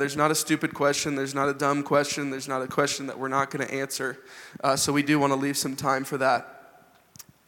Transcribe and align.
there's 0.00 0.16
not 0.16 0.30
a 0.30 0.34
stupid 0.34 0.72
question, 0.72 1.14
there's 1.14 1.34
not 1.34 1.48
a 1.48 1.54
dumb 1.54 1.82
question, 1.82 2.30
there's 2.30 2.48
not 2.48 2.62
a 2.62 2.66
question 2.66 3.06
that 3.06 3.18
we're 3.18 3.28
not 3.28 3.50
going 3.50 3.66
to 3.66 3.72
answer. 3.72 4.18
Uh, 4.64 4.74
so 4.74 4.92
we 4.92 5.02
do 5.02 5.18
want 5.18 5.30
to 5.30 5.36
leave 5.36 5.56
some 5.56 5.76
time 5.76 6.04
for 6.04 6.16
that. 6.16 6.56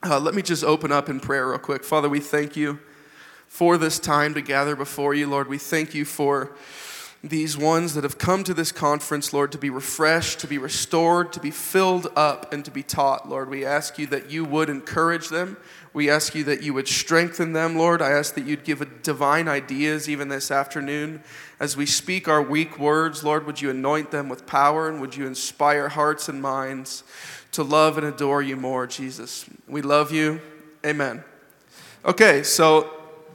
Uh, 0.04 0.20
let 0.20 0.34
me 0.34 0.42
just 0.42 0.62
open 0.62 0.92
up 0.92 1.08
in 1.08 1.18
prayer 1.18 1.48
real 1.48 1.58
quick. 1.58 1.82
Father, 1.82 2.08
we 2.08 2.20
thank 2.20 2.54
you 2.54 2.78
for 3.48 3.78
this 3.78 3.98
time 3.98 4.34
to 4.34 4.42
gather 4.42 4.76
before 4.76 5.14
you, 5.14 5.26
Lord. 5.26 5.48
We 5.48 5.58
thank 5.58 5.94
you 5.94 6.04
for 6.04 6.54
these 7.24 7.56
ones 7.56 7.94
that 7.94 8.02
have 8.02 8.18
come 8.18 8.42
to 8.42 8.52
this 8.52 8.72
conference, 8.72 9.32
Lord, 9.32 9.52
to 9.52 9.58
be 9.58 9.70
refreshed, 9.70 10.40
to 10.40 10.48
be 10.48 10.58
restored, 10.58 11.32
to 11.34 11.40
be 11.40 11.52
filled 11.52 12.08
up, 12.16 12.52
and 12.52 12.64
to 12.64 12.70
be 12.72 12.82
taught, 12.82 13.28
Lord. 13.28 13.48
We 13.48 13.64
ask 13.64 13.96
you 13.96 14.08
that 14.08 14.30
you 14.30 14.44
would 14.44 14.68
encourage 14.68 15.28
them. 15.28 15.56
We 15.92 16.10
ask 16.10 16.34
you 16.34 16.42
that 16.44 16.62
you 16.62 16.74
would 16.74 16.88
strengthen 16.88 17.52
them, 17.52 17.76
Lord. 17.76 18.02
I 18.02 18.10
ask 18.10 18.34
that 18.34 18.44
you'd 18.44 18.64
give 18.64 19.02
divine 19.02 19.46
ideas 19.46 20.08
even 20.08 20.28
this 20.28 20.50
afternoon. 20.50 21.22
As 21.60 21.76
we 21.76 21.86
speak 21.86 22.26
our 22.26 22.42
weak 22.42 22.78
words, 22.78 23.22
Lord, 23.22 23.46
would 23.46 23.60
you 23.60 23.70
anoint 23.70 24.10
them 24.10 24.28
with 24.28 24.44
power 24.44 24.88
and 24.88 25.00
would 25.00 25.14
you 25.14 25.26
inspire 25.26 25.90
hearts 25.90 26.28
and 26.28 26.42
minds 26.42 27.04
to 27.52 27.62
love 27.62 27.98
and 27.98 28.06
adore 28.06 28.42
you 28.42 28.56
more, 28.56 28.86
Jesus. 28.86 29.44
We 29.68 29.82
love 29.82 30.10
you. 30.10 30.40
Amen. 30.84 31.22
Okay, 32.04 32.42
so 32.42 32.90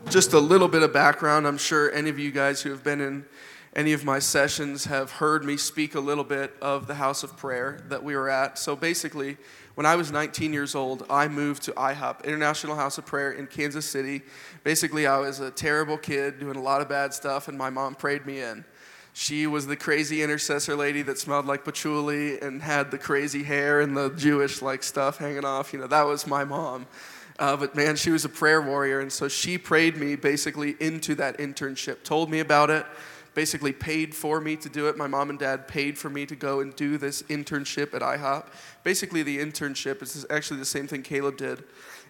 just 0.09 0.33
a 0.33 0.39
little 0.39 0.67
bit 0.67 0.83
of 0.83 0.91
background. 0.91 1.47
I'm 1.47 1.57
sure 1.57 1.91
any 1.93 2.09
of 2.09 2.19
you 2.19 2.31
guys 2.31 2.61
who 2.61 2.71
have 2.71 2.83
been 2.83 2.99
in 2.99 3.25
any 3.77 3.93
of 3.93 4.03
my 4.03 4.17
sessions 4.17 4.85
have 4.85 5.11
heard 5.11 5.45
me 5.45 5.55
speak 5.55 5.93
a 5.93 5.99
little 5.99 6.23
bit 6.23 6.51
of 6.63 6.87
the 6.87 6.95
house 6.95 7.21
of 7.21 7.37
prayer 7.37 7.79
that 7.89 8.03
we 8.03 8.15
were 8.15 8.27
at. 8.27 8.57
So 8.57 8.75
basically, 8.75 9.37
when 9.75 9.85
I 9.85 9.95
was 9.95 10.11
19 10.11 10.51
years 10.51 10.73
old, 10.73 11.05
I 11.11 11.27
moved 11.27 11.61
to 11.63 11.73
IHOP, 11.73 12.25
International 12.25 12.75
House 12.75 12.97
of 12.97 13.05
Prayer 13.05 13.33
in 13.33 13.45
Kansas 13.45 13.85
City. 13.85 14.23
Basically, 14.63 15.05
I 15.05 15.19
was 15.19 15.41
a 15.41 15.51
terrible 15.51 15.95
kid 15.95 16.39
doing 16.39 16.55
a 16.55 16.61
lot 16.61 16.81
of 16.81 16.89
bad 16.89 17.13
stuff, 17.13 17.47
and 17.47 17.55
my 17.55 17.69
mom 17.69 17.93
prayed 17.93 18.25
me 18.25 18.41
in. 18.41 18.65
She 19.13 19.45
was 19.45 19.67
the 19.67 19.75
crazy 19.75 20.23
intercessor 20.23 20.75
lady 20.75 21.03
that 21.03 21.19
smelled 21.19 21.45
like 21.45 21.63
patchouli 21.63 22.39
and 22.41 22.63
had 22.63 22.89
the 22.89 22.97
crazy 22.97 23.43
hair 23.43 23.81
and 23.81 23.95
the 23.95 24.09
Jewish 24.09 24.63
like 24.63 24.81
stuff 24.81 25.19
hanging 25.19 25.45
off. 25.45 25.71
You 25.71 25.79
know, 25.79 25.87
that 25.87 26.03
was 26.03 26.25
my 26.25 26.43
mom. 26.43 26.87
Uh, 27.37 27.55
but 27.55 27.75
man, 27.75 27.95
she 27.95 28.09
was 28.09 28.25
a 28.25 28.29
prayer 28.29 28.59
warrior, 28.59 29.01
and 29.01 29.13
so 29.13 29.27
she 29.27 29.59
prayed 29.59 29.97
me 29.97 30.15
basically 30.15 30.75
into 30.79 31.13
that 31.13 31.37
internship, 31.37 32.01
told 32.01 32.31
me 32.31 32.39
about 32.39 32.71
it 32.71 32.83
basically 33.37 33.71
paid 33.71 34.15
for 34.15 34.41
me 34.41 34.55
to 34.55 34.67
do 34.67 34.87
it. 34.87 34.97
My 34.97 35.05
mom 35.05 35.29
and 35.29 35.37
dad 35.37 35.67
paid 35.67 35.95
for 35.95 36.09
me 36.09 36.25
to 36.25 36.35
go 36.35 36.59
and 36.59 36.75
do 36.75 36.97
this 36.97 37.21
internship 37.29 37.93
at 37.93 38.01
IHOP. 38.01 38.47
Basically, 38.83 39.21
the 39.21 39.37
internship 39.37 40.01
is 40.01 40.25
actually 40.31 40.57
the 40.57 40.65
same 40.65 40.87
thing 40.87 41.03
Caleb 41.03 41.37
did. 41.37 41.63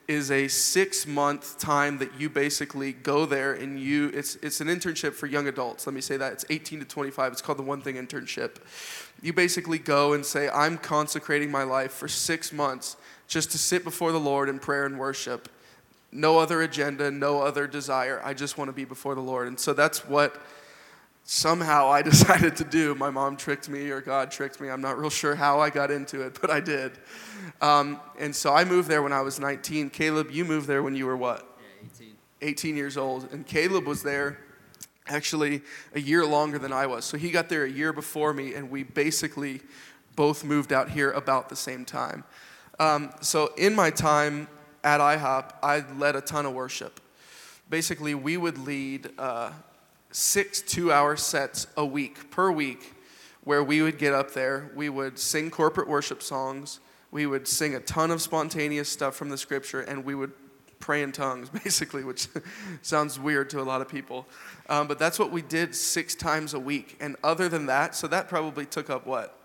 Is 0.08 0.31
a 0.31 0.47
six 0.47 1.06
month 1.06 1.59
time 1.59 1.97
that 1.97 2.17
you 2.17 2.30
basically 2.30 2.94
go 2.94 3.25
there 3.25 3.52
and 3.52 3.78
you, 3.78 4.09
it's, 4.14 4.36
it's 4.38 4.61
an 4.61 4.69
internship 4.69 5.16
for 5.16 5.28
young 5.28 5.50
adults. 5.50 5.86
Let 5.86 5.94
me 5.94 6.00
say 6.00 6.16
that. 6.16 6.31
It's 6.31 6.45
18 6.50 6.80
to 6.80 6.86
25. 6.86 7.34
It's 7.34 7.41
called 7.41 7.58
the 7.58 7.64
One 7.64 7.81
Thing 7.81 7.95
Internship. 7.95 8.56
You 9.22 9.34
basically 9.34 9.80
go 9.80 10.14
and 10.14 10.25
say, 10.25 10.47
I'm 10.47 10.78
consecrating 10.78 11.52
my 11.52 11.64
life 11.64 11.91
for 11.91 12.08
six 12.08 12.53
months 12.53 12.95
just 13.28 13.52
to 13.52 13.58
sit 13.58 13.84
before 13.84 14.14
the 14.14 14.19
Lord 14.19 14.47
in 14.47 14.59
prayer 14.59 14.86
and 14.86 14.97
worship. 14.97 15.50
No 16.09 16.39
other 16.39 16.62
agenda, 16.62 17.12
no 17.12 17.41
other 17.41 17.67
desire. 17.67 18.22
I 18.23 18.34
just 18.34 18.58
want 18.58 18.69
to 18.69 18.73
be 18.73 18.86
before 18.86 19.14
the 19.14 19.19
Lord. 19.19 19.50
And 19.50 19.59
so 19.59 19.73
that's 19.73 20.06
what 20.06 20.41
somehow 21.28 21.89
I 21.89 22.02
decided 22.14 22.56
to 22.56 22.64
do. 22.64 22.95
My 22.95 23.11
mom 23.11 23.38
tricked 23.38 23.70
me, 23.70 23.92
or 23.92 24.02
God 24.02 24.31
tricked 24.31 24.59
me. 24.59 24.70
I'm 24.70 24.81
not 24.81 24.97
real 24.97 25.11
sure 25.11 25.36
how 25.36 25.59
I 25.59 25.69
got 25.69 25.92
into 25.92 26.22
it, 26.22 26.39
but 26.42 26.50
I 26.50 26.59
did. 26.59 26.94
Um, 27.61 28.00
and 28.17 28.36
so 28.36 28.53
I 28.53 28.64
moved 28.64 28.88
there 28.89 29.03
when 29.03 29.14
I 29.14 29.22
was 29.22 29.39
19. 29.39 29.92
Caleb, 29.92 30.31
you 30.31 30.45
moved 30.45 30.67
there 30.67 30.81
when 30.81 30.95
you 30.95 31.06
were 31.06 31.17
what? 31.17 31.45
Yeah, 31.59 31.89
18. 32.00 32.16
18 32.42 32.78
years 32.78 32.97
old. 32.97 33.31
And 33.31 33.45
Caleb 33.45 33.86
was 33.86 34.02
there 34.02 34.39
actually 35.08 35.61
a 35.94 36.00
year 36.00 36.25
longer 36.25 36.58
than 36.58 36.73
I 36.73 36.88
was. 36.88 37.06
So 37.06 37.17
he 37.17 37.30
got 37.30 37.50
there 37.50 37.66
a 37.66 37.69
year 37.69 37.94
before 37.94 38.34
me, 38.34 38.53
and 38.53 38.72
we 38.72 38.84
basically 38.84 39.62
both 40.16 40.44
moved 40.44 40.73
out 40.73 40.89
here 40.89 41.12
about 41.12 41.50
the 41.50 41.56
same 41.56 41.86
time. 41.86 42.23
Um, 42.80 43.12
so 43.22 43.53
in 43.58 43.75
my 43.75 43.89
time 43.89 44.47
at 44.84 45.00
IHOP, 45.00 45.52
I 45.62 45.84
led 45.97 46.16
a 46.16 46.22
ton 46.22 46.46
of 46.46 46.53
worship. 46.53 47.00
Basically, 47.69 48.16
we 48.16 48.38
would 48.38 48.57
lead 48.57 49.09
uh, 49.18 49.52
six 50.17 50.61
two 50.61 50.91
hour 50.91 51.16
sets 51.16 51.67
a 51.78 51.85
week, 51.85 52.31
per 52.31 52.51
week, 52.51 52.95
where 53.44 53.63
we 53.63 53.83
would 53.83 54.00
get 54.00 54.13
up 54.13 54.31
there, 54.31 54.72
we 54.75 54.89
would 54.89 55.19
sing 55.19 55.51
corporate 55.51 55.88
worship 55.88 56.23
songs, 56.23 56.79
we 57.11 57.28
would 57.28 57.47
sing 57.47 57.75
a 57.75 57.79
ton 57.79 58.09
of 58.09 58.19
spontaneous 58.19 58.89
stuff 58.89 59.16
from 59.16 59.29
the 59.29 59.38
scripture, 59.38 59.81
and 59.81 60.03
we 60.03 60.16
would 60.16 60.31
pray 60.79 61.03
in 61.03 61.11
tongues, 61.11 61.50
basically, 61.63 62.03
which 62.03 62.28
sounds 62.81 63.19
weird 63.19 63.47
to 63.51 63.61
a 63.61 63.63
lot 63.63 63.79
of 63.79 63.88
people. 63.88 64.25
Um, 64.69 64.88
but 64.88 64.97
that's 64.97 65.19
what 65.19 65.31
we 65.31 65.44
did 65.44 65.75
six 65.75 66.16
times 66.16 66.55
a 66.55 66.59
week. 66.59 66.97
And 66.99 67.16
other 67.23 67.47
than 67.47 67.67
that, 67.67 67.94
so 67.94 68.07
that 68.07 68.28
probably 68.28 68.66
took 68.66 68.89
up 68.89 69.05
what? 69.05 69.38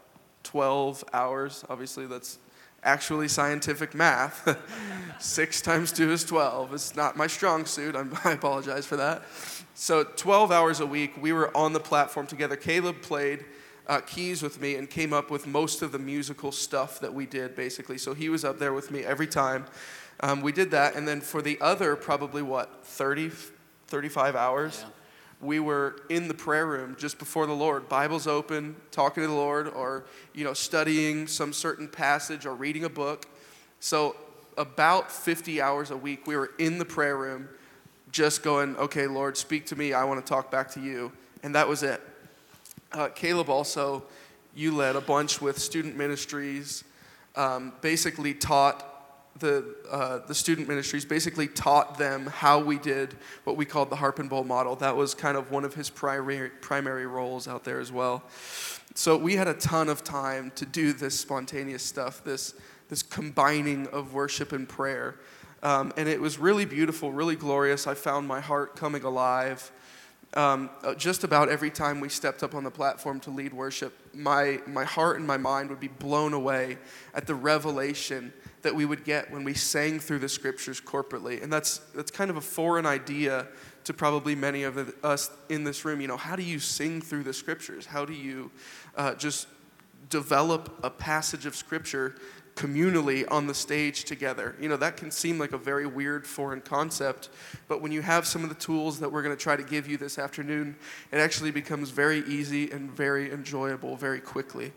12 0.45 1.05
hours. 1.13 1.65
Obviously, 1.69 2.07
that's 2.07 2.39
actually 2.83 3.29
scientific 3.29 3.95
math. 3.95 4.59
six 5.21 5.61
times 5.61 5.93
two 5.93 6.11
is 6.11 6.25
12. 6.25 6.73
It's 6.73 6.97
not 6.97 7.17
my 7.17 7.27
strong 7.27 7.67
suit. 7.67 7.95
I'm, 7.95 8.17
I 8.25 8.33
apologize 8.33 8.87
for 8.87 8.97
that. 8.97 9.23
So 9.75 10.05
12 10.05 10.53
hours 10.53 10.81
a 10.81 10.87
week, 10.87 11.15
we 11.21 11.33
were 11.33 11.55
on 11.57 11.73
the 11.73 11.81
platform 11.81 12.27
together. 12.27 12.57
Caleb 12.57 13.01
played 13.01 13.45
uh, 13.87 14.01
keys 14.01 14.43
with 14.43 14.61
me 14.61 14.77
and 14.77 14.89
came 14.89 15.13
up 15.13 15.31
with 15.31 15.47
most 15.47 15.83
of 15.83 15.93
the 15.93 15.99
musical 15.99 16.53
stuff 16.53 17.01
that 17.01 17.13
we 17.13 17.27
did, 17.27 17.57
basically. 17.57 17.99
So 17.99 18.15
he 18.15 18.29
was 18.29 18.45
up 18.45 18.59
there 18.59 18.73
with 18.73 18.91
me 18.91 19.03
every 19.03 19.27
time. 19.27 19.67
Um, 20.21 20.43
we 20.43 20.53
did 20.53 20.71
that, 20.73 20.95
and 20.95 21.09
then 21.09 21.21
for 21.21 21.43
the 21.43 21.59
other, 21.61 21.97
probably 21.97 22.43
what, 22.43 22.85
30, 22.85 23.31
35 23.87 24.37
hours? 24.37 24.81
Yeah. 24.83 24.91
We 25.41 25.59
were 25.59 25.97
in 26.09 26.29
the 26.29 26.35
prayer 26.35 26.67
room 26.67 26.95
just 26.99 27.19
before 27.19 27.47
the 27.47 27.55
Lord, 27.55 27.89
Bibles 27.89 28.29
open, 28.29 28.77
talking 28.93 29.23
to 29.23 29.27
the 29.27 29.35
Lord, 29.35 29.69
or 29.69 30.05
you 30.35 30.45
know, 30.45 30.53
studying 30.53 31.27
some 31.27 31.53
certain 31.53 31.89
passage 31.89 32.47
or 32.47 32.55
reading 32.55 32.85
a 32.85 32.89
book. 32.89 33.27
So 33.81 34.15
about 34.57 35.11
50 35.11 35.61
hours 35.61 35.91
a 35.91 35.97
week, 35.97 36.27
we 36.27 36.37
were 36.37 36.51
in 36.59 36.79
the 36.79 36.85
prayer 36.85 37.17
room 37.17 37.49
just 38.13 38.43
going, 38.43 38.77
okay, 38.77 39.07
Lord, 39.07 39.37
speak 39.37 39.67
to 39.67 39.77
me. 39.77 39.95
I 39.95 40.05
want 40.05 40.25
to 40.25 40.29
talk 40.29 40.51
back 40.51 40.71
to 40.73 40.81
you. 40.81 41.11
And 41.43 41.55
that 41.55 41.67
was 41.67 41.83
it. 41.83 42.01
Uh, 42.93 43.09
Caleb 43.09 43.49
also, 43.49 44.05
you 44.55 44.77
led 44.77 44.97
a 44.97 45.01
bunch 45.01 45.41
with 45.41 45.59
student 45.59 45.97
ministries, 45.97 46.85
um, 47.37 47.73
basically 47.81 48.35
taught 48.35 48.89
the, 49.39 49.75
uh, 49.91 50.19
the 50.27 50.35
student 50.35 50.69
ministries, 50.69 51.07
basically 51.07 51.49
taught 51.49 51.97
them 51.97 52.27
how 52.27 52.61
we 52.61 52.79
did 52.79 53.15
what 53.45 53.57
we 53.57 53.65
called 53.65 53.89
the 53.89 53.97
Harp 53.97 54.19
and 54.19 54.29
Bowl 54.29 54.45
model. 54.45 54.77
That 54.77 54.95
was 54.95 55.15
kind 55.15 55.39
of 55.39 55.51
one 55.51 55.65
of 55.65 55.73
his 55.73 55.89
primary, 55.89 56.51
primary 56.51 57.07
roles 57.07 57.49
out 57.49 57.65
there 57.65 57.81
as 57.81 57.91
well. 57.91 58.23
So 58.95 59.17
we 59.17 59.37
had 59.37 59.49
a 59.49 59.55
ton 59.55 59.89
of 59.89 60.05
time 60.05 60.53
to 60.57 60.67
do 60.67 60.93
this 60.93 61.19
spontaneous 61.19 61.83
stuff, 61.83 62.23
this, 62.23 62.55
this 62.91 63.03
combining 63.03 63.87
of 63.89 64.13
worship 64.13 64.53
and 64.53 64.69
prayer. 64.69 65.17
Um, 65.63 65.93
and 65.97 66.09
it 66.09 66.21
was 66.21 66.39
really 66.39 66.65
beautiful, 66.65 67.13
really 67.13 67.37
glorious. 67.37 67.87
I 67.87 67.95
found 67.95 68.27
my 68.27 68.41
heart 68.41 68.75
coming 68.75 69.05
alive. 69.05 69.71
Um, 70.35 70.71
uh, 70.83 70.95
just 70.95 71.25
about 71.25 71.51
every 71.51 71.71
time 71.71 72.01
we 72.01 72.09
stepped 72.09 72.43
up 72.43 72.55
on 72.55 72.65
the 72.65 72.71
platform 72.71 73.21
to 73.21 73.31
lead 73.31 73.53
worship, 73.53 73.93
my, 74.15 74.61
my 74.67 74.85
heart 74.85 75.19
and 75.19 75.27
my 75.27 75.37
mind 75.37 75.69
would 75.69 75.81
be 75.81 75.89
blown 75.89 76.33
away 76.33 76.79
at 77.15 77.27
the 77.27 77.35
revelation 77.35 78.33
that 78.63 78.75
we 78.75 78.87
would 78.87 79.05
get 79.05 79.31
when 79.31 79.45
we 79.45 79.53
sang 79.53 80.01
through 80.01 80.21
the 80.21 80.29
scriptures 80.29 80.81
corporately. 80.81 81.43
And 81.43 81.53
that's, 81.53 81.79
that's 81.95 82.11
kind 82.11 82.31
of 82.31 82.39
a 82.39 82.41
foreign 82.41 82.87
idea 82.87 83.47
to 83.85 83.93
probably 83.93 84.35
many 84.35 84.63
of 84.63 84.79
us 85.05 85.31
in 85.49 85.65
this 85.65 85.85
room. 85.85 86.01
You 86.01 86.09
know, 86.09 86.17
how 86.17 86.35
do 86.35 86.43
you 86.43 86.59
sing 86.59 87.03
through 87.03 87.25
the 87.25 87.35
scriptures? 87.35 87.85
How 87.85 88.05
do 88.05 88.15
you 88.15 88.51
uh, 88.97 89.15
just 89.15 89.49
develop 90.09 90.79
a 90.83 90.91
passage 90.91 91.47
of 91.47 91.55
scripture 91.57 92.17
communally 92.55 93.25
on 93.31 93.47
the 93.47 93.55
stage 93.55 94.05
together. 94.05 94.55
You 94.61 94.69
know, 94.69 94.77
that 94.77 94.97
can 94.97 95.11
seem 95.11 95.39
like 95.39 95.53
a 95.53 95.59
very 95.59 95.87
weird 95.87 96.27
foreign 96.27 96.61
concept, 96.61 97.31
but 97.69 97.81
when 97.81 97.93
you 97.93 98.03
have 98.03 98.27
some 98.27 98.43
of 98.43 98.49
the 98.49 98.55
tools 98.55 99.01
that 99.01 99.11
we're 99.11 99.23
going 99.23 99.37
to 99.37 99.43
try 99.43 99.57
to 99.57 99.63
give 99.63 99.89
you 99.89 99.97
this 99.97 100.19
afternoon, 100.19 100.77
it 101.11 101.17
actually 101.19 101.51
becomes 101.51 101.91
very 101.91 102.21
easy 102.27 102.71
and 102.71 102.91
very 102.91 103.33
enjoyable 103.33 103.97
very 103.97 104.21
quickly. 104.21 104.73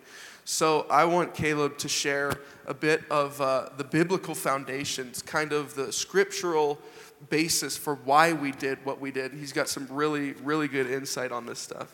So 0.48 0.86
I 0.92 1.06
want 1.06 1.34
Caleb 1.34 1.80
to 1.80 1.90
share 1.90 2.32
a 2.68 2.74
bit 2.74 3.04
of 3.10 3.42
uh, 3.42 3.70
the 3.78 3.84
biblical 3.84 4.36
foundations, 4.36 5.24
kind 5.24 5.52
of 5.52 5.74
the 5.74 5.92
scriptural 5.92 6.80
basis 7.30 7.78
for 7.78 7.96
why 7.96 8.34
we 8.34 8.52
did 8.52 8.84
what 8.86 9.00
we 9.00 9.12
did. 9.12 9.34
He's 9.34 9.54
got 9.54 9.70
some 9.70 9.88
really, 9.90 10.34
really 10.34 10.68
good 10.68 10.90
insight 10.90 11.32
on 11.32 11.46
this 11.46 11.60
stuff. 11.60 11.94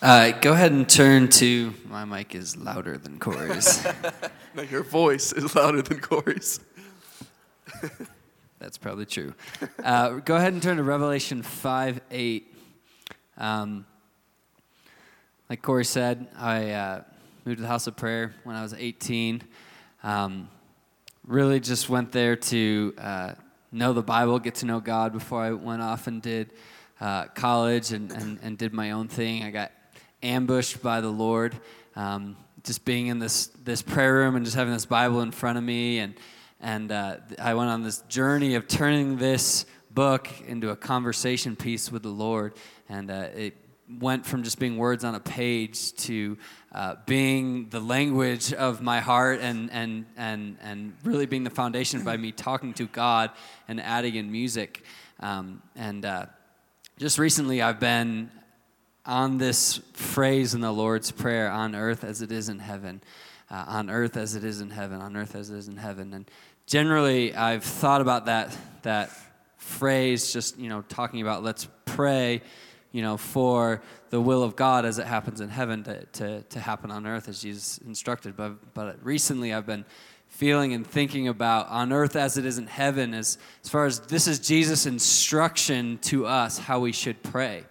Uh, 0.00 0.32
go 0.32 0.52
ahead 0.52 0.72
and 0.72 0.88
turn 0.88 1.28
to 1.28 1.72
my 1.88 2.04
mic 2.04 2.34
is 2.34 2.56
louder 2.56 2.98
than 2.98 3.18
Corey's. 3.18 3.86
no, 4.54 4.62
your 4.62 4.82
voice 4.82 5.32
is 5.32 5.54
louder 5.54 5.82
than 5.82 6.00
Corey's. 6.00 6.60
That's 8.58 8.78
probably 8.78 9.06
true. 9.06 9.34
Uh, 9.82 10.10
go 10.20 10.36
ahead 10.36 10.52
and 10.52 10.62
turn 10.62 10.76
to 10.76 10.82
Revelation 10.82 11.42
5 11.42 12.00
8. 12.10 12.56
Um, 13.38 13.86
like 15.48 15.62
Corey 15.62 15.84
said, 15.84 16.28
I 16.36 16.70
uh, 16.70 17.02
moved 17.44 17.58
to 17.58 17.62
the 17.62 17.68
house 17.68 17.86
of 17.86 17.96
prayer 17.96 18.34
when 18.44 18.56
I 18.56 18.62
was 18.62 18.72
18. 18.72 19.42
Um, 20.02 20.48
really 21.26 21.60
just 21.60 21.88
went 21.88 22.12
there 22.12 22.36
to 22.36 22.94
uh, 22.98 23.32
know 23.72 23.92
the 23.92 24.02
Bible, 24.02 24.38
get 24.38 24.56
to 24.56 24.66
know 24.66 24.80
God 24.80 25.12
before 25.12 25.42
I 25.42 25.52
went 25.52 25.82
off 25.82 26.06
and 26.06 26.20
did 26.20 26.52
uh, 27.00 27.24
college 27.28 27.92
and, 27.92 28.12
and, 28.12 28.38
and 28.42 28.58
did 28.58 28.72
my 28.72 28.92
own 28.92 29.08
thing. 29.08 29.42
I 29.42 29.50
got 29.50 29.72
ambushed 30.22 30.82
by 30.82 31.00
the 31.00 31.10
Lord. 31.10 31.58
Um, 31.96 32.36
just 32.64 32.84
being 32.84 33.08
in 33.08 33.18
this 33.18 33.48
this 33.64 33.82
prayer 33.82 34.14
room 34.14 34.36
and 34.36 34.44
just 34.44 34.56
having 34.56 34.72
this 34.72 34.86
Bible 34.86 35.20
in 35.22 35.32
front 35.32 35.58
of 35.58 35.64
me, 35.64 35.98
and 35.98 36.14
and 36.60 36.92
uh, 36.92 37.16
I 37.38 37.54
went 37.54 37.70
on 37.70 37.82
this 37.82 38.02
journey 38.02 38.54
of 38.54 38.68
turning 38.68 39.16
this 39.16 39.66
book 39.90 40.28
into 40.46 40.70
a 40.70 40.76
conversation 40.76 41.56
piece 41.56 41.90
with 41.90 42.02
the 42.02 42.08
Lord, 42.08 42.54
and 42.88 43.10
uh, 43.10 43.28
it 43.34 43.56
went 44.00 44.26
from 44.26 44.42
just 44.42 44.58
being 44.58 44.76
words 44.76 45.04
on 45.04 45.14
a 45.14 45.20
page 45.20 45.92
to 45.94 46.38
uh, 46.72 46.96
being 47.06 47.68
the 47.68 47.80
language 47.80 48.52
of 48.52 48.80
my 48.80 49.00
heart 49.00 49.40
and, 49.40 49.70
and, 49.70 50.06
and, 50.16 50.56
and 50.62 50.94
really 51.04 51.26
being 51.26 51.44
the 51.44 51.50
foundation 51.50 52.02
by 52.04 52.16
me 52.16 52.32
talking 52.32 52.72
to 52.74 52.86
God 52.86 53.30
and 53.68 53.80
adding 53.80 54.14
in 54.14 54.30
music. 54.32 54.82
Um, 55.20 55.62
and 55.76 56.04
uh, 56.04 56.26
just 56.98 57.18
recently, 57.18 57.62
I've 57.62 57.80
been 57.80 58.30
on 59.04 59.38
this 59.38 59.80
phrase 59.92 60.54
in 60.54 60.60
the 60.60 60.72
Lord's 60.72 61.10
Prayer 61.10 61.50
on 61.50 61.74
earth 61.74 62.04
as 62.04 62.22
it 62.22 62.32
is 62.32 62.48
in 62.48 62.58
heaven. 62.58 63.02
Uh, 63.50 63.64
on 63.66 63.90
earth 63.90 64.16
as 64.16 64.34
it 64.34 64.44
is 64.44 64.62
in 64.62 64.70
heaven, 64.70 65.02
on 65.02 65.14
earth 65.14 65.34
as 65.34 65.50
it 65.50 65.56
is 65.56 65.68
in 65.68 65.76
heaven. 65.76 66.14
And 66.14 66.30
generally, 66.66 67.34
I've 67.34 67.64
thought 67.64 68.00
about 68.00 68.26
that, 68.26 68.56
that 68.82 69.10
phrase, 69.58 70.32
just, 70.32 70.58
you 70.58 70.70
know, 70.70 70.82
talking 70.82 71.20
about 71.20 71.42
let's 71.42 71.68
pray 71.84 72.40
you 72.92 73.02
know, 73.02 73.16
for 73.16 73.82
the 74.10 74.20
will 74.20 74.42
of 74.42 74.54
God 74.54 74.84
as 74.84 74.98
it 74.98 75.06
happens 75.06 75.40
in 75.40 75.48
heaven 75.48 75.82
to, 75.84 76.04
to, 76.04 76.42
to 76.42 76.60
happen 76.60 76.90
on 76.90 77.06
earth 77.06 77.28
as 77.28 77.40
Jesus 77.40 77.78
instructed. 77.78 78.36
But, 78.36 78.74
but 78.74 79.04
recently 79.04 79.52
I've 79.52 79.66
been 79.66 79.84
feeling 80.28 80.72
and 80.72 80.86
thinking 80.86 81.28
about 81.28 81.68
on 81.68 81.92
earth 81.92 82.16
as 82.16 82.36
it 82.36 82.46
is 82.46 82.58
in 82.58 82.66
heaven 82.66 83.14
as, 83.14 83.38
as 83.64 83.70
far 83.70 83.86
as 83.86 84.00
this 84.00 84.26
is 84.26 84.38
Jesus' 84.38 84.86
instruction 84.86 85.98
to 85.98 86.26
us 86.26 86.58
how 86.58 86.80
we 86.80 86.92
should 86.92 87.22
pray. 87.22 87.64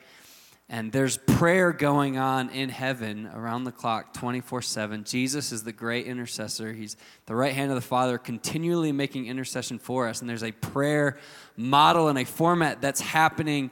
And 0.69 0.89
there's 0.91 1.17
prayer 1.17 1.73
going 1.73 2.17
on 2.17 2.49
in 2.49 2.69
heaven 2.69 3.27
around 3.33 3.65
the 3.65 3.73
clock 3.73 4.13
24 4.13 4.61
7. 4.61 5.03
Jesus 5.03 5.51
is 5.51 5.65
the 5.65 5.73
great 5.73 6.05
intercessor. 6.05 6.71
He's 6.71 6.95
the 7.25 7.35
right 7.35 7.53
hand 7.53 7.71
of 7.71 7.75
the 7.75 7.81
Father, 7.81 8.17
continually 8.17 8.93
making 8.93 9.27
intercession 9.27 9.79
for 9.79 10.07
us. 10.07 10.21
And 10.21 10.29
there's 10.29 10.43
a 10.43 10.53
prayer 10.53 11.17
model 11.57 12.07
and 12.07 12.17
a 12.17 12.23
format 12.23 12.79
that's 12.79 13.01
happening 13.01 13.69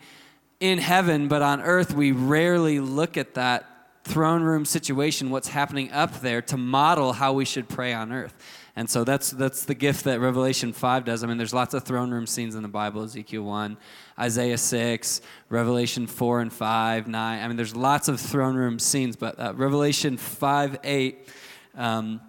in 0.60 0.78
heaven, 0.78 1.28
but 1.28 1.42
on 1.42 1.62
earth, 1.62 1.94
we 1.94 2.12
rarely 2.12 2.80
look 2.80 3.18
at 3.18 3.36
that 3.36 3.66
throne 4.04 4.44
room 4.44 4.66
situation, 4.66 5.30
what's 5.30 5.48
happening 5.48 5.92
up 5.92 6.20
there, 6.22 6.42
to 6.42 6.58
model 6.58 7.14
how 7.14 7.34
we 7.34 7.46
should 7.46 7.70
pray 7.70 7.94
on 7.94 8.12
earth. 8.12 8.34
And 8.76 8.90
so 8.90 9.04
that's, 9.04 9.32
that's 9.32 9.66
the 9.66 9.76
gift 9.76 10.06
that 10.06 10.20
Revelation 10.20 10.74
5 10.74 11.06
does. 11.06 11.24
I 11.24 11.28
mean, 11.28 11.38
there's 11.38 11.54
lots 11.54 11.74
of 11.74 11.84
throne 11.84 12.12
room 12.12 12.26
scenes 12.26 12.56
in 12.56 12.62
the 12.62 12.70
Bible 12.70 13.04
Ezekiel 13.04 13.44
1, 13.44 13.78
Isaiah 14.20 14.58
6, 14.58 15.22
Revelation 15.50 16.08
4 16.08 16.42
and 16.42 16.54
5, 16.54 17.08
9. 17.08 17.44
I 17.44 17.48
mean, 17.48 17.58
there's 17.58 17.76
lots 17.76 18.08
of 18.08 18.20
throne 18.20 18.56
room 18.56 18.80
scenes, 18.80 19.16
but 19.16 19.40
uh, 19.40 19.54
Revelation 19.56 20.18
5, 20.18 20.80
8, 20.84 21.28
um, 21.76 22.22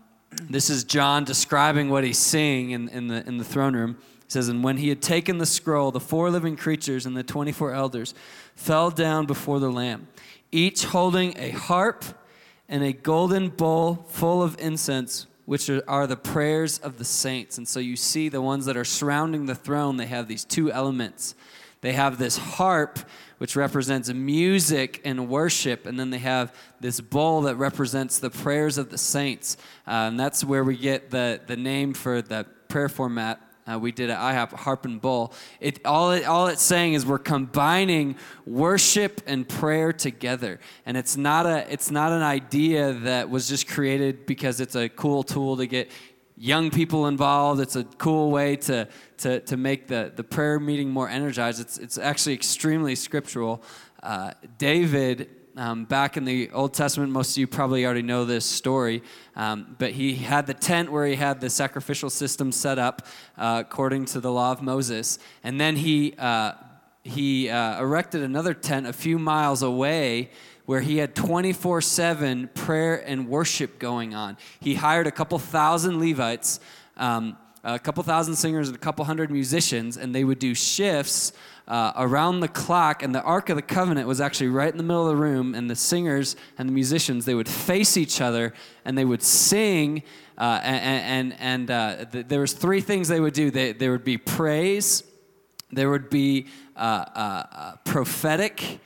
this 0.49 0.71
is 0.71 0.85
John 0.85 1.25
describing 1.25 1.89
what 1.89 2.05
he's 2.05 2.19
seeing 2.19 2.71
in, 2.71 2.89
in, 2.89 3.09
the, 3.09 3.27
in 3.27 3.39
the 3.39 3.45
throne 3.45 3.75
room. 3.75 3.99
It 4.31 4.35
says, 4.35 4.49
And 4.49 4.63
when 4.63 4.77
he 4.77 4.91
had 4.91 5.03
taken 5.03 5.39
the 5.39 5.45
scroll, 5.45 5.91
the 5.91 5.99
four 5.99 6.31
living 6.31 6.55
creatures 6.55 7.05
and 7.05 7.17
the 7.17 7.25
24 7.25 7.75
elders 7.75 8.15
fell 8.55 8.93
down 8.93 9.27
before 9.27 9.59
the 9.59 9.73
Lamb, 9.73 10.07
each 10.53 10.85
holding 10.85 11.37
a 11.37 11.51
harp 11.51 12.05
and 12.69 12.85
a 12.85 12.93
golden 12.93 13.49
bowl 13.49 14.07
full 14.09 14.41
of 14.41 14.57
incense, 14.61 15.27
which 15.47 15.69
are, 15.69 16.07
the 16.07 16.17
prayers 16.17 16.79
of 16.79 16.99
the 16.99 17.05
saints. 17.05 17.59
And 17.59 17.67
so 17.67 17.81
you 17.81 17.97
see 17.97 18.29
the 18.29 18.41
ones 18.41 18.67
that 18.67 18.77
are 18.77 18.85
surrounding 18.85 19.47
the 19.47 19.57
throne, 19.57 19.97
they 19.97 20.07
have 20.07 20.29
these 20.29 20.45
two 20.45 20.71
elements. 20.71 21.35
They 21.81 21.95
have 21.95 22.17
this 22.17 22.39
harp, 22.39 23.01
which 23.39 23.57
represents 23.57 24.13
music 24.13 25.01
and 25.05 25.29
worship, 25.29 25.87
and 25.87 25.99
then 25.99 26.11
they 26.11 26.19
have 26.19 26.55
this 26.79 27.01
bowl 27.01 27.41
that 27.43 27.57
represents 27.57 28.21
the 28.21 28.31
prayers 28.31 28.79
of 28.79 28.91
the 28.91 28.99
saints. 28.99 29.57
Uh, 29.89 30.07
and 30.07 30.21
that's 30.21 30.45
where 30.45 30.63
we 30.63 30.77
get 30.77 31.11
the, 31.11 31.41
the 31.49 31.57
name 31.57 31.95
for 31.95 32.23
the 32.23 32.47
prayer 32.69 32.89
format 32.89 33.45
uh, 33.71 33.79
we 33.79 33.93
did 33.93 34.11
at 34.11 34.19
IHOP, 34.19 34.53
Harp 34.59 34.85
and 34.85 35.01
Bowl. 35.01 35.33
It, 35.61 35.85
all, 35.85 36.13
it, 36.13 36.25
all 36.25 36.49
it's 36.49 36.63
saying 36.63 36.95
is 36.95 37.07
we're 37.07 37.19
combining 37.19 38.17
worship 38.47 39.23
and 39.27 39.49
prayer 39.49 39.93
together. 39.93 40.61
And 40.87 40.97
it's 40.97 41.17
not, 41.17 41.47
a, 41.47 41.71
it's 41.73 41.91
not 41.91 42.13
an 42.13 42.23
idea 42.23 42.93
that 42.93 43.31
was 43.31 43.49
just 43.49 43.69
created 43.69 44.27
because 44.27 44.61
it's 44.61 44.75
a 44.75 44.89
cool 44.89 45.23
tool 45.23 45.57
to 45.57 45.67
get 45.67 45.91
young 46.37 46.71
people 46.71 47.07
involved. 47.07 47.61
It's 47.61 47.77
a 47.77 47.85
cool 47.85 48.31
way 48.31 48.57
to, 48.57 48.89
to, 49.19 49.41
to 49.41 49.57
make 49.57 49.87
the, 49.87 50.13
the 50.15 50.25
prayer 50.25 50.59
meeting 50.59 50.91
more 50.91 51.09
energized. 51.09 51.61
It's, 51.61 51.79
it's 51.79 51.99
actually 51.99 52.35
extremely 52.35 52.95
scriptural. 52.95 53.63
Uh, 54.03 54.33
David 54.57 55.29
um, 55.61 55.85
back 55.85 56.17
in 56.17 56.25
the 56.25 56.51
Old 56.53 56.73
Testament, 56.73 57.13
most 57.13 57.33
of 57.33 57.37
you 57.37 57.47
probably 57.47 57.85
already 57.85 58.01
know 58.01 58.25
this 58.25 58.47
story, 58.47 59.03
um, 59.37 59.77
but 59.79 59.91
he 59.91 60.15
had 60.15 60.47
the 60.47 60.55
tent 60.55 60.91
where 60.91 61.07
he 61.07 61.17
had 61.17 61.39
the 61.43 61.51
sacrificial 61.51 62.09
system 62.09 62.51
set 62.51 62.79
up 62.79 63.07
uh, 63.37 63.63
according 63.67 64.07
to 64.07 64.21
the 64.21 64.33
law 64.33 64.53
of 64.53 64.63
Moses. 64.63 65.19
And 65.45 65.61
then 65.61 65.77
he, 65.77 66.15
uh, 66.17 66.53
he 67.05 67.51
uh, 67.51 67.79
erected 67.79 68.23
another 68.23 68.55
tent 68.55 68.87
a 68.87 68.95
few 68.95 69.19
miles 69.19 69.63
away 69.63 70.31
where 70.65 70.81
he 70.81 70.97
had 70.97 71.15
24 71.15 71.83
7 71.83 72.49
prayer 72.55 72.97
and 72.97 73.29
worship 73.29 73.79
going 73.79 74.15
on. 74.15 74.39
He 74.61 74.77
hired 74.77 75.07
a 75.07 75.13
couple 75.13 75.39
thousand 75.39 76.01
Levites. 76.01 76.59
Um, 76.97 77.37
a 77.63 77.79
couple 77.79 78.03
thousand 78.03 78.37
singers 78.37 78.69
and 78.69 78.77
a 78.77 78.81
couple 78.81 79.05
hundred 79.05 79.31
musicians, 79.31 79.99
and 79.99 80.15
they 80.15 80.25
would 80.25 80.39
do 80.39 80.55
shifts 80.55 81.35
uh, 81.71 81.93
around 81.95 82.41
the 82.41 82.49
clock, 82.49 83.01
and 83.05 83.15
the 83.15 83.23
Ark 83.23 83.49
of 83.49 83.55
the 83.55 83.63
Covenant 83.63 84.09
was 84.09 84.21
actually 84.21 84.49
right 84.49 84.71
in 84.71 84.77
the 84.77 84.83
middle 84.83 85.09
of 85.09 85.17
the 85.17 85.23
room, 85.23 85.55
and 85.55 85.71
the 85.71 85.77
singers 85.77 86.35
and 86.59 86.69
the 86.69 86.73
musicians, 86.73 87.25
they 87.25 87.35
would 87.35 87.49
face 87.49 87.97
each 87.97 88.21
other, 88.21 88.53
and 88.85 88.99
they 88.99 89.05
would 89.05 89.23
sing, 89.23 90.03
uh, 90.37 90.61
and, 90.65 91.33
and, 91.33 91.37
and 91.39 91.71
uh, 91.71 92.05
th- 92.07 92.27
there 92.27 92.41
was 92.41 92.55
three 92.55 92.81
things 92.81 93.07
they 93.07 93.21
would 93.21 93.35
do. 93.35 93.53
They, 93.53 93.73
there 93.73 93.93
would 93.93 94.03
be 94.03 94.19
praise, 94.19 95.05
there 95.71 95.91
would 95.91 96.11
be 96.11 96.49
uh, 96.75 96.81
uh, 96.81 97.47
uh, 97.53 97.77
prophetic, 97.85 98.81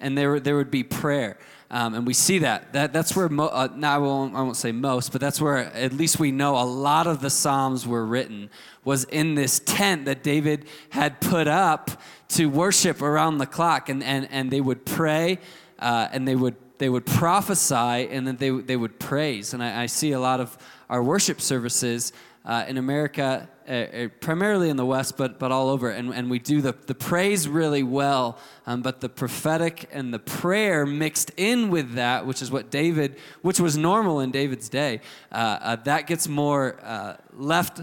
and 0.00 0.18
there, 0.18 0.40
there 0.40 0.56
would 0.56 0.72
be 0.72 0.82
prayer. 0.82 1.38
Um, 1.74 1.94
and 1.94 2.06
we 2.06 2.14
see 2.14 2.38
that. 2.38 2.72
that 2.72 2.92
that's 2.92 3.16
where, 3.16 3.28
mo- 3.28 3.48
uh, 3.48 3.66
I 3.82 3.98
won't, 3.98 4.36
I 4.36 4.42
won't 4.42 4.56
say 4.56 4.70
most, 4.70 5.10
but 5.10 5.20
that's 5.20 5.40
where 5.40 5.58
at 5.58 5.92
least 5.92 6.20
we 6.20 6.30
know 6.30 6.56
a 6.56 6.62
lot 6.62 7.08
of 7.08 7.20
the 7.20 7.30
Psalms 7.30 7.84
were 7.84 8.06
written, 8.06 8.48
was 8.84 9.02
in 9.02 9.34
this 9.34 9.58
tent 9.58 10.04
that 10.04 10.22
David 10.22 10.66
had 10.90 11.20
put 11.20 11.48
up 11.48 11.90
to 12.28 12.46
worship 12.46 13.02
around 13.02 13.38
the 13.38 13.46
clock. 13.46 13.88
And, 13.88 14.04
and, 14.04 14.28
and 14.30 14.52
they 14.52 14.60
would 14.60 14.86
pray 14.86 15.40
uh, 15.80 16.06
and 16.12 16.28
they 16.28 16.36
would, 16.36 16.54
they 16.78 16.88
would 16.88 17.06
prophesy 17.06 17.74
and 17.74 18.24
then 18.24 18.36
they, 18.36 18.50
they 18.50 18.76
would 18.76 19.00
praise. 19.00 19.52
And 19.52 19.60
I, 19.60 19.82
I 19.82 19.86
see 19.86 20.12
a 20.12 20.20
lot 20.20 20.38
of 20.38 20.56
our 20.88 21.02
worship 21.02 21.40
services 21.40 22.12
uh, 22.44 22.66
in 22.68 22.78
America, 22.78 23.48
uh, 23.68 23.72
uh, 23.72 24.08
primarily 24.20 24.68
in 24.68 24.76
the 24.76 24.84
West, 24.84 25.16
but, 25.16 25.38
but 25.38 25.50
all 25.50 25.68
over. 25.68 25.90
And, 25.90 26.12
and 26.12 26.30
we 26.30 26.38
do 26.38 26.60
the, 26.60 26.72
the 26.86 26.94
praise 26.94 27.48
really 27.48 27.82
well, 27.82 28.38
um, 28.66 28.82
but 28.82 29.00
the 29.00 29.08
prophetic 29.08 29.88
and 29.92 30.12
the 30.12 30.18
prayer 30.18 30.84
mixed 30.84 31.30
in 31.36 31.70
with 31.70 31.94
that, 31.94 32.26
which 32.26 32.42
is 32.42 32.50
what 32.50 32.70
David, 32.70 33.16
which 33.42 33.60
was 33.60 33.76
normal 33.76 34.20
in 34.20 34.30
David's 34.30 34.68
day, 34.68 35.00
uh, 35.32 35.34
uh 35.34 35.76
that 35.76 36.06
gets 36.06 36.28
more 36.28 36.78
uh, 36.82 37.16
left, 37.36 37.80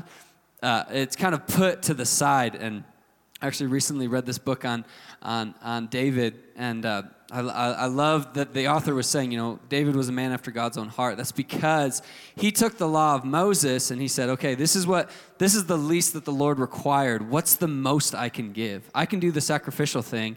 it's 0.61 1.15
kind 1.15 1.33
of 1.33 1.47
put 1.47 1.81
to 1.83 1.93
the 1.93 2.05
side. 2.05 2.55
And 2.55 2.83
I 3.41 3.47
actually 3.47 3.67
recently 3.67 4.07
read 4.07 4.25
this 4.25 4.37
book 4.37 4.65
on, 4.65 4.85
on, 5.21 5.55
on 5.63 5.87
David, 5.87 6.39
and 6.55 6.85
I, 7.31 7.71
I 7.71 7.85
love 7.85 8.33
that 8.33 8.53
the 8.53 8.67
author 8.67 8.93
was 8.93 9.07
saying, 9.07 9.31
you 9.31 9.37
know, 9.37 9.57
David 9.69 9.95
was 9.95 10.09
a 10.09 10.11
man 10.11 10.33
after 10.33 10.51
God's 10.51 10.77
own 10.77 10.89
heart. 10.89 11.15
That's 11.15 11.31
because 11.31 12.01
he 12.35 12.51
took 12.51 12.77
the 12.77 12.89
law 12.89 13.15
of 13.15 13.23
Moses 13.23 13.89
and 13.89 14.01
he 14.01 14.09
said, 14.09 14.27
okay, 14.29 14.53
this 14.53 14.75
is 14.75 14.85
what, 14.85 15.09
this 15.37 15.55
is 15.55 15.65
the 15.65 15.77
least 15.77 16.11
that 16.13 16.25
the 16.25 16.33
Lord 16.33 16.59
required. 16.59 17.29
What's 17.29 17.55
the 17.55 17.69
most 17.69 18.13
I 18.13 18.27
can 18.27 18.51
give? 18.51 18.89
I 18.93 19.05
can 19.05 19.21
do 19.21 19.31
the 19.31 19.39
sacrificial 19.39 20.01
thing, 20.01 20.35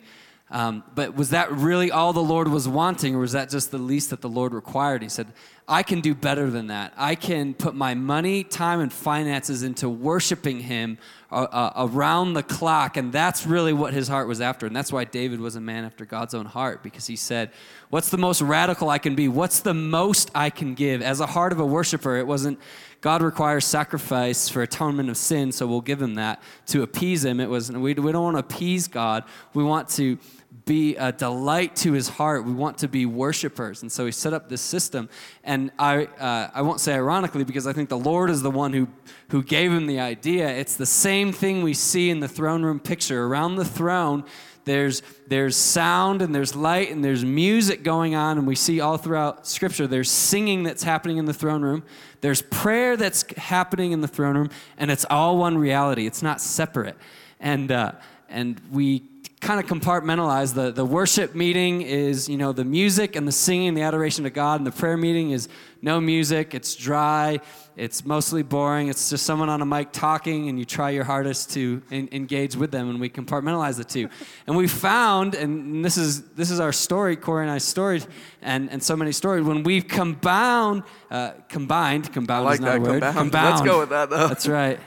um, 0.55 0.85
but 0.95 1.17
was 1.17 1.31
that 1.31 1.51
really 1.51 1.91
all 1.91 2.13
the 2.13 2.23
Lord 2.23 2.47
was 2.47 2.69
wanting, 2.69 3.17
or 3.17 3.19
was 3.19 3.33
that 3.33 3.51
just 3.51 3.73
the 3.73 3.79
least 3.79 4.11
that 4.11 4.21
the 4.21 4.29
Lord 4.29 4.55
required? 4.55 5.03
He 5.03 5.09
said, 5.09 5.27
I 5.67 5.83
can 5.83 6.01
do 6.01 6.15
better 6.15 6.49
than 6.49 6.69
that. 6.69 6.93
I 6.97 7.17
can 7.17 7.55
put 7.55 7.75
my 7.75 7.95
money, 7.95 8.45
time, 8.45 8.79
and 8.79 8.93
finances 8.93 9.65
into 9.65 9.89
worshiping 9.89 10.61
Him 10.61 10.99
uh, 11.33 11.49
uh, 11.51 11.73
around 11.89 12.35
the 12.35 12.45
clock. 12.45 12.97
And 12.97 13.13
that's 13.13 13.45
really 13.45 13.73
what 13.73 13.93
his 13.93 14.07
heart 14.07 14.29
was 14.29 14.41
after. 14.41 14.67
And 14.67 14.77
that's 14.77 14.93
why 14.93 15.03
David 15.03 15.41
was 15.41 15.57
a 15.57 15.61
man 15.61 15.85
after 15.85 16.05
God's 16.05 16.35
own 16.35 16.47
heart, 16.47 16.85
because 16.85 17.09
he 17.09 17.17
said, 17.17 17.51
What's 17.91 18.11
the 18.11 18.19
most 18.19 18.41
radical 18.41 18.89
I 18.89 18.99
can 18.99 19.17
be? 19.17 19.27
What's 19.27 19.59
the 19.59 19.75
most 19.75 20.31
I 20.37 20.51
can 20.51 20.75
give? 20.75 21.03
As 21.03 21.19
a 21.19 21.27
heart 21.27 21.51
of 21.51 21.59
a 21.59 21.67
worshiper, 21.67 22.17
it 22.17 22.27
wasn't 22.29 22.61
God 23.01 23.21
requires 23.21 23.67
sacrifice 23.67 24.49
for 24.49 24.63
atonement 24.63 25.11
of 25.11 25.17
sin, 25.19 25.53
so 25.53 25.67
we'll 25.67 25.83
give 25.83 26.01
him 26.01 26.15
that 26.15 26.41
to 26.69 26.83
appease 26.83 27.23
him. 27.23 27.39
It 27.39 27.51
was, 27.51 27.71
we, 27.71 27.93
we 27.93 28.13
don't 28.13 28.25
want 28.25 28.37
to 28.37 28.39
appease 28.39 28.89
God. 28.89 29.25
We 29.53 29.63
want 29.63 29.91
to 29.91 30.17
be 30.65 30.97
a 30.97 31.13
delight 31.13 31.77
to 31.77 31.93
his 31.93 32.09
heart. 32.09 32.45
We 32.45 32.53
want 32.53 32.79
to 32.79 32.89
be 32.89 33.05
worshipers. 33.05 33.83
And 33.83 33.93
so 33.93 34.07
he 34.07 34.13
set 34.13 34.33
up 34.33 34.49
this 34.49 34.63
system. 34.63 35.11
And 35.43 35.71
I, 35.79 36.05
uh, 36.07 36.51
I 36.55 36.63
won't 36.63 36.81
say 36.81 36.95
ironically 36.95 37.45
because 37.45 37.67
I 37.67 37.73
think 37.73 37.91
the 37.91 37.99
Lord 37.99 38.31
is 38.31 38.43
the 38.43 38.51
one 38.51 38.73
who, 38.73 38.89
who 39.29 39.43
gave 39.43 39.71
him 39.71 39.87
the 39.87 40.01
idea. 40.01 40.49
It's 40.49 40.77
the 40.77 40.87
same 40.87 41.33
thing 41.33 41.63
we 41.63 41.75
see 41.75 42.09
in 42.09 42.21
the 42.21 42.29
throne 42.29 42.63
room 42.63 42.81
picture. 42.81 43.27
Around 43.27 43.57
the 43.57 43.65
throne, 43.65 44.25
there's, 44.65 45.03
there's 45.27 45.55
sound 45.55 46.23
and 46.23 46.35
there's 46.35 46.57
light 46.57 46.91
and 46.91 47.05
there's 47.05 47.27
music 47.27 47.83
going 47.83 48.15
on. 48.15 48.39
And 48.39 48.47
we 48.47 48.55
see 48.55 48.81
all 48.81 48.97
throughout 48.97 49.47
Scripture 49.47 49.87
there's 49.87 50.11
singing 50.11 50.63
that's 50.63 50.83
happening 50.83 51.19
in 51.19 51.27
the 51.27 51.35
throne 51.35 51.61
room, 51.61 51.83
there's 52.23 52.41
prayer 52.41 52.97
that's 52.97 53.31
happening 53.37 53.93
in 53.93 54.01
the 54.01 54.09
throne 54.09 54.35
room, 54.35 54.51
and 54.79 54.91
it's 54.91 55.05
all 55.11 55.37
one 55.37 55.59
reality. 55.59 56.07
It's 56.07 56.23
not 56.23 56.41
separate. 56.41 56.97
And, 57.39 57.71
uh, 57.71 57.93
and 58.31 58.59
we 58.73 59.03
kind 59.45 59.61
of 59.61 59.67
compartmentalize 59.67 60.55
the, 60.55 60.73
the 60.73 60.87
worship 60.87 61.35
meeting 61.35 61.83
is 61.83 62.31
you 62.31 62.39
know 62.39 62.51
the 62.51 62.65
music 62.65 63.15
and 63.15 63.29
the 63.29 63.33
singing 63.33 63.75
the 63.75 63.83
adoration 63.83 64.25
to 64.25 64.31
god 64.31 64.59
and 64.59 64.67
the 64.67 64.73
prayer 64.73 64.97
meeting 64.97 65.33
is 65.33 65.51
no 65.83 66.01
music 66.01 66.55
it's 66.55 66.75
dry 66.75 67.39
it's 67.77 68.07
mostly 68.07 68.43
boring 68.43 68.89
it's 68.89 69.11
just 69.11 69.27
someone 69.27 69.51
on 69.51 69.61
a 69.61 69.67
mic 69.67 69.93
talking 69.93 70.49
and 70.49 70.59
you 70.59 70.65
try 70.65 70.89
your 70.89 71.05
hardest 71.05 71.51
to 71.51 71.83
in, 71.91 72.09
engage 72.11 72.57
with 72.57 72.71
them 72.71 72.89
and 72.89 72.99
we 72.99 73.11
compartmentalize 73.11 73.77
the 73.77 73.85
two 73.85 74.09
and 74.47 74.57
we 74.57 74.67
found 74.67 75.35
and 75.35 75.85
this 75.85 75.99
is 75.99 76.23
this 76.31 76.51
is 76.51 76.59
our 76.59 76.73
story 76.73 77.15
corey 77.15 77.45
and 77.45 77.53
i's 77.53 77.65
story 77.65 78.01
and, 78.41 78.71
and 78.71 78.83
so 78.83 78.97
many 78.97 79.13
stories 79.13 79.45
when 79.45 79.63
we've 79.63 79.87
combined 79.87 80.83
uh, 81.11 81.33
combined 81.51 82.11
combined 82.15 82.41
I 82.41 82.45
like 82.45 82.55
is 82.55 82.61
not 82.61 82.67
that. 82.67 82.77
a 82.79 82.81
word 82.81 83.03
Compound. 83.03 83.31
Compound. 83.31 83.51
Let's 83.51 83.69
go 83.69 83.79
with 83.81 83.91
that, 83.91 84.09
though. 84.09 84.29
that's 84.29 84.49
right 84.49 84.81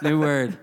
new 0.00 0.20
word 0.20 0.56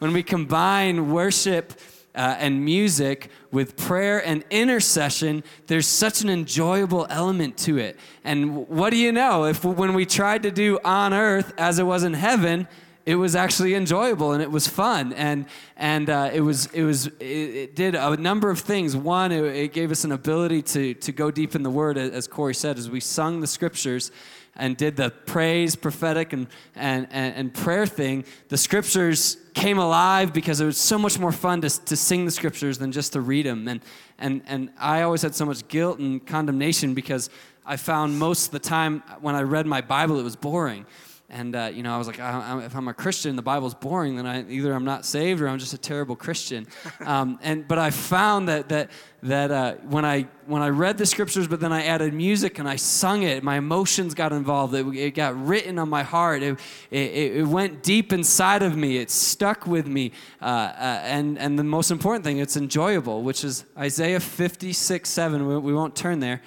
when 0.00 0.12
we 0.12 0.24
combine 0.24 1.12
worship 1.12 1.78
uh, 2.14 2.36
and 2.38 2.64
music 2.64 3.30
with 3.50 3.76
prayer 3.76 4.24
and 4.24 4.44
intercession, 4.50 5.44
there's 5.66 5.86
such 5.86 6.22
an 6.22 6.28
enjoyable 6.28 7.06
element 7.08 7.56
to 7.58 7.78
it. 7.78 7.98
And 8.24 8.68
what 8.68 8.90
do 8.90 8.96
you 8.96 9.12
know? 9.12 9.44
If 9.44 9.64
when 9.64 9.94
we 9.94 10.06
tried 10.06 10.42
to 10.44 10.50
do 10.50 10.78
on 10.84 11.14
earth 11.14 11.52
as 11.56 11.78
it 11.78 11.84
was 11.84 12.02
in 12.02 12.14
heaven, 12.14 12.66
it 13.06 13.14
was 13.14 13.34
actually 13.34 13.74
enjoyable 13.74 14.32
and 14.32 14.42
it 14.42 14.50
was 14.50 14.68
fun 14.68 15.12
and 15.14 15.46
and 15.76 16.10
uh, 16.10 16.30
it 16.32 16.42
was 16.42 16.66
it 16.66 16.84
was 16.84 17.06
it, 17.06 17.24
it, 17.24 17.76
did 17.76 17.94
a 17.94 18.16
number 18.16 18.50
of 18.50 18.60
things. 18.60 18.94
One, 18.94 19.32
it, 19.32 19.42
it, 19.42 19.72
gave 19.72 19.90
us 19.90 20.04
an 20.04 20.12
ability 20.12 20.62
to 20.62 20.94
to 20.94 21.12
go 21.12 21.30
deep 21.30 21.54
in 21.54 21.62
the 21.62 21.70
Word, 21.70 21.96
as 21.96 22.26
Corey 22.26 22.54
said, 22.54 22.78
as 22.78 22.90
we 22.90 23.00
sung 23.00 23.40
the 23.40 23.46
scriptures 23.46 24.12
and 24.56 24.76
did 24.76 24.96
the 24.96 25.10
praise, 25.10 25.76
prophetic, 25.76 26.32
and, 26.32 26.46
and, 26.74 27.06
and, 27.10 27.34
and, 27.34 27.54
prayer 27.54 27.86
thing, 27.86 28.24
the 28.48 28.56
scriptures 28.56 29.36
came 29.54 29.78
alive 29.78 30.32
because 30.32 30.60
it 30.60 30.66
was 30.66 30.76
so 30.76 30.98
much 30.98 31.18
more 31.18 31.32
fun 31.32 31.60
to, 31.60 31.84
to 31.84 31.96
sing 31.96 32.24
the 32.24 32.30
scriptures 32.30 32.78
than 32.78 32.92
just 32.92 33.12
to 33.12 33.20
read 33.20 33.46
them. 33.46 33.68
And, 33.68 33.80
and, 34.18 34.42
and 34.46 34.70
I 34.78 35.02
always 35.02 35.22
had 35.22 35.34
so 35.34 35.46
much 35.46 35.66
guilt 35.68 35.98
and 35.98 36.24
condemnation 36.26 36.94
because 36.94 37.30
I 37.64 37.76
found 37.76 38.18
most 38.18 38.46
of 38.46 38.52
the 38.52 38.58
time 38.58 39.02
when 39.20 39.34
I 39.34 39.42
read 39.42 39.66
my 39.66 39.80
Bible, 39.80 40.18
it 40.18 40.24
was 40.24 40.36
boring. 40.36 40.86
And, 41.30 41.54
uh, 41.54 41.70
you 41.72 41.84
know, 41.84 41.94
I 41.94 41.98
was 41.98 42.08
like, 42.08 42.18
I, 42.18 42.64
if 42.64 42.74
I'm 42.74 42.88
a 42.88 42.94
Christian, 42.94 43.36
the 43.36 43.42
Bible's 43.42 43.74
boring, 43.74 44.16
then 44.16 44.26
I, 44.26 44.48
either 44.50 44.72
I'm 44.72 44.84
not 44.84 45.04
saved 45.04 45.40
or 45.40 45.48
I'm 45.48 45.58
just 45.58 45.72
a 45.72 45.78
terrible 45.78 46.16
Christian. 46.16 46.66
Um, 47.00 47.38
and, 47.42 47.66
but 47.66 47.78
I 47.78 47.90
found 47.90 48.48
that, 48.48 48.68
that, 48.68 48.90
that 49.22 49.50
uh, 49.50 49.74
when, 49.88 50.04
I, 50.04 50.26
when 50.46 50.60
I 50.60 50.68
read 50.68 50.98
the 50.98 51.06
scriptures, 51.06 51.48
but 51.48 51.58
then 51.58 51.72
I 51.72 51.84
added 51.84 52.12
music 52.12 52.58
and 52.58 52.68
I 52.68 52.76
sung 52.76 53.22
it, 53.22 53.42
my 53.42 53.56
emotions 53.56 54.14
got 54.14 54.32
involved. 54.32 54.74
It, 54.74 54.86
it 54.96 55.10
got 55.12 55.34
written 55.46 55.78
on 55.78 55.88
my 55.88 56.02
heart. 56.02 56.42
It, 56.42 56.58
it, 56.90 57.36
it, 57.36 57.46
went 57.46 57.82
deep 57.82 58.12
inside 58.12 58.62
of 58.62 58.76
me. 58.76 58.98
It 58.98 59.10
stuck 59.10 59.66
with 59.66 59.86
me. 59.86 60.12
Uh, 60.42 60.44
uh, 60.44 61.00
and, 61.04 61.38
and 61.38 61.58
the 61.58 61.64
most 61.64 61.90
important 61.90 62.22
thing, 62.22 62.38
it's 62.38 62.56
enjoyable, 62.56 63.22
which 63.22 63.44
is 63.44 63.64
Isaiah 63.78 64.20
56 64.20 65.08
7. 65.08 65.46
We, 65.46 65.58
we 65.58 65.74
won't 65.74 65.96
turn 65.96 66.20
there. 66.20 66.42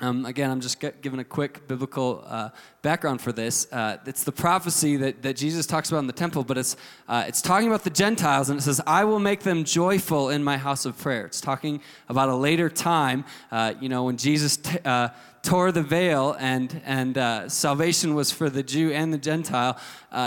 Um, 0.00 0.26
again, 0.26 0.50
I'm 0.50 0.60
just 0.60 0.80
giving 1.02 1.20
a 1.20 1.24
quick 1.24 1.68
biblical 1.68 2.24
uh, 2.26 2.48
background 2.82 3.20
for 3.20 3.30
this. 3.30 3.72
Uh, 3.72 3.98
it's 4.06 4.24
the 4.24 4.32
prophecy 4.32 4.96
that, 4.96 5.22
that 5.22 5.36
Jesus 5.36 5.66
talks 5.66 5.88
about 5.88 6.00
in 6.00 6.08
the 6.08 6.12
temple, 6.12 6.42
but 6.42 6.58
it's, 6.58 6.76
uh, 7.08 7.24
it's 7.28 7.40
talking 7.40 7.68
about 7.68 7.84
the 7.84 7.90
Gentiles, 7.90 8.50
and 8.50 8.58
it 8.58 8.62
says, 8.62 8.80
I 8.88 9.04
will 9.04 9.20
make 9.20 9.44
them 9.44 9.62
joyful 9.62 10.30
in 10.30 10.42
my 10.42 10.56
house 10.56 10.84
of 10.84 10.98
prayer. 10.98 11.26
It's 11.26 11.40
talking 11.40 11.80
about 12.08 12.28
a 12.28 12.34
later 12.34 12.68
time, 12.68 13.24
uh, 13.52 13.74
you 13.80 13.88
know, 13.88 14.02
when 14.02 14.16
Jesus 14.16 14.56
t- 14.56 14.80
uh, 14.84 15.10
tore 15.44 15.70
the 15.70 15.84
veil 15.84 16.34
and, 16.40 16.82
and 16.84 17.16
uh, 17.16 17.48
salvation 17.48 18.16
was 18.16 18.32
for 18.32 18.50
the 18.50 18.64
Jew 18.64 18.90
and 18.90 19.14
the 19.14 19.18
Gentile. 19.18 19.78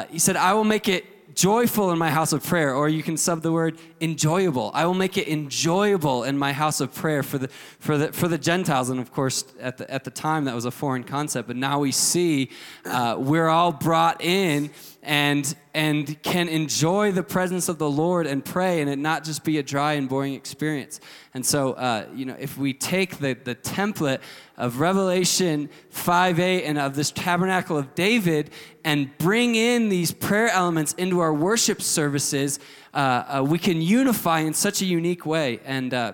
he 0.10 0.20
said, 0.20 0.38
I 0.38 0.54
will 0.54 0.64
make 0.64 0.88
it 0.88 1.04
joyful 1.38 1.92
in 1.92 2.00
my 2.00 2.10
house 2.10 2.34
of 2.34 2.44
prayer, 2.44 2.74
or 2.74 2.90
you 2.90 3.04
can 3.04 3.16
sub 3.16 3.44
the 3.44 3.52
word 3.52 3.78
enjoyable. 4.02 4.72
I 4.74 4.86
will 4.88 4.96
make 4.96 5.18
it 5.18 5.28
enjoyable 5.28 6.24
in 6.24 6.36
my 6.36 6.52
house 6.52 6.82
of 6.82 6.94
prayer 6.94 7.22
for 7.22 7.38
the, 7.38 7.48
for 7.80 7.96
the, 7.96 8.12
for 8.12 8.28
the 8.28 8.40
Gentiles. 8.40 8.90
And 8.90 9.00
of 9.00 9.12
course, 9.12 9.46
at 9.60 9.78
the, 9.78 9.90
at 9.90 10.04
the 10.04 10.10
time, 10.10 10.46
that 10.46 10.56
was 10.56 10.66
a 10.66 10.72
foreign 10.72 11.04
concept. 11.04 11.48
But 11.48 11.56
now 11.56 11.80
we 11.80 11.92
see 11.92 12.50
uh, 12.86 13.18
we're 13.20 13.50
all 13.50 13.72
brought 13.72 14.20
in 14.22 14.72
and, 15.08 15.56
and 15.74 16.22
can 16.22 16.50
enjoy 16.50 17.14
the 17.14 17.24
presence 17.24 17.70
of 17.70 17.78
the 17.78 17.90
Lord 17.90 18.28
and 18.28 18.44
pray 18.44 18.82
and 18.82 18.90
it 18.90 19.00
not 19.00 19.24
just 19.24 19.46
be 19.46 19.58
a 19.58 19.64
dry 19.64 19.94
and 19.94 20.10
boring 20.10 20.34
experience. 20.34 21.00
And 21.34 21.46
so, 21.46 21.74
uh, 21.74 22.08
you 22.14 22.26
know, 22.26 22.36
if 22.38 22.58
we 22.58 22.74
take 22.74 23.20
the, 23.20 23.34
the 23.34 23.56
template 23.56 24.20
of 24.58 24.82
Revelation 24.82 25.70
5 25.92 26.40
8 26.42 26.66
and 26.66 26.78
of 26.78 26.94
this 26.94 27.12
tabernacle 27.12 27.78
of 27.78 27.96
David 27.96 28.50
and 28.84 29.18
bring 29.18 29.56
in 29.56 29.88
these 29.88 30.12
prayer 30.12 30.50
elements 30.50 30.92
into 30.94 31.22
our 31.22 31.34
worship 31.34 31.82
services, 31.82 32.60
uh, 32.94 32.98
uh, 32.98 33.44
we 33.48 33.60
can 33.60 33.82
unify 33.82 34.42
in 34.42 34.54
such 34.54 34.82
a 34.82 34.86
unique 34.86 35.26
way. 35.26 35.62
And 35.64 35.94
uh, 35.94 36.14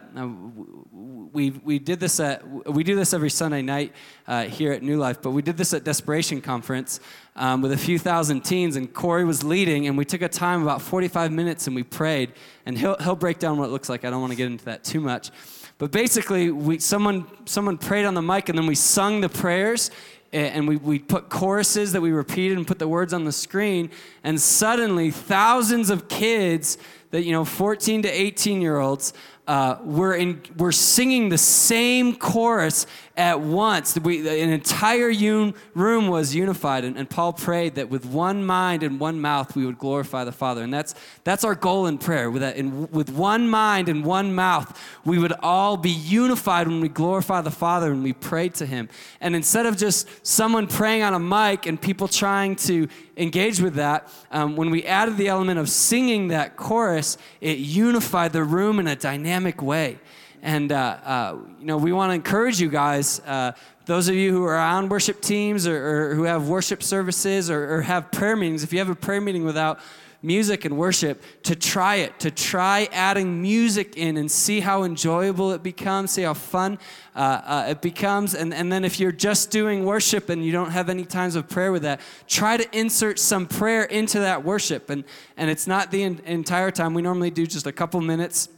we, 1.34 1.50
we 1.50 1.80
did 1.80 2.00
this 2.00 2.20
at, 2.20 2.48
we 2.48 2.84
do 2.84 2.96
this 2.96 3.14
every 3.14 3.32
Sunday 3.32 3.64
night 3.64 3.92
uh, 4.28 4.44
here 4.44 4.72
at 4.72 4.84
New 4.84 4.98
Life, 4.98 5.22
but 5.22 5.32
we 5.32 5.42
did 5.42 5.58
this 5.58 5.74
at 5.74 5.84
Desperation 5.84 6.42
Conference 6.42 7.00
um, 7.36 7.62
with 7.62 7.72
a 7.72 7.78
few 7.78 7.98
thousand 7.98 8.42
teens, 8.42 8.76
and 8.76 8.94
Corey 8.94 9.26
was 9.26 9.44
leading, 9.44 9.88
and 9.88 9.98
we 9.98 10.06
took 10.06 10.22
a 10.22 10.30
time 10.30 10.62
about 10.62 10.82
45 10.82 11.32
minutes 11.32 11.68
and 11.68 11.76
we 11.76 11.84
prayed. 11.84 12.34
And 12.66 12.78
he'll, 12.78 12.96
he'll 12.98 13.16
break 13.16 13.40
down 13.40 13.58
what 13.58 13.70
it 13.70 13.72
looks 13.72 13.90
like. 13.90 14.06
I 14.06 14.10
don't 14.10 14.22
want 14.22 14.32
to 14.32 14.38
get 14.38 14.48
into 14.48 14.66
that 14.66 14.84
too 14.84 15.02
much. 15.02 15.32
But 15.78 15.92
basically, 15.92 16.52
we, 16.52 16.80
someone, 16.80 17.26
someone 17.46 17.78
prayed 17.78 18.06
on 18.06 18.14
the 18.14 18.22
mic, 18.22 18.50
and 18.50 18.58
then 18.58 18.68
we 18.68 18.76
sung 18.76 19.22
the 19.22 19.30
prayers, 19.30 19.90
and 20.34 20.68
we, 20.68 20.78
we 20.78 21.00
put 21.00 21.30
choruses 21.30 21.92
that 21.92 22.02
we 22.02 22.12
repeated 22.12 22.58
and 22.58 22.66
put 22.66 22.80
the 22.80 22.88
words 22.88 23.14
on 23.14 23.24
the 23.24 23.32
screen 23.32 23.92
and 24.24 24.42
suddenly 24.42 25.12
thousands 25.12 25.92
of 25.92 26.08
kids 26.08 26.80
that 27.12 27.24
you 27.24 27.32
know 27.32 27.46
14 27.46 28.02
to 28.02 28.10
18 28.10 28.60
year 28.60 28.80
olds 28.80 29.14
uh, 29.46 29.78
we're, 29.84 30.16
in, 30.16 30.42
we're 30.58 30.72
singing 30.72 31.30
the 31.30 31.38
same 31.38 32.16
chorus 32.16 32.88
at 33.16 33.40
once. 33.40 33.98
We, 34.00 34.28
an 34.28 34.50
entire 34.50 35.12
un, 35.12 35.54
room 35.76 36.08
was 36.08 36.34
unified, 36.34 36.84
and, 36.84 36.98
and, 36.98 37.08
Paul 37.08 37.34
prayed 37.34 37.76
that 37.76 37.90
with 37.90 38.06
one 38.06 38.44
mind 38.44 38.82
and 38.82 39.00
one 39.00 39.22
mouth 39.22 39.56
we 39.56 39.68
would 39.68 39.78
glorify 39.78 40.24
the 40.24 40.32
Father. 40.32 40.64
And 40.64 40.74
that's, 40.74 40.96
that's 41.24 41.44
our 41.44 41.54
goal 41.54 41.86
in 41.86 42.00
prayer. 42.00 42.32
With, 42.32 42.42
that, 42.42 42.56
in, 42.56 42.90
with 42.90 43.12
one 43.12 43.48
mind 43.48 43.88
and 43.88 44.04
one 44.04 44.34
mouth, 44.34 44.82
we 45.06 45.20
would 45.20 45.34
all 45.44 45.78
be 45.78 45.92
unified 45.92 46.68
when 46.68 46.82
we 46.82 46.90
glorify 46.90 47.42
the 47.42 47.52
Father 47.52 47.92
and 47.92 48.02
we 48.02 48.14
pray 48.14 48.50
to 48.50 48.66
Him. 48.66 48.90
And 49.22 49.36
instead 49.36 49.68
of 49.68 49.78
just 49.78 50.08
someone 50.26 50.66
praying 50.66 51.04
on 51.04 51.14
a 51.14 51.20
mic 51.20 51.68
and 51.68 51.80
people 51.80 52.08
trying 52.08 52.56
to 52.58 52.88
engage 53.16 53.62
with 53.62 53.76
that, 53.76 54.10
um, 54.32 54.56
when 54.56 54.72
we 54.72 54.86
added 54.86 55.18
the 55.18 55.28
element 55.28 55.60
of 55.60 55.70
singing 55.70 56.30
that 56.30 56.58
chorus, 56.58 57.20
it 57.42 57.60
unified 57.60 58.34
the 58.34 58.44
room 58.44 58.80
in 58.80 58.88
a 58.88 58.96
dynamic 58.96 59.62
way. 59.62 60.00
And, 60.44 60.74
uh, 60.74 60.98
uh, 61.06 61.38
you 61.58 61.66
know, 61.66 61.78
we 61.78 61.94
want 61.94 62.10
to 62.10 62.16
encourage 62.16 62.60
you 62.60 62.68
guys, 62.68 63.22
uh, 63.22 63.54
those 63.86 64.10
of 64.10 64.16
you 64.16 64.34
who 64.34 64.44
are 64.44 64.58
on 64.58 64.90
worship 64.90 65.22
teams 65.22 65.66
or, 65.66 66.12
or 66.12 66.16
who 66.16 66.24
have 66.24 66.50
worship 66.50 66.84
services 66.84 67.50
or, 67.50 67.76
or, 67.76 67.82
have 67.82 68.12
prayer 68.12 68.36
meetings, 68.36 68.62
if 68.62 68.74
you 68.74 68.80
have 68.80 68.90
a 68.90 68.96
prayer 68.96 69.22
meeting 69.22 69.46
without 69.46 69.80
music 70.22 70.66
and 70.66 70.78
worship, 70.78 71.24
to 71.44 71.56
try 71.56 71.96
it, 71.96 72.20
to 72.20 72.30
try 72.30 72.90
adding 72.92 73.42
music 73.42 73.96
in 73.96 74.18
and 74.18 74.30
see 74.30 74.60
how 74.60 74.84
enjoyable 74.84 75.52
it 75.54 75.64
becomes, 75.64 76.12
see 76.12 76.24
how 76.24 76.34
fun 76.34 76.78
uh, 77.16 77.20
uh, 77.46 77.66
it 77.70 77.82
becomes. 77.82 78.36
And, 78.36 78.54
and 78.54 78.70
then 78.70 78.84
if 78.84 79.00
you're 79.00 79.14
just 79.14 79.50
doing 79.50 79.86
worship 79.86 80.28
and 80.28 80.44
you 80.46 80.52
don't 80.52 80.72
have 80.72 80.90
any 80.90 81.06
times 81.06 81.38
of 81.38 81.48
prayer 81.48 81.72
with 81.72 81.84
that, 81.84 82.02
try 82.28 82.58
to 82.58 82.78
insert 82.78 83.18
some 83.18 83.48
prayer 83.48 83.84
into 83.84 84.20
that 84.20 84.44
worship. 84.44 84.90
And, 84.90 85.06
and 85.38 85.50
it's 85.50 85.68
not 85.68 85.90
the 85.90 86.04
entire 86.04 86.72
time. 86.72 86.94
We 86.94 87.02
normally 87.02 87.32
do 87.32 87.48
just 87.48 87.66
a 87.66 87.72
couple 87.72 88.02
minutes 88.02 88.50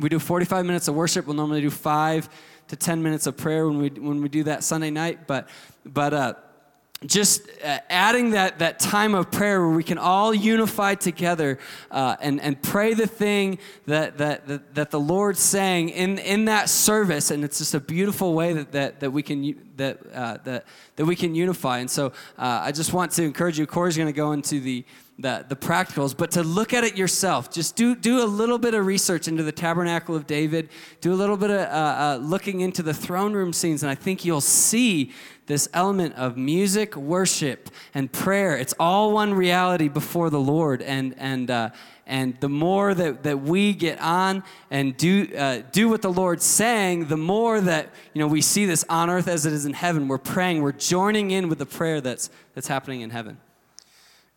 we 0.00 0.08
do 0.08 0.18
45 0.18 0.66
minutes 0.66 0.88
of 0.88 0.94
worship. 0.94 1.26
We'll 1.26 1.36
normally 1.36 1.60
do 1.60 1.70
five 1.70 2.28
to 2.68 2.76
10 2.76 3.02
minutes 3.02 3.26
of 3.26 3.36
prayer 3.36 3.68
when 3.68 3.78
we, 3.78 3.88
when 3.90 4.22
we 4.22 4.28
do 4.28 4.44
that 4.44 4.64
Sunday 4.64 4.90
night. 4.90 5.26
But, 5.26 5.48
but 5.84 6.12
uh, 6.12 6.34
just 7.06 7.42
uh, 7.62 7.78
adding 7.90 8.30
that, 8.30 8.58
that 8.58 8.78
time 8.78 9.14
of 9.14 9.30
prayer 9.30 9.60
where 9.60 9.76
we 9.76 9.84
can 9.84 9.98
all 9.98 10.34
unify 10.34 10.94
together 10.94 11.58
uh, 11.90 12.16
and, 12.20 12.40
and 12.40 12.60
pray 12.60 12.94
the 12.94 13.06
thing 13.06 13.58
that, 13.86 14.18
that, 14.18 14.48
that, 14.48 14.74
that, 14.74 14.90
the 14.90 14.98
Lord's 15.00 15.40
saying 15.40 15.90
in, 15.90 16.18
in 16.18 16.46
that 16.46 16.68
service. 16.68 17.30
And 17.30 17.44
it's 17.44 17.58
just 17.58 17.74
a 17.74 17.80
beautiful 17.80 18.34
way 18.34 18.52
that, 18.54 18.72
that, 18.72 19.00
that, 19.00 19.10
we, 19.10 19.22
can, 19.22 19.54
that, 19.76 19.98
uh, 20.12 20.38
that, 20.44 20.66
that 20.96 21.04
we 21.04 21.14
can 21.14 21.34
unify. 21.34 21.78
And 21.78 21.90
so 21.90 22.06
uh, 22.38 22.62
I 22.64 22.72
just 22.72 22.92
want 22.92 23.12
to 23.12 23.22
encourage 23.22 23.58
you. 23.58 23.66
Corey's 23.66 23.96
going 23.96 24.08
to 24.08 24.12
go 24.12 24.32
into 24.32 24.58
the 24.58 24.84
the, 25.18 25.44
the 25.48 25.54
practicals, 25.54 26.16
but 26.16 26.32
to 26.32 26.42
look 26.42 26.74
at 26.74 26.82
it 26.82 26.96
yourself. 26.96 27.50
Just 27.50 27.76
do, 27.76 27.94
do 27.94 28.22
a 28.22 28.26
little 28.26 28.58
bit 28.58 28.74
of 28.74 28.84
research 28.84 29.28
into 29.28 29.44
the 29.44 29.52
Tabernacle 29.52 30.16
of 30.16 30.26
David, 30.26 30.68
do 31.00 31.12
a 31.12 31.14
little 31.14 31.36
bit 31.36 31.50
of 31.50 31.60
uh, 31.60 31.62
uh, 31.62 32.18
looking 32.20 32.60
into 32.60 32.82
the 32.82 32.94
throne 32.94 33.32
room 33.32 33.52
scenes, 33.52 33.82
and 33.82 33.90
I 33.90 33.94
think 33.94 34.24
you'll 34.24 34.40
see 34.40 35.12
this 35.46 35.68
element 35.72 36.14
of 36.14 36.36
music, 36.36 36.96
worship, 36.96 37.70
and 37.92 38.10
prayer. 38.10 38.56
It's 38.56 38.74
all 38.80 39.12
one 39.12 39.34
reality 39.34 39.88
before 39.88 40.30
the 40.30 40.40
Lord. 40.40 40.82
And, 40.82 41.14
and, 41.18 41.50
uh, 41.50 41.70
and 42.06 42.38
the 42.40 42.48
more 42.48 42.94
that, 42.94 43.22
that 43.24 43.40
we 43.42 43.74
get 43.74 44.00
on 44.00 44.42
and 44.70 44.96
do, 44.96 45.28
uh, 45.36 45.62
do 45.70 45.88
what 45.88 46.02
the 46.02 46.10
Lord's 46.10 46.44
saying, 46.44 47.06
the 47.06 47.18
more 47.18 47.60
that 47.60 47.90
you 48.14 48.20
know, 48.20 48.26
we 48.26 48.40
see 48.40 48.64
this 48.64 48.84
on 48.88 49.10
earth 49.10 49.28
as 49.28 49.44
it 49.44 49.52
is 49.52 49.66
in 49.66 49.74
heaven. 49.74 50.08
We're 50.08 50.18
praying, 50.18 50.62
we're 50.62 50.72
joining 50.72 51.30
in 51.30 51.48
with 51.48 51.58
the 51.58 51.66
prayer 51.66 52.00
that's, 52.00 52.30
that's 52.54 52.68
happening 52.68 53.02
in 53.02 53.10
heaven. 53.10 53.38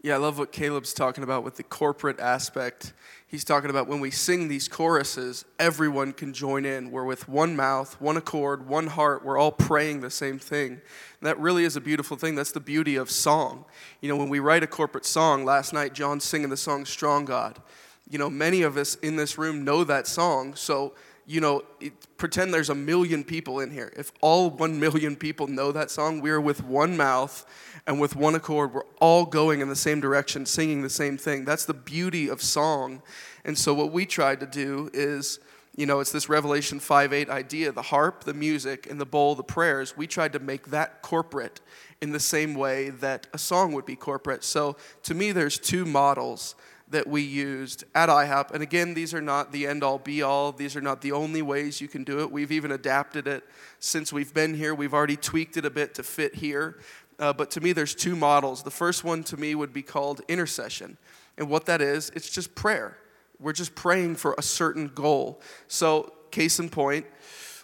Yeah, 0.04 0.13
I 0.13 0.18
love 0.18 0.38
what 0.38 0.51
Caleb's 0.51 0.94
talking 0.94 1.24
about 1.24 1.44
with 1.44 1.56
the 1.56 1.63
corporate 1.63 2.20
aspect. 2.20 2.94
He's 3.25 3.44
talking 3.44 3.72
about 3.72 3.88
when 3.88 4.00
we 4.00 4.12
sing 4.12 4.48
these 4.48 4.68
choruses, 4.68 5.44
everyone 5.58 6.13
can 6.13 6.34
join 6.34 6.66
in. 6.66 6.92
We're 6.92 7.04
with 7.04 7.27
one 7.27 7.56
mouth, 7.56 8.00
one 8.00 8.16
accord, 8.16 8.68
one 8.68 8.88
heart. 8.88 9.25
We're 9.25 9.39
all 9.39 9.51
praying 9.51 10.01
the 10.01 10.12
same 10.12 10.38
thing. 10.38 10.74
And 10.74 10.82
that 11.22 11.39
really 11.39 11.63
is 11.63 11.75
a 11.75 11.82
beautiful 11.82 12.16
thing. 12.16 12.36
That's 12.36 12.51
the 12.51 12.60
beauty 12.60 12.96
of 12.96 13.10
song. 13.10 13.66
You 14.00 14.10
know, 14.10 14.16
when 14.16 14.30
we 14.30 14.38
write 14.38 14.62
a 14.62 14.68
corporate 14.68 15.06
song, 15.06 15.46
last 15.46 15.74
night 15.74 15.94
John 15.94 16.20
singing 16.20 16.50
the 16.50 16.58
song 16.58 16.86
Strong 16.86 17.25
God. 17.25 17.60
You 18.08 18.20
know, 18.20 18.30
many 18.30 18.62
of 18.62 18.77
us 18.77 18.96
in 18.96 19.16
this 19.16 19.39
room 19.39 19.66
know 19.66 19.84
that 19.84 20.06
song. 20.06 20.54
So, 20.54 20.94
you 21.25 21.42
know, 21.42 21.63
it, 21.82 21.94
pretend 22.18 22.54
there's 22.54 22.70
a 22.70 22.75
million 22.75 23.24
people 23.24 23.60
in 23.60 23.72
here. 23.72 23.92
If 23.98 24.12
all 24.22 24.51
one 24.51 24.80
million 24.80 25.16
people 25.16 25.48
know 25.48 25.72
that 25.72 25.89
song, 25.89 26.22
we're 26.22 26.39
with 26.39 26.63
one 26.63 26.96
mouth 26.96 27.46
and 27.88 28.01
with 28.01 28.17
one 28.17 28.36
accord, 28.36 28.74
we're 28.74 28.84
all 29.00 29.25
going 29.25 29.62
in 29.62 29.70
the 29.70 29.75
same 29.75 30.01
direction, 30.01 30.46
singing 30.46 30.82
the 30.82 30.89
same 30.89 31.17
thing. 31.17 31.46
That's 31.46 31.63
the 31.63 31.74
beauty 31.74 32.27
of 32.29 32.44
song. 32.44 33.01
And 33.46 33.58
so, 33.58 33.74
what 33.74 33.94
we 33.94 34.06
tried 34.06 34.41
to 34.41 34.46
do 34.46 34.91
is, 34.94 35.39
you 35.77 35.86
know, 35.86 36.01
it's 36.01 36.12
this 36.12 36.27
Revelation 36.27 36.82
5 36.82 37.13
8 37.13 37.29
idea 37.29 37.72
the 37.72 37.82
harp, 37.82 38.25
the 38.25 38.34
music, 38.34 38.88
and 38.89 39.00
the 39.00 39.06
bowl, 39.06 39.36
the 39.36 39.44
prayers. 39.44 39.96
We 39.96 40.06
tried 40.06 40.34
to 40.34 40.39
make 40.39 40.67
that 40.67 41.01
corporate 41.01 41.62
in 42.01 42.12
the 42.12 42.20
same 42.20 42.56
way 42.56 42.89
that 42.89 43.27
a 43.34 43.38
song 43.38 43.72
would 43.72 43.86
be 43.86 43.96
corporate. 43.96 44.44
So, 44.44 44.75
to 45.03 45.15
me, 45.15 45.32
there's 45.32 45.58
two 45.58 45.86
models 45.86 46.56
that 46.89 47.08
we 47.08 47.22
used 47.22 47.84
at 47.96 48.10
IHOP. 48.10 48.51
And 48.51 48.63
again, 48.63 48.94
these 48.94 49.13
are 49.13 49.22
not 49.22 49.51
the 49.51 49.67
end 49.67 49.84
all 49.84 50.00
be 50.00 50.22
all. 50.22 50.51
These 50.51 50.75
are 50.75 50.82
not 50.82 51.01
the 51.01 51.12
only 51.12 51.41
ways 51.41 51.82
you 51.82 51.88
can 51.88 52.03
do 52.03 52.20
it. 52.22 52.32
We've 52.32 52.51
even 52.51 52.72
adapted 52.72 53.27
it 53.27 53.44
since 53.79 54.13
we've 54.13 54.34
been 54.34 54.53
here. 54.53 54.74
We've 54.74 54.94
already 54.94 55.17
tweaked 55.17 55.58
it 55.58 55.65
a 55.65 55.70
bit 55.70 55.96
to 55.96 56.03
fit 56.03 56.36
here. 56.36 56.79
Uh, 57.19 57.33
but 57.33 57.50
to 57.51 57.62
me, 57.62 57.74
there's 57.74 57.95
two 57.95 58.15
models. 58.15 58.63
The 58.63 58.71
first 58.71 59.03
one 59.03 59.24
to 59.25 59.38
me 59.38 59.55
would 59.55 59.74
be 59.74 59.81
called 59.81 60.21
intercession. 60.27 60.97
And 61.38 61.50
what 61.50 61.65
that 61.65 61.81
is, 61.81 62.12
it's 62.15 62.29
just 62.29 62.55
prayer. 62.55 62.97
We're 63.39 63.53
just 63.53 63.75
praying 63.75 64.15
for 64.15 64.36
a 64.38 64.41
certain 64.41 64.88
goal. 64.88 65.41
So, 65.67 66.13
case 66.31 66.59
in 66.59 66.69
point, 66.69 67.05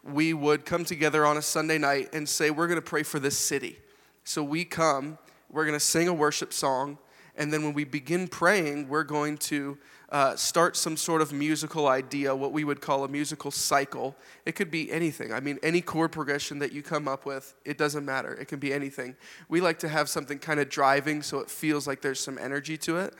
we 0.03 0.33
would 0.33 0.65
come 0.65 0.85
together 0.85 1.25
on 1.25 1.37
a 1.37 1.41
Sunday 1.41 1.77
night 1.77 2.09
and 2.13 2.27
say, 2.27 2.51
We're 2.51 2.67
going 2.67 2.79
to 2.79 2.85
pray 2.85 3.03
for 3.03 3.19
this 3.19 3.37
city. 3.37 3.79
So, 4.23 4.43
we 4.43 4.65
come, 4.65 5.17
we're 5.51 5.65
going 5.65 5.77
to 5.77 5.85
sing 5.85 6.07
a 6.07 6.13
worship 6.13 6.53
song, 6.53 6.97
and 7.35 7.51
then 7.51 7.63
when 7.63 7.73
we 7.73 7.83
begin 7.83 8.27
praying, 8.27 8.87
we're 8.87 9.03
going 9.03 9.37
to 9.37 9.77
uh, 10.13 10.35
start 10.35 10.77
some 10.77 10.95
sort 10.95 11.23
of 11.23 11.33
musical 11.33 11.87
idea, 11.87 12.35
what 12.35 12.51
we 12.51 12.63
would 12.63 12.79
call 12.79 13.03
a 13.03 13.07
musical 13.07 13.49
cycle. 13.49 14.15
It 14.45 14.53
could 14.53 14.69
be 14.69 14.91
anything. 14.91 15.33
I 15.33 15.39
mean, 15.39 15.57
any 15.63 15.81
chord 15.81 16.11
progression 16.11 16.59
that 16.59 16.71
you 16.71 16.83
come 16.83 17.07
up 17.07 17.25
with, 17.25 17.55
it 17.65 17.79
doesn't 17.79 18.05
matter. 18.05 18.35
It 18.35 18.47
can 18.47 18.59
be 18.59 18.71
anything. 18.71 19.15
We 19.49 19.59
like 19.59 19.79
to 19.79 19.89
have 19.89 20.07
something 20.07 20.37
kind 20.37 20.59
of 20.59 20.69
driving 20.69 21.23
so 21.23 21.39
it 21.39 21.49
feels 21.49 21.87
like 21.87 22.01
there's 22.01 22.19
some 22.19 22.37
energy 22.37 22.77
to 22.77 22.97
it. 22.97 23.15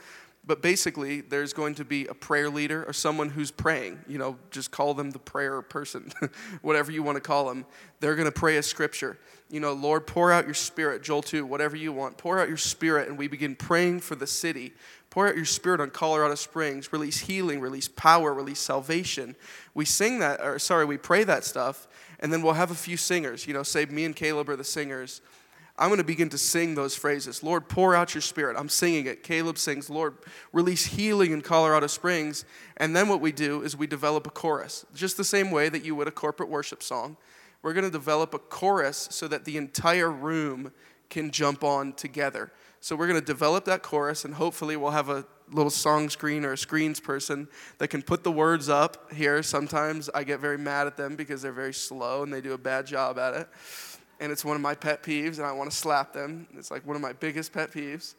But 0.46 0.60
basically, 0.60 1.22
there's 1.22 1.52
going 1.54 1.74
to 1.76 1.84
be 1.84 2.06
a 2.06 2.14
prayer 2.14 2.50
leader 2.50 2.84
or 2.84 2.92
someone 2.92 3.30
who's 3.30 3.50
praying. 3.50 3.98
You 4.06 4.18
know, 4.18 4.36
just 4.50 4.70
call 4.70 4.92
them 4.92 5.10
the 5.10 5.18
prayer 5.18 5.62
person, 5.62 6.12
whatever 6.62 6.92
you 6.92 7.02
want 7.02 7.16
to 7.16 7.22
call 7.22 7.48
them. 7.48 7.64
They're 8.00 8.14
going 8.14 8.26
to 8.26 8.32
pray 8.32 8.58
a 8.58 8.62
scripture. 8.62 9.18
You 9.48 9.60
know, 9.60 9.72
Lord, 9.72 10.06
pour 10.06 10.30
out 10.30 10.44
your 10.44 10.54
spirit, 10.54 11.02
Joel 11.02 11.22
2, 11.22 11.46
whatever 11.46 11.76
you 11.76 11.92
want. 11.92 12.18
Pour 12.18 12.38
out 12.38 12.48
your 12.48 12.58
spirit, 12.58 13.08
and 13.08 13.16
we 13.16 13.26
begin 13.26 13.56
praying 13.56 14.00
for 14.00 14.16
the 14.16 14.26
city. 14.26 14.74
Pour 15.14 15.28
out 15.28 15.36
your 15.36 15.44
spirit 15.44 15.80
on 15.80 15.90
Colorado 15.90 16.34
Springs. 16.34 16.92
Release 16.92 17.20
healing, 17.20 17.60
release 17.60 17.86
power, 17.86 18.34
release 18.34 18.58
salvation. 18.58 19.36
We 19.72 19.84
sing 19.84 20.18
that, 20.18 20.40
or 20.40 20.58
sorry, 20.58 20.84
we 20.84 20.96
pray 20.96 21.22
that 21.22 21.44
stuff, 21.44 21.86
and 22.18 22.32
then 22.32 22.42
we'll 22.42 22.54
have 22.54 22.72
a 22.72 22.74
few 22.74 22.96
singers. 22.96 23.46
You 23.46 23.54
know, 23.54 23.62
say 23.62 23.84
me 23.84 24.06
and 24.06 24.16
Caleb 24.16 24.48
are 24.48 24.56
the 24.56 24.64
singers. 24.64 25.20
I'm 25.78 25.88
going 25.88 25.98
to 25.98 26.04
begin 26.04 26.30
to 26.30 26.36
sing 26.38 26.74
those 26.74 26.96
phrases. 26.96 27.44
Lord, 27.44 27.68
pour 27.68 27.94
out 27.94 28.12
your 28.12 28.22
spirit. 28.22 28.56
I'm 28.58 28.68
singing 28.68 29.06
it. 29.06 29.22
Caleb 29.22 29.56
sings, 29.56 29.88
Lord, 29.88 30.16
release 30.52 30.84
healing 30.84 31.30
in 31.30 31.42
Colorado 31.42 31.86
Springs. 31.86 32.44
And 32.78 32.96
then 32.96 33.08
what 33.08 33.20
we 33.20 33.30
do 33.30 33.62
is 33.62 33.76
we 33.76 33.86
develop 33.86 34.26
a 34.26 34.30
chorus, 34.30 34.84
just 34.96 35.16
the 35.16 35.22
same 35.22 35.52
way 35.52 35.68
that 35.68 35.84
you 35.84 35.94
would 35.94 36.08
a 36.08 36.10
corporate 36.10 36.48
worship 36.48 36.82
song. 36.82 37.16
We're 37.62 37.72
going 37.72 37.84
to 37.84 37.88
develop 37.88 38.34
a 38.34 38.40
chorus 38.40 39.06
so 39.12 39.28
that 39.28 39.44
the 39.44 39.58
entire 39.58 40.10
room 40.10 40.72
can 41.08 41.30
jump 41.30 41.62
on 41.62 41.92
together. 41.92 42.50
So 42.84 42.94
we're 42.96 43.06
going 43.06 43.18
to 43.18 43.24
develop 43.24 43.64
that 43.64 43.82
chorus, 43.82 44.26
and 44.26 44.34
hopefully 44.34 44.76
we'll 44.76 44.90
have 44.90 45.08
a 45.08 45.24
little 45.50 45.70
song 45.70 46.10
screen 46.10 46.44
or 46.44 46.52
a 46.52 46.58
screens 46.58 47.00
person 47.00 47.48
that 47.78 47.88
can 47.88 48.02
put 48.02 48.22
the 48.22 48.30
words 48.30 48.68
up 48.68 49.10
here. 49.10 49.42
Sometimes 49.42 50.10
I 50.14 50.22
get 50.22 50.38
very 50.38 50.58
mad 50.58 50.86
at 50.86 50.94
them 50.94 51.16
because 51.16 51.40
they're 51.40 51.50
very 51.50 51.72
slow 51.72 52.24
and 52.24 52.30
they 52.30 52.42
do 52.42 52.52
a 52.52 52.58
bad 52.58 52.86
job 52.86 53.18
at 53.18 53.32
it. 53.32 53.48
And 54.20 54.30
it's 54.30 54.44
one 54.44 54.54
of 54.54 54.60
my 54.60 54.74
pet 54.74 55.02
peeves, 55.02 55.38
and 55.38 55.46
I 55.46 55.52
want 55.52 55.70
to 55.70 55.74
slap 55.74 56.12
them. 56.12 56.46
It's 56.58 56.70
like 56.70 56.86
one 56.86 56.94
of 56.94 57.00
my 57.00 57.14
biggest 57.14 57.54
pet 57.54 57.72
peeves. 57.72 58.16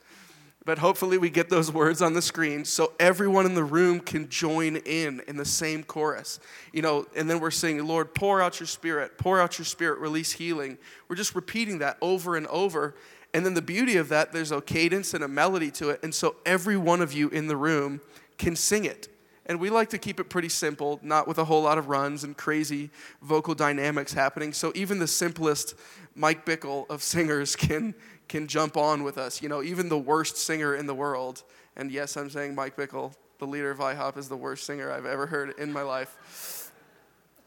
But 0.66 0.80
hopefully, 0.80 1.20
we 1.20 1.30
get 1.30 1.48
those 1.48 1.72
words 1.82 2.02
on 2.02 2.14
the 2.14 2.22
screen 2.24 2.66
so 2.66 2.94
everyone 3.00 3.46
in 3.46 3.54
the 3.54 3.64
room 3.64 4.00
can 4.00 4.30
join 4.30 4.78
in 4.78 5.22
in 5.28 5.38
the 5.38 5.46
same 5.46 5.84
chorus. 5.84 6.40
You 6.74 6.82
know, 6.82 7.06
and 7.16 7.30
then 7.30 7.40
we're 7.40 7.52
saying, 7.52 7.86
Lord, 7.86 8.16
pour 8.16 8.42
out 8.42 8.60
your 8.60 8.66
spirit, 8.66 9.20
pour 9.20 9.40
out 9.40 9.60
your 9.60 9.66
spirit, 9.66 10.00
release 10.00 10.32
healing. 10.32 10.80
We're 11.08 11.18
just 11.18 11.36
repeating 11.36 11.78
that 11.80 12.00
over 12.02 12.36
and 12.36 12.48
over. 12.48 12.96
And 13.36 13.46
then 13.46 13.54
the 13.54 13.62
beauty 13.62 13.98
of 13.98 14.08
that, 14.08 14.32
there's 14.32 14.54
a 14.54 14.62
cadence 14.62 15.14
and 15.14 15.22
a 15.22 15.28
melody 15.28 15.70
to 15.72 15.90
it. 15.90 16.00
And 16.04 16.16
so 16.16 16.38
every 16.46 16.78
one 16.78 17.02
of 17.02 17.12
you 17.12 17.28
in 17.28 17.48
the 17.48 17.58
room 17.58 18.00
can 18.38 18.56
sing 18.56 18.86
it. 18.86 19.10
And 19.46 19.60
we 19.60 19.70
like 19.70 19.90
to 19.90 19.98
keep 19.98 20.22
it 20.22 20.30
pretty 20.30 20.48
simple, 20.48 21.02
not 21.04 21.28
with 21.28 21.38
a 21.38 21.44
whole 21.44 21.64
lot 21.64 21.78
of 21.78 21.90
runs 21.90 22.24
and 22.24 22.38
crazy 22.38 22.92
vocal 23.22 23.54
dynamics 23.54 24.14
happening. 24.14 24.54
So 24.54 24.72
even 24.74 25.00
the 25.00 25.08
simplest 25.08 25.76
Mike 26.16 26.46
Bickle 26.46 26.90
of 26.90 27.04
singers 27.04 27.58
can, 27.58 27.94
can 28.30 28.48
jump 28.48 28.78
on 28.78 29.04
with 29.04 29.18
us. 29.18 29.42
You 29.42 29.50
know, 29.50 29.62
even 29.62 29.90
the 29.90 30.00
worst 30.00 30.38
singer 30.38 30.74
in 30.74 30.88
the 30.88 30.96
world, 30.96 31.44
and 31.76 31.92
yes, 31.92 32.16
I'm 32.16 32.30
saying 32.30 32.56
Mike 32.56 32.78
Bickle, 32.78 33.16
the 33.40 33.48
leader 33.48 33.70
of 33.70 33.80
IHOP, 33.80 34.16
is 34.16 34.30
the 34.30 34.38
worst 34.38 34.64
singer 34.64 34.90
I've 34.90 35.06
ever 35.06 35.26
heard 35.26 35.56
in 35.60 35.74
my 35.74 35.82
life 35.82 36.16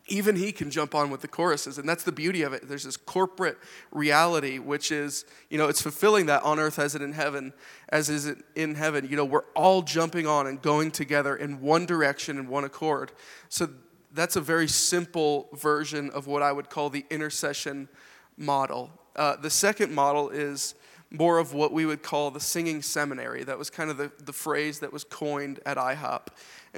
even 0.08 0.36
he 0.36 0.52
can 0.52 0.70
jump 0.70 0.94
on 0.94 1.10
with 1.10 1.20
the 1.20 1.28
choruses 1.28 1.78
and 1.78 1.88
that's 1.88 2.04
the 2.04 2.12
beauty 2.12 2.42
of 2.42 2.52
it 2.52 2.68
there's 2.68 2.84
this 2.84 2.96
corporate 2.96 3.58
reality 3.90 4.58
which 4.58 4.90
is 4.90 5.24
you 5.50 5.58
know 5.58 5.68
it's 5.68 5.82
fulfilling 5.82 6.26
that 6.26 6.42
on 6.42 6.58
earth 6.58 6.78
as 6.78 6.94
it 6.94 7.02
in 7.02 7.12
heaven 7.12 7.52
as 7.90 8.08
is 8.08 8.26
it 8.26 8.38
in 8.54 8.74
heaven 8.74 9.06
you 9.08 9.16
know 9.16 9.24
we're 9.24 9.44
all 9.54 9.82
jumping 9.82 10.26
on 10.26 10.46
and 10.46 10.62
going 10.62 10.90
together 10.90 11.36
in 11.36 11.60
one 11.60 11.86
direction 11.86 12.38
in 12.38 12.48
one 12.48 12.64
accord 12.64 13.12
so 13.48 13.68
that's 14.12 14.36
a 14.36 14.40
very 14.40 14.68
simple 14.68 15.48
version 15.54 16.10
of 16.10 16.26
what 16.26 16.42
i 16.42 16.50
would 16.50 16.70
call 16.70 16.90
the 16.90 17.04
intercession 17.10 17.88
model 18.36 18.90
uh, 19.16 19.36
the 19.36 19.50
second 19.50 19.92
model 19.92 20.28
is 20.30 20.74
more 21.10 21.38
of 21.38 21.54
what 21.54 21.72
we 21.72 21.86
would 21.86 22.02
call 22.02 22.30
the 22.30 22.40
singing 22.40 22.82
seminary. 22.82 23.42
That 23.44 23.58
was 23.58 23.70
kind 23.70 23.90
of 23.90 23.96
the, 23.96 24.12
the 24.24 24.32
phrase 24.32 24.80
that 24.80 24.92
was 24.92 25.04
coined 25.04 25.60
at 25.64 25.76
IHOP. 25.76 26.26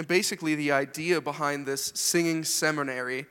And 0.00 0.08
basically, 0.08 0.54
the 0.54 0.72
idea 0.72 1.20
behind 1.20 1.66
this 1.66 1.92
singing 1.94 2.42
seminary 2.42 3.26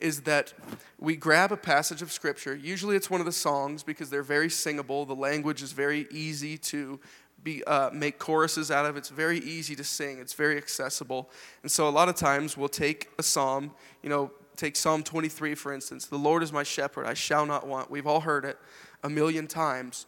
is 0.00 0.22
that 0.22 0.52
we 0.98 1.14
grab 1.14 1.52
a 1.52 1.56
passage 1.56 2.02
of 2.02 2.10
scripture. 2.10 2.56
Usually, 2.56 2.96
it's 2.96 3.08
one 3.08 3.20
of 3.20 3.24
the 3.24 3.30
songs 3.30 3.84
because 3.84 4.10
they're 4.10 4.24
very 4.24 4.50
singable. 4.50 5.06
The 5.06 5.14
language 5.14 5.62
is 5.62 5.70
very 5.70 6.08
easy 6.10 6.58
to 6.58 6.98
be, 7.44 7.62
uh, 7.68 7.90
make 7.90 8.18
choruses 8.18 8.72
out 8.72 8.84
of. 8.84 8.96
It's 8.96 9.10
very 9.10 9.38
easy 9.38 9.76
to 9.76 9.84
sing. 9.84 10.18
It's 10.18 10.32
very 10.32 10.56
accessible. 10.56 11.30
And 11.62 11.70
so, 11.70 11.88
a 11.88 11.90
lot 11.90 12.08
of 12.08 12.16
times, 12.16 12.56
we'll 12.56 12.68
take 12.68 13.10
a 13.20 13.22
psalm. 13.22 13.70
You 14.02 14.08
know, 14.08 14.32
take 14.56 14.74
Psalm 14.74 15.04
23 15.04 15.54
for 15.54 15.72
instance. 15.72 16.06
The 16.06 16.18
Lord 16.18 16.42
is 16.42 16.52
my 16.52 16.64
shepherd; 16.64 17.06
I 17.06 17.14
shall 17.14 17.46
not 17.46 17.64
want. 17.64 17.92
We've 17.92 18.08
all 18.08 18.22
heard 18.22 18.44
it 18.44 18.58
a 19.04 19.08
million 19.08 19.46
times. 19.46 20.06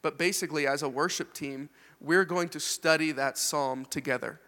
But 0.00 0.16
basically, 0.16 0.66
as 0.66 0.82
a 0.82 0.88
worship 0.88 1.34
team, 1.34 1.68
we're 2.00 2.24
going 2.24 2.48
to 2.48 2.60
study 2.60 3.12
that 3.12 3.36
psalm 3.36 3.84
together. 3.84 4.40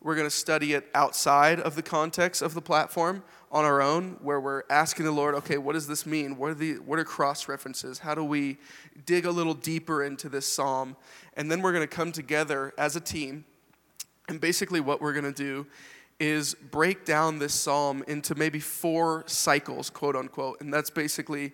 We're 0.00 0.14
going 0.14 0.26
to 0.26 0.34
study 0.34 0.74
it 0.74 0.88
outside 0.94 1.58
of 1.58 1.74
the 1.74 1.82
context 1.82 2.40
of 2.40 2.54
the 2.54 2.62
platform 2.62 3.24
on 3.50 3.64
our 3.64 3.82
own, 3.82 4.18
where 4.22 4.40
we're 4.40 4.62
asking 4.70 5.06
the 5.06 5.12
Lord, 5.12 5.34
okay, 5.36 5.58
what 5.58 5.72
does 5.72 5.86
this 5.86 6.06
mean? 6.06 6.36
What 6.36 6.50
are, 6.50 6.54
the, 6.54 6.74
what 6.74 6.98
are 6.98 7.04
cross 7.04 7.48
references? 7.48 7.98
How 7.98 8.14
do 8.14 8.22
we 8.22 8.58
dig 9.06 9.26
a 9.26 9.30
little 9.30 9.54
deeper 9.54 10.04
into 10.04 10.28
this 10.28 10.46
psalm? 10.46 10.96
And 11.34 11.50
then 11.50 11.62
we're 11.62 11.72
going 11.72 11.86
to 11.86 11.94
come 11.94 12.12
together 12.12 12.72
as 12.78 12.94
a 12.94 13.00
team. 13.00 13.44
And 14.28 14.40
basically, 14.40 14.80
what 14.80 15.00
we're 15.00 15.14
going 15.14 15.24
to 15.24 15.32
do 15.32 15.66
is 16.20 16.54
break 16.54 17.04
down 17.04 17.38
this 17.38 17.54
psalm 17.54 18.04
into 18.06 18.34
maybe 18.34 18.60
four 18.60 19.24
cycles, 19.26 19.88
quote 19.88 20.14
unquote. 20.14 20.60
And 20.60 20.72
that's 20.72 20.90
basically 20.90 21.52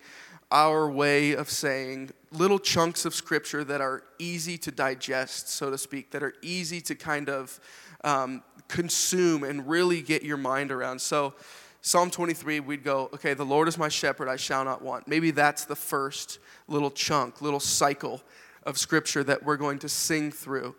our 0.51 0.91
way 0.91 1.33
of 1.33 1.51
saying, 1.51 2.11
little 2.31 2.59
chunks 2.59 3.05
of 3.05 3.15
scripture 3.15 3.65
that 3.65 3.81
are 3.81 4.03
easy 4.19 4.59
to 4.59 4.71
digest, 4.71 5.49
so 5.49 5.71
to 5.71 5.79
speak, 5.79 6.11
that 6.11 6.23
are 6.23 6.35
easy 6.43 6.81
to 6.81 6.95
kind 6.95 7.29
of 7.29 7.61
um, 8.05 8.43
consume 8.69 9.43
and 9.43 9.69
really 9.69 10.03
get 10.03 10.23
your 10.23 10.37
mind 10.37 10.71
around. 10.71 11.01
So, 11.01 11.35
Psalm 11.81 12.11
23, 12.11 12.61
we'd 12.61 12.83
go, 12.83 13.11
okay, 13.13 13.35
the 13.35 13.45
Lord 13.45 13.69
is 13.69 13.77
my 13.77 13.89
shepherd, 13.89 14.27
I 14.27 14.37
shall 14.37 14.65
not 14.65 14.81
want. 14.81 15.07
Maybe 15.07 15.31
that's 15.31 15.67
the 15.67 15.77
first 15.77 16.39
little 16.67 16.91
chunk, 16.91 17.43
little 17.43 17.61
cycle 17.61 18.23
of 18.63 18.79
scripture 18.79 19.23
that 19.25 19.43
we're 19.43 19.59
going 19.59 19.79
to 19.81 19.89
sing 19.89 20.31
through. 20.33 20.75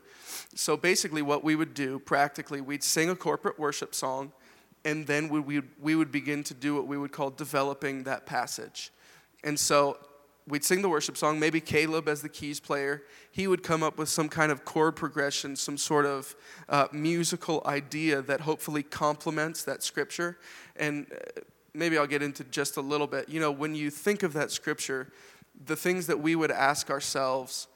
So 0.55 0.75
basically, 0.75 1.21
what 1.21 1.43
we 1.43 1.55
would 1.55 1.73
do 1.75 1.99
practically, 1.99 2.59
we'd 2.59 2.83
sing 2.83 3.09
a 3.09 3.15
corporate 3.15 3.59
worship 3.59 3.93
song, 3.93 4.31
and 4.83 5.05
then 5.05 5.29
we, 5.29 5.39
we, 5.39 5.61
we 5.79 5.95
would 5.95 6.11
begin 6.11 6.43
to 6.45 6.53
do 6.53 6.73
what 6.73 6.87
we 6.87 6.97
would 6.97 7.11
call 7.11 7.29
developing 7.29 8.03
that 8.03 8.25
passage. 8.25 8.91
And 9.43 9.59
so 9.59 9.97
we'd 10.47 10.63
sing 10.63 10.81
the 10.81 10.89
worship 10.89 11.17
song, 11.17 11.39
maybe 11.39 11.59
Caleb 11.59 12.07
as 12.07 12.21
the 12.21 12.29
keys 12.29 12.59
player, 12.59 13.03
he 13.31 13.47
would 13.47 13.63
come 13.63 13.81
up 13.83 13.97
with 13.97 14.09
some 14.09 14.29
kind 14.29 14.51
of 14.51 14.63
chord 14.63 14.95
progression, 14.95 15.55
some 15.55 15.77
sort 15.77 16.05
of 16.05 16.35
uh, 16.69 16.87
musical 16.91 17.63
idea 17.65 18.21
that 18.21 18.41
hopefully 18.41 18.83
complements 18.83 19.63
that 19.63 19.83
scripture. 19.83 20.37
And 20.75 21.07
uh, 21.11 21.41
maybe 21.73 21.97
I'll 21.97 22.07
get 22.07 22.21
into 22.21 22.43
just 22.45 22.77
a 22.77 22.81
little 22.81 23.07
bit. 23.07 23.27
You 23.29 23.39
know, 23.39 23.51
when 23.51 23.75
you 23.75 23.89
think 23.89 24.23
of 24.23 24.33
that 24.33 24.51
scripture, 24.51 25.11
the 25.65 25.75
things 25.75 26.07
that 26.07 26.19
we 26.19 26.35
would 26.35 26.51
ask 26.51 26.89
ourselves 26.89 27.67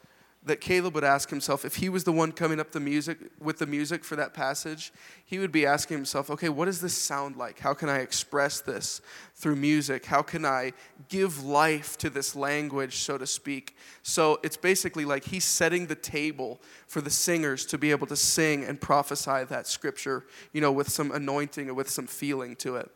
that 0.44 0.62
Caleb 0.62 0.96
would 0.96 1.04
ask 1.04 1.30
himself 1.30 1.66
if 1.66 1.76
he 1.76 1.90
was 1.90 2.06
the 2.06 2.14
one 2.14 2.32
coming 2.32 2.62
up 2.62 2.72
the 2.72 2.80
music 2.80 3.18
with 3.40 3.60
the 3.60 3.66
music 3.66 4.06
for 4.06 4.16
that 4.16 4.34
passage, 4.34 4.94
he 5.26 5.38
would 5.38 5.52
be 5.52 5.66
asking 5.66 5.98
himself, 5.98 6.30
okay, 6.30 6.48
what 6.48 6.66
does 6.66 6.80
this 6.80 6.94
sound 6.94 7.36
like? 7.36 7.60
How 7.60 7.74
can 7.74 7.90
I 7.90 8.00
express 8.00 8.62
this 8.62 9.02
through 9.36 9.58
music? 9.58 10.06
How 10.06 10.22
can 10.22 10.46
I 10.46 10.72
give 11.10 11.44
life 11.44 11.98
to 11.98 12.10
this 12.10 12.38
language, 12.38 12.98
so 12.98 13.18
to 13.18 13.28
speak? 13.28 13.76
So 14.02 14.40
it's 14.42 14.56
basically 14.56 15.04
like 15.04 15.26
he's 15.26 15.44
setting 15.44 15.88
the 15.88 15.96
table 15.96 16.62
for 16.88 17.02
the 17.02 17.10
singers 17.10 17.66
to 17.68 17.78
be 17.78 17.92
able 17.92 18.08
to 18.08 18.16
sing 18.16 18.64
and 18.64 18.80
prophesy 18.80 19.44
that 19.44 19.68
scripture, 19.68 20.26
you 20.54 20.62
know, 20.62 20.72
with 20.72 20.88
some 20.88 21.12
anointing 21.12 21.68
and 21.68 21.76
with 21.76 21.90
some 21.90 22.08
feeling 22.08 22.56
to 22.58 22.78
it. 22.78 22.90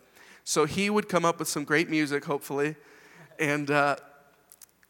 So 0.46 0.66
he 0.66 0.90
would 0.90 1.10
come 1.10 1.26
up 1.26 1.40
with 1.40 1.50
some 1.50 1.66
great 1.66 1.90
music, 1.90 2.24
hopefully, 2.24 2.76
and 3.38 3.70
uh, 3.70 3.98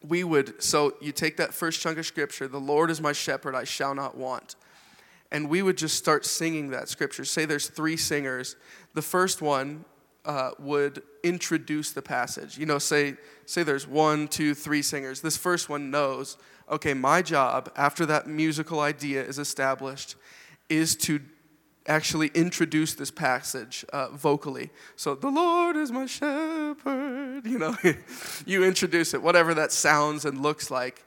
we 0.07 0.23
would, 0.23 0.61
so 0.61 0.95
you 1.01 1.11
take 1.11 1.37
that 1.37 1.53
first 1.53 1.81
chunk 1.81 1.97
of 1.97 2.05
scripture, 2.05 2.47
the 2.47 2.59
Lord 2.59 2.91
is 2.91 2.99
my 3.01 3.13
shepherd, 3.13 3.55
I 3.55 3.63
shall 3.63 3.95
not 3.95 4.17
want. 4.17 4.55
And 5.31 5.49
we 5.49 5.61
would 5.61 5.77
just 5.77 5.97
start 5.97 6.25
singing 6.25 6.69
that 6.69 6.89
scripture. 6.89 7.25
Say 7.25 7.45
there's 7.45 7.67
three 7.67 7.97
singers. 7.97 8.55
The 8.93 9.01
first 9.01 9.41
one 9.41 9.85
uh, 10.25 10.51
would 10.59 11.01
introduce 11.23 11.91
the 11.91 12.01
passage. 12.01 12.57
You 12.57 12.65
know, 12.65 12.77
say, 12.77 13.15
say 13.45 13.63
there's 13.63 13.87
one, 13.87 14.27
two, 14.27 14.53
three 14.53 14.81
singers. 14.81 15.21
This 15.21 15.37
first 15.37 15.69
one 15.69 15.89
knows, 15.89 16.37
okay, 16.69 16.93
my 16.93 17.21
job 17.21 17.71
after 17.75 18.05
that 18.05 18.27
musical 18.27 18.79
idea 18.79 19.23
is 19.23 19.39
established 19.39 20.15
is 20.69 20.95
to 20.95 21.19
actually 21.87 22.27
introduce 22.33 22.93
this 22.93 23.11
passage 23.11 23.85
uh, 23.91 24.09
vocally. 24.09 24.69
So, 24.95 25.15
the 25.15 25.29
Lord 25.29 25.75
is 25.75 25.91
my 25.91 26.05
shepherd, 26.05 27.41
you 27.45 27.59
know, 27.59 27.75
you 28.45 28.63
introduce 28.63 29.13
it, 29.13 29.21
whatever 29.21 29.53
that 29.53 29.71
sounds 29.71 30.25
and 30.25 30.41
looks 30.41 30.71
like. 30.71 31.03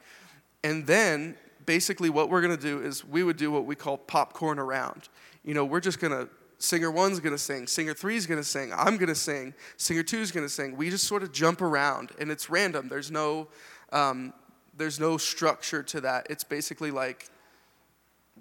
And 0.63 0.85
then, 0.85 1.35
basically, 1.65 2.09
what 2.09 2.29
we're 2.29 2.41
going 2.41 2.55
to 2.55 2.61
do 2.61 2.81
is 2.81 3.03
we 3.05 3.23
would 3.23 3.37
do 3.37 3.51
what 3.51 3.65
we 3.65 3.75
call 3.75 3.97
popcorn 3.97 4.59
around. 4.59 5.09
You 5.43 5.53
know, 5.53 5.65
we're 5.65 5.79
just 5.79 5.99
going 5.99 6.13
to, 6.13 6.29
singer 6.59 6.91
one's 6.91 7.19
going 7.19 7.33
to 7.33 7.41
sing, 7.41 7.67
singer 7.67 7.93
three's 7.93 8.25
going 8.25 8.39
to 8.39 8.47
sing, 8.47 8.71
I'm 8.75 8.97
going 8.97 9.09
to 9.09 9.15
sing, 9.15 9.53
singer 9.77 10.03
two's 10.03 10.31
going 10.31 10.45
to 10.45 10.49
sing. 10.49 10.75
We 10.75 10.89
just 10.89 11.05
sort 11.05 11.23
of 11.23 11.31
jump 11.31 11.61
around, 11.61 12.11
and 12.19 12.31
it's 12.31 12.49
random. 12.49 12.87
There's 12.87 13.11
no, 13.11 13.47
um, 13.91 14.33
there's 14.75 14.99
no 14.99 15.17
structure 15.17 15.83
to 15.83 16.01
that. 16.01 16.27
It's 16.29 16.43
basically 16.43 16.91
like 16.91 17.29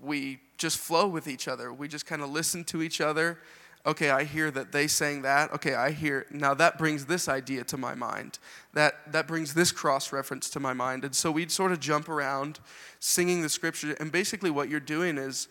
we 0.03 0.41
just 0.57 0.79
flow 0.79 1.07
with 1.07 1.29
each 1.29 1.49
other. 1.49 1.73
We 1.73 1.89
just 1.89 2.07
kind 2.07 2.23
of 2.23 2.31
listen 2.31 2.65
to 2.65 2.83
each 2.83 3.01
other. 3.01 3.39
Okay, 3.85 4.11
I 4.11 4.25
hear 4.25 4.51
that 4.51 4.73
they 4.73 4.89
sang 4.89 5.23
that. 5.23 5.53
Okay, 5.53 5.75
I 5.75 5.93
hear 5.93 6.27
now 6.31 6.55
that 6.55 6.77
brings 6.77 7.07
this 7.07 7.29
idea 7.29 7.63
to 7.65 7.77
my 7.77 7.95
mind. 7.95 8.41
That 8.75 9.13
that 9.13 9.29
brings 9.29 9.55
this 9.55 9.71
cross 9.71 10.13
reference 10.13 10.51
to 10.51 10.61
my 10.61 10.73
mind. 10.73 11.05
And 11.05 11.15
so 11.15 11.31
we'd 11.31 11.53
sort 11.53 11.71
of 11.71 11.79
jump 11.79 12.09
around 12.09 12.59
singing 12.99 13.43
the 13.43 13.49
scripture 13.49 13.97
and 14.01 14.11
basically 14.11 14.51
what 14.51 14.69
you're 14.69 14.81
doing 14.81 15.19
is 15.19 15.47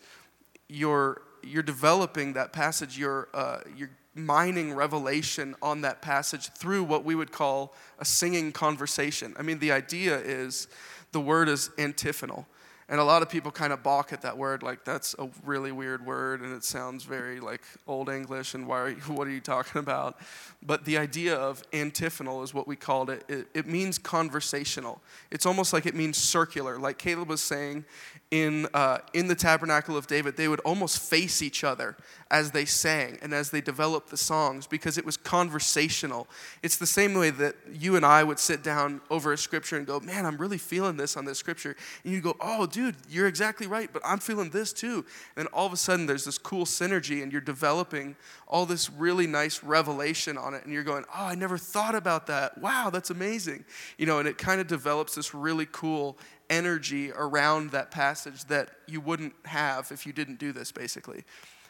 you're 0.68 1.22
you're 1.42 1.62
developing 1.62 2.34
that 2.34 2.52
passage, 2.52 2.98
you're 2.98 3.28
uh, 3.32 3.60
you're 3.74 3.90
mining 4.14 4.72
revelation 4.74 5.54
on 5.60 5.82
that 5.82 6.00
passage 6.02 6.50
through 6.54 6.82
what 6.82 7.04
we 7.04 7.14
would 7.14 7.30
call 7.30 7.74
a 7.98 8.04
singing 8.04 8.50
conversation. 8.50 9.34
I 9.38 9.42
mean, 9.42 9.58
the 9.58 9.72
idea 9.72 10.18
is 10.18 10.68
the 11.12 11.20
word 11.20 11.48
is 11.48 11.70
antiphonal. 11.78 12.46
And 12.88 13.00
a 13.00 13.04
lot 13.04 13.20
of 13.20 13.28
people 13.28 13.50
kind 13.50 13.72
of 13.72 13.82
balk 13.82 14.12
at 14.12 14.22
that 14.22 14.38
word, 14.38 14.62
like 14.62 14.84
that's 14.84 15.16
a 15.18 15.28
really 15.44 15.72
weird 15.72 16.06
word, 16.06 16.40
and 16.40 16.54
it 16.54 16.62
sounds 16.62 17.02
very 17.02 17.40
like 17.40 17.62
old 17.88 18.08
English. 18.08 18.54
And 18.54 18.66
why? 18.68 18.78
Are 18.78 18.88
you, 18.90 18.96
what 19.08 19.26
are 19.26 19.32
you 19.32 19.40
talking 19.40 19.80
about? 19.80 20.18
But 20.62 20.84
the 20.84 20.96
idea 20.96 21.34
of 21.34 21.64
antiphonal 21.72 22.44
is 22.44 22.54
what 22.54 22.68
we 22.68 22.76
called 22.76 23.10
it. 23.10 23.24
it. 23.28 23.48
It 23.54 23.66
means 23.66 23.98
conversational. 23.98 25.00
It's 25.32 25.46
almost 25.46 25.72
like 25.72 25.84
it 25.84 25.96
means 25.96 26.16
circular. 26.16 26.78
Like 26.78 26.98
Caleb 26.98 27.28
was 27.28 27.40
saying, 27.40 27.84
in, 28.30 28.66
uh, 28.74 28.98
in 29.14 29.28
the 29.28 29.36
tabernacle 29.36 29.96
of 29.96 30.08
David, 30.08 30.36
they 30.36 30.48
would 30.48 30.60
almost 30.60 30.98
face 30.98 31.42
each 31.42 31.62
other 31.62 31.96
as 32.28 32.50
they 32.50 32.64
sang 32.64 33.18
and 33.22 33.32
as 33.32 33.50
they 33.50 33.60
developed 33.60 34.10
the 34.10 34.16
songs 34.16 34.66
because 34.66 34.98
it 34.98 35.04
was 35.04 35.16
conversational. 35.16 36.26
It's 36.62 36.76
the 36.76 36.88
same 36.88 37.14
way 37.14 37.30
that 37.30 37.54
you 37.72 37.94
and 37.94 38.04
I 38.04 38.24
would 38.24 38.40
sit 38.40 38.64
down 38.64 39.00
over 39.10 39.32
a 39.32 39.38
scripture 39.38 39.76
and 39.76 39.86
go, 39.86 40.00
Man, 40.00 40.26
I'm 40.26 40.36
really 40.38 40.58
feeling 40.58 40.96
this 40.96 41.16
on 41.16 41.24
this 41.24 41.38
scripture. 41.38 41.76
And 42.02 42.12
you 42.12 42.20
go, 42.20 42.36
Oh, 42.40 42.66
dude, 42.66 42.96
you're 43.08 43.28
exactly 43.28 43.68
right, 43.68 43.88
but 43.92 44.02
I'm 44.04 44.18
feeling 44.18 44.50
this 44.50 44.72
too. 44.72 45.04
And 45.36 45.46
all 45.52 45.66
of 45.66 45.72
a 45.72 45.76
sudden, 45.76 46.06
there's 46.06 46.24
this 46.24 46.38
cool 46.38 46.64
synergy 46.64 47.22
and 47.22 47.30
you're 47.30 47.40
developing 47.40 48.16
all 48.48 48.66
this 48.66 48.90
really 48.90 49.28
nice 49.28 49.62
revelation 49.62 50.36
on 50.36 50.54
it. 50.54 50.64
And 50.64 50.72
you're 50.72 50.82
going, 50.82 51.04
Oh, 51.16 51.26
I 51.26 51.36
never 51.36 51.58
thought 51.58 51.94
about 51.94 52.26
that. 52.26 52.58
Wow, 52.58 52.90
that's 52.90 53.10
amazing. 53.10 53.64
You 53.98 54.06
know, 54.06 54.18
and 54.18 54.26
it 54.26 54.36
kind 54.36 54.60
of 54.60 54.66
develops 54.66 55.14
this 55.14 55.32
really 55.32 55.68
cool 55.70 56.18
energy 56.50 57.12
around 57.12 57.70
that 57.70 57.90
passage 57.90 58.44
that 58.44 58.70
you 58.86 59.00
wouldn't 59.00 59.34
have 59.44 59.90
if 59.90 60.06
you 60.06 60.12
didn't 60.12 60.38
do 60.38 60.52
this, 60.52 60.72
basically. 60.72 61.24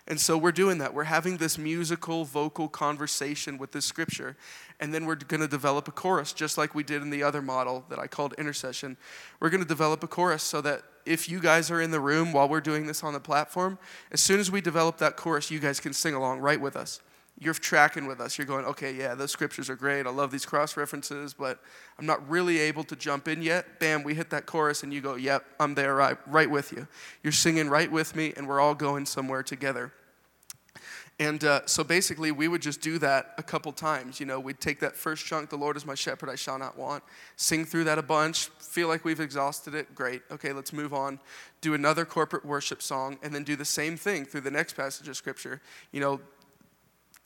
And 0.08 0.20
so 0.20 0.38
we're 0.38 0.52
doing 0.52 0.78
that. 0.78 0.94
We're 0.94 1.04
having 1.04 1.36
this 1.36 1.58
musical, 1.58 2.24
vocal 2.24 2.68
conversation 2.68 3.58
with 3.58 3.72
this 3.72 3.84
scripture. 3.84 4.36
And 4.78 4.94
then 4.94 5.04
we're 5.04 5.16
going 5.16 5.40
to 5.40 5.48
develop 5.48 5.88
a 5.88 5.90
chorus, 5.90 6.32
just 6.32 6.56
like 6.56 6.74
we 6.74 6.84
did 6.84 7.02
in 7.02 7.10
the 7.10 7.24
other 7.24 7.42
model 7.42 7.84
that 7.88 7.98
I 7.98 8.06
called 8.06 8.34
intercession. 8.38 8.96
We're 9.40 9.50
going 9.50 9.62
to 9.62 9.68
develop 9.68 10.04
a 10.04 10.06
chorus 10.06 10.44
so 10.44 10.60
that 10.60 10.82
if 11.04 11.28
you 11.28 11.40
guys 11.40 11.70
are 11.70 11.80
in 11.80 11.90
the 11.90 12.00
room 12.00 12.32
while 12.32 12.48
we're 12.48 12.60
doing 12.60 12.86
this 12.86 13.02
on 13.02 13.14
the 13.14 13.20
platform, 13.20 13.78
as 14.12 14.20
soon 14.20 14.38
as 14.38 14.50
we 14.50 14.60
develop 14.60 14.98
that 14.98 15.16
chorus, 15.16 15.50
you 15.50 15.58
guys 15.58 15.80
can 15.80 15.92
sing 15.92 16.14
along 16.14 16.38
right 16.38 16.60
with 16.60 16.76
us 16.76 17.00
you're 17.38 17.54
tracking 17.54 18.06
with 18.06 18.20
us. 18.20 18.38
You're 18.38 18.46
going, 18.46 18.64
okay, 18.64 18.94
yeah, 18.94 19.14
those 19.14 19.30
scriptures 19.30 19.68
are 19.68 19.76
great. 19.76 20.06
I 20.06 20.10
love 20.10 20.30
these 20.30 20.46
cross 20.46 20.76
references, 20.76 21.34
but 21.34 21.60
I'm 21.98 22.06
not 22.06 22.26
really 22.28 22.58
able 22.58 22.84
to 22.84 22.96
jump 22.96 23.28
in 23.28 23.42
yet. 23.42 23.78
Bam, 23.78 24.02
we 24.02 24.14
hit 24.14 24.30
that 24.30 24.46
chorus, 24.46 24.82
and 24.82 24.92
you 24.92 25.00
go, 25.00 25.16
yep, 25.16 25.44
I'm 25.60 25.74
there 25.74 25.94
right, 25.94 26.16
right 26.26 26.50
with 26.50 26.72
you. 26.72 26.88
You're 27.22 27.32
singing 27.32 27.68
right 27.68 27.90
with 27.90 28.16
me, 28.16 28.32
and 28.36 28.48
we're 28.48 28.60
all 28.60 28.74
going 28.74 29.04
somewhere 29.04 29.42
together. 29.42 29.92
And 31.18 31.42
uh, 31.44 31.60
so 31.64 31.82
basically, 31.82 32.30
we 32.30 32.46
would 32.46 32.60
just 32.60 32.82
do 32.82 32.98
that 32.98 33.34
a 33.38 33.42
couple 33.42 33.72
times. 33.72 34.20
You 34.20 34.26
know, 34.26 34.38
we'd 34.38 34.60
take 34.60 34.80
that 34.80 34.94
first 34.94 35.24
chunk, 35.24 35.48
The 35.48 35.56
Lord 35.56 35.76
is 35.76 35.86
my 35.86 35.94
shepherd, 35.94 36.28
I 36.28 36.34
shall 36.34 36.58
not 36.58 36.76
want, 36.76 37.02
sing 37.36 37.64
through 37.64 37.84
that 37.84 37.98
a 37.98 38.02
bunch, 38.02 38.48
feel 38.60 38.88
like 38.88 39.02
we've 39.02 39.20
exhausted 39.20 39.74
it. 39.74 39.94
Great. 39.94 40.22
Okay, 40.30 40.52
let's 40.52 40.74
move 40.74 40.92
on. 40.92 41.18
Do 41.62 41.72
another 41.72 42.04
corporate 42.04 42.44
worship 42.44 42.82
song, 42.82 43.18
and 43.22 43.34
then 43.34 43.44
do 43.44 43.56
the 43.56 43.64
same 43.64 43.96
thing 43.96 44.26
through 44.26 44.42
the 44.42 44.50
next 44.50 44.74
passage 44.74 45.08
of 45.08 45.16
Scripture. 45.16 45.62
You 45.90 46.00
know, 46.00 46.20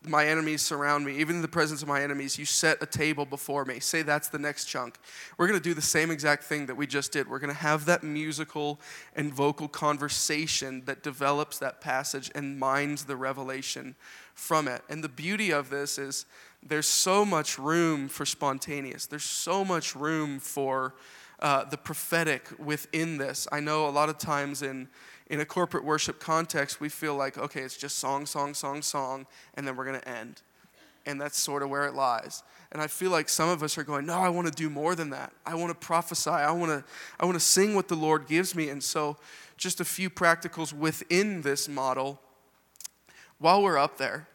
my 0.07 0.25
enemies 0.25 0.61
surround 0.63 1.05
me, 1.05 1.17
even 1.17 1.37
in 1.37 1.41
the 1.43 1.47
presence 1.47 1.83
of 1.83 1.87
my 1.87 2.01
enemies, 2.01 2.37
you 2.37 2.45
set 2.45 2.81
a 2.81 2.87
table 2.87 3.23
before 3.23 3.65
me. 3.65 3.79
Say 3.79 4.01
that's 4.01 4.29
the 4.29 4.39
next 4.39 4.65
chunk. 4.65 4.97
We're 5.37 5.47
going 5.47 5.59
to 5.59 5.63
do 5.63 5.75
the 5.75 5.81
same 5.81 6.09
exact 6.09 6.43
thing 6.43 6.65
that 6.65 6.75
we 6.75 6.87
just 6.87 7.11
did. 7.11 7.29
We're 7.29 7.39
going 7.39 7.53
to 7.53 7.59
have 7.59 7.85
that 7.85 8.01
musical 8.01 8.79
and 9.15 9.31
vocal 9.31 9.67
conversation 9.67 10.83
that 10.85 11.03
develops 11.03 11.59
that 11.59 11.81
passage 11.81 12.31
and 12.33 12.57
mines 12.57 13.05
the 13.05 13.15
revelation 13.15 13.95
from 14.33 14.67
it. 14.67 14.81
And 14.89 15.03
the 15.03 15.09
beauty 15.09 15.51
of 15.51 15.69
this 15.69 15.99
is 15.99 16.25
there's 16.63 16.87
so 16.87 17.23
much 17.23 17.59
room 17.59 18.07
for 18.07 18.25
spontaneous, 18.25 19.05
there's 19.05 19.23
so 19.23 19.63
much 19.63 19.95
room 19.95 20.39
for 20.39 20.95
uh, 21.41 21.63
the 21.65 21.77
prophetic 21.77 22.47
within 22.59 23.17
this. 23.17 23.47
I 23.51 23.59
know 23.59 23.87
a 23.87 23.89
lot 23.89 24.09
of 24.09 24.17
times 24.17 24.61
in 24.61 24.87
in 25.31 25.39
a 25.39 25.45
corporate 25.45 25.85
worship 25.85 26.19
context, 26.19 26.81
we 26.81 26.89
feel 26.89 27.15
like, 27.15 27.37
okay, 27.37 27.61
it's 27.61 27.77
just 27.77 27.97
song, 27.99 28.25
song, 28.25 28.53
song, 28.53 28.81
song, 28.81 29.25
and 29.55 29.65
then 29.65 29.77
we're 29.77 29.85
going 29.85 29.99
to 29.99 30.07
end. 30.07 30.41
And 31.05 31.19
that's 31.19 31.39
sort 31.39 31.63
of 31.63 31.69
where 31.69 31.85
it 31.85 31.95
lies. 31.95 32.43
And 32.73 32.81
I 32.81 32.87
feel 32.87 33.11
like 33.11 33.29
some 33.29 33.47
of 33.47 33.63
us 33.63 33.77
are 33.77 33.83
going, 33.83 34.05
no, 34.05 34.15
I 34.15 34.27
want 34.27 34.47
to 34.47 34.53
do 34.53 34.69
more 34.69 34.93
than 34.93 35.09
that. 35.11 35.31
I 35.45 35.55
want 35.55 35.69
to 35.69 35.85
prophesy. 35.87 36.29
I 36.29 36.51
want 36.51 36.71
to, 36.71 36.83
I 37.17 37.23
want 37.25 37.35
to 37.37 37.43
sing 37.43 37.75
what 37.75 37.87
the 37.87 37.95
Lord 37.95 38.27
gives 38.27 38.53
me. 38.53 38.67
And 38.67 38.83
so, 38.83 39.15
just 39.55 39.79
a 39.79 39.85
few 39.85 40.09
practicals 40.09 40.73
within 40.73 41.41
this 41.41 41.69
model. 41.69 42.19
While 43.39 43.63
we're 43.63 43.77
up 43.77 43.97
there, 43.97 44.27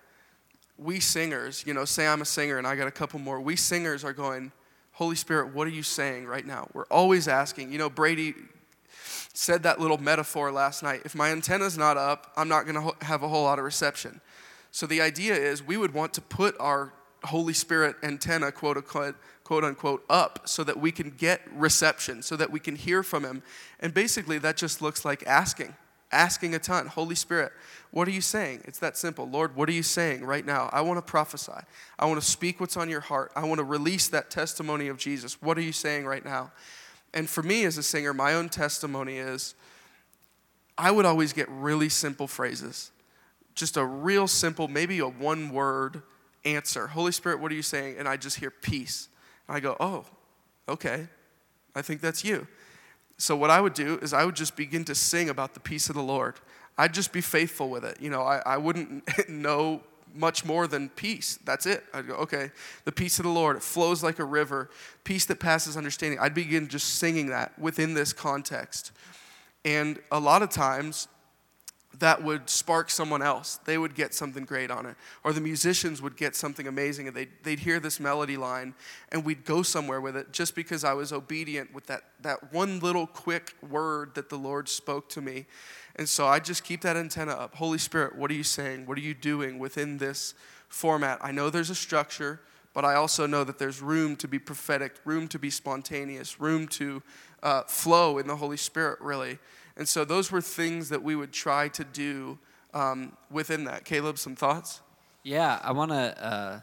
we 0.79 0.99
singers, 1.01 1.63
you 1.67 1.75
know, 1.75 1.85
say 1.85 2.07
I'm 2.07 2.23
a 2.23 2.27
singer 2.27 2.57
and 2.57 2.67
I 2.67 2.75
got 2.75 2.89
a 2.89 2.93
couple 2.93 3.21
more, 3.21 3.39
we 3.39 3.55
singers 3.55 4.03
are 4.03 4.15
going, 4.15 4.51
Holy 4.93 5.17
Spirit, 5.17 5.55
what 5.55 5.67
are 5.67 5.71
you 5.71 5.83
saying 5.83 6.27
right 6.27 6.47
now? 6.47 6.69
We're 6.73 6.85
always 6.85 7.29
asking. 7.29 7.71
You 7.71 7.79
know, 7.79 7.91
Brady 7.91 8.35
said 9.37 9.63
that 9.65 9.79
little 9.79 9.99
metaphor 9.99 10.51
last 10.51 10.83
night. 10.83 11.03
If 11.05 11.15
my 11.15 11.31
antenna's 11.31 11.77
not 11.77 11.99
up, 11.99 12.33
I'm 12.37 12.49
not 12.49 12.67
going 12.67 12.75
to 12.75 13.05
have 13.05 13.23
a 13.23 13.29
whole 13.29 13.45
lot 13.45 13.59
of 13.59 13.67
reception. 13.67 14.23
So 14.71 14.87
the 14.87 15.03
idea 15.03 15.35
is 15.35 15.63
we 15.63 15.77
would 15.77 15.93
want 15.93 16.15
to 16.15 16.23
put 16.23 16.57
our 16.59 16.93
Holy 17.25 17.53
Spirit 17.53 17.97
antenna, 18.03 18.51
quote 18.51 18.79
unquote, 18.79 19.15
quote 19.45 19.63
unquote, 19.65 20.05
up 20.09 20.49
so 20.49 20.65
that 20.65 20.79
we 20.79 20.91
can 20.91 21.11
get 21.11 21.43
reception, 21.53 22.23
so 22.23 22.37
that 22.37 22.51
we 22.51 22.61
can 22.61 22.77
hear 22.77 23.03
from 23.03 23.25
Him. 23.25 23.43
And 23.81 23.93
basically, 23.93 24.39
that 24.39 24.57
just 24.57 24.81
looks 24.81 25.05
like 25.05 25.23
asking, 25.27 25.75
asking 26.13 26.55
a 26.55 26.59
ton. 26.59 26.87
Holy 26.87 27.15
Spirit, 27.15 27.53
what 27.91 28.09
are 28.09 28.13
you 28.13 28.23
saying? 28.23 28.63
It's 28.65 28.79
that 28.79 28.97
simple. 28.97 29.29
Lord, 29.29 29.55
what 29.55 29.69
are 29.69 29.73
you 29.73 29.83
saying 29.83 30.25
right 30.25 30.47
now? 30.47 30.71
I 30.73 30.81
want 30.81 30.97
to 30.99 31.03
prophesy. 31.03 31.53
I 31.99 32.07
want 32.07 32.21
to 32.21 32.27
speak 32.27 32.59
what's 32.59 32.77
on 32.77 32.89
your 32.89 33.01
heart. 33.01 33.33
I 33.37 33.45
want 33.45 33.59
to 33.59 33.65
release 33.65 34.09
that 34.09 34.31
testimony 34.31 34.89
of 34.89 34.97
Jesus. 34.97 35.43
What 35.43 35.59
are 35.59 35.63
you 35.63 35.73
saying 35.73 36.07
right 36.07 36.25
now? 36.25 36.53
And 37.15 37.29
for 37.29 37.43
me 37.43 37.65
as 37.65 37.79
a 37.79 37.83
singer, 37.83 38.13
my 38.13 38.35
own 38.35 38.49
testimony 38.49 39.19
is 39.19 39.55
I 40.79 40.91
would 40.91 41.07
always 41.07 41.33
get 41.33 41.49
really 41.49 41.89
simple 41.89 42.27
phrases. 42.27 42.91
Just 43.55 43.77
a 43.77 43.85
real 43.85 44.29
simple, 44.29 44.69
maybe 44.69 44.99
a 44.99 45.09
one 45.09 45.51
word 45.51 46.03
answer. 46.45 46.89
Holy 46.89 47.13
Spirit, 47.13 47.41
what 47.41 47.51
are 47.51 47.55
you 47.55 47.63
saying? 47.63 47.97
And 47.99 48.07
I 48.07 48.17
just 48.17 48.39
hear 48.39 48.51
peace. 48.51 49.09
And 49.49 49.57
I 49.57 49.61
go, 49.61 49.77
oh, 49.81 50.05
okay, 50.69 51.09
I 51.75 51.83
think 51.83 52.01
that's 52.01 52.25
you. 52.25 52.47
So, 53.19 53.35
what 53.35 53.51
I 53.51 53.61
would 53.61 53.73
do 53.73 53.99
is 54.03 54.13
I 54.13 54.25
would 54.25 54.37
just 54.37 54.57
begin 54.57 54.85
to 54.85 54.95
sing 54.95 55.31
about 55.31 55.55
the 55.55 55.61
peace 55.61 55.89
of 55.89 55.95
the 55.95 56.03
Lord. 56.03 56.35
I'd 56.77 56.93
just 56.93 57.13
be 57.13 57.23
faithful 57.23 57.71
with 57.71 57.85
it. 57.85 57.99
You 58.01 58.11
know, 58.11 58.23
I, 58.23 58.43
I 58.45 58.57
wouldn't 58.59 59.05
know 59.29 59.83
much 60.17 60.45
more 60.45 60.67
than 60.67 60.89
peace. 60.89 61.39
That's 61.45 61.67
it. 61.67 61.85
I'd 61.93 62.09
go, 62.09 62.15
okay, 62.15 62.51
the 62.85 62.93
peace 62.93 63.19
of 63.19 63.25
the 63.25 63.31
Lord, 63.31 63.57
it 63.57 63.63
flows 63.63 64.03
like 64.03 64.19
a 64.19 64.25
river, 64.25 64.71
peace 65.05 65.25
that 65.27 65.41
passes 65.41 65.77
understanding. 65.77 66.19
I'd 66.19 66.35
begin 66.35 66.69
just 66.69 66.97
singing 66.97 67.29
that 67.29 67.59
within 67.59 67.95
this 67.95 68.13
context. 68.13 68.93
And 69.65 69.99
a 70.11 70.21
lot 70.21 70.43
of 70.43 70.51
times, 70.51 71.09
that 71.99 72.23
would 72.23 72.51
spark 72.51 72.91
someone 72.91 73.23
else. 73.23 73.59
They 73.65 73.79
would 73.79 73.95
get 73.95 74.15
something 74.15 74.45
great 74.45 74.71
on 74.71 74.87
it. 74.87 74.97
Or 75.25 75.33
the 75.33 75.41
musicians 75.41 76.03
would 76.03 76.17
get 76.17 76.35
something 76.35 76.67
amazing 76.67 77.09
and 77.09 77.17
they'd, 77.17 77.31
they'd 77.43 77.61
hear 77.61 77.81
this 77.81 78.01
melody 78.01 78.37
line 78.37 78.75
and 79.11 79.25
we'd 79.25 79.45
go 79.45 79.63
somewhere 79.63 80.01
with 80.01 80.17
it 80.17 80.33
just 80.33 80.55
because 80.55 80.85
I 80.85 80.93
was 80.93 81.13
obedient 81.13 81.73
with 81.73 81.87
that, 81.87 82.03
that 82.23 82.53
one 82.53 82.81
little 82.81 83.07
quick 83.07 83.55
word 83.69 84.15
that 84.15 84.29
the 84.29 84.37
Lord 84.37 84.69
spoke 84.69 85.09
to 85.11 85.21
me. 85.21 85.47
And 85.97 86.09
so 86.09 86.27
I 86.27 86.41
just 86.41 86.65
keep 86.65 86.83
that 86.83 86.97
antenna 86.97 87.33
up. 87.33 87.55
Holy 87.55 87.79
Spirit, 87.79 88.17
what 88.17 88.31
are 88.31 88.35
you 88.35 88.45
saying? 88.45 88.87
What 88.87 88.99
are 88.99 89.03
you 89.03 89.15
doing 89.15 89.59
within 89.59 89.99
this 89.99 90.35
format? 90.69 91.19
I 91.23 91.33
know 91.33 91.49
there's 91.49 91.71
a 91.71 91.75
structure, 91.75 92.41
but 92.75 92.85
I 92.85 92.95
also 92.95 93.27
know 93.27 93.45
that 93.45 93.59
there's 93.59 93.81
room 93.81 94.17
to 94.17 94.29
be 94.29 94.39
prophetic, 94.39 94.97
room 95.07 95.29
to 95.29 95.39
be 95.39 95.49
spontaneous, 95.49 96.39
room 96.39 96.69
to 96.69 97.03
uh, 97.43 97.63
flow 97.63 98.19
in 98.19 98.27
the 98.27 98.37
Holy 98.37 98.59
Spirit, 98.59 99.01
really. 99.01 99.39
And 99.77 99.89
so 99.89 100.05
those 100.05 100.31
were 100.31 100.41
things 100.41 100.89
that 100.89 101.03
we 101.03 101.17
would 101.17 101.33
try 101.33 101.69
to 101.69 101.85
do 101.85 102.39
um, 102.73 103.17
within 103.31 103.65
that. 103.65 103.85
Caleb, 103.85 104.19
some 104.19 104.35
thoughts? 104.35 104.81
Yeah, 105.23 105.59
I 105.63 105.73
want 105.73 105.91
to 105.91 106.25
uh, 106.25 106.61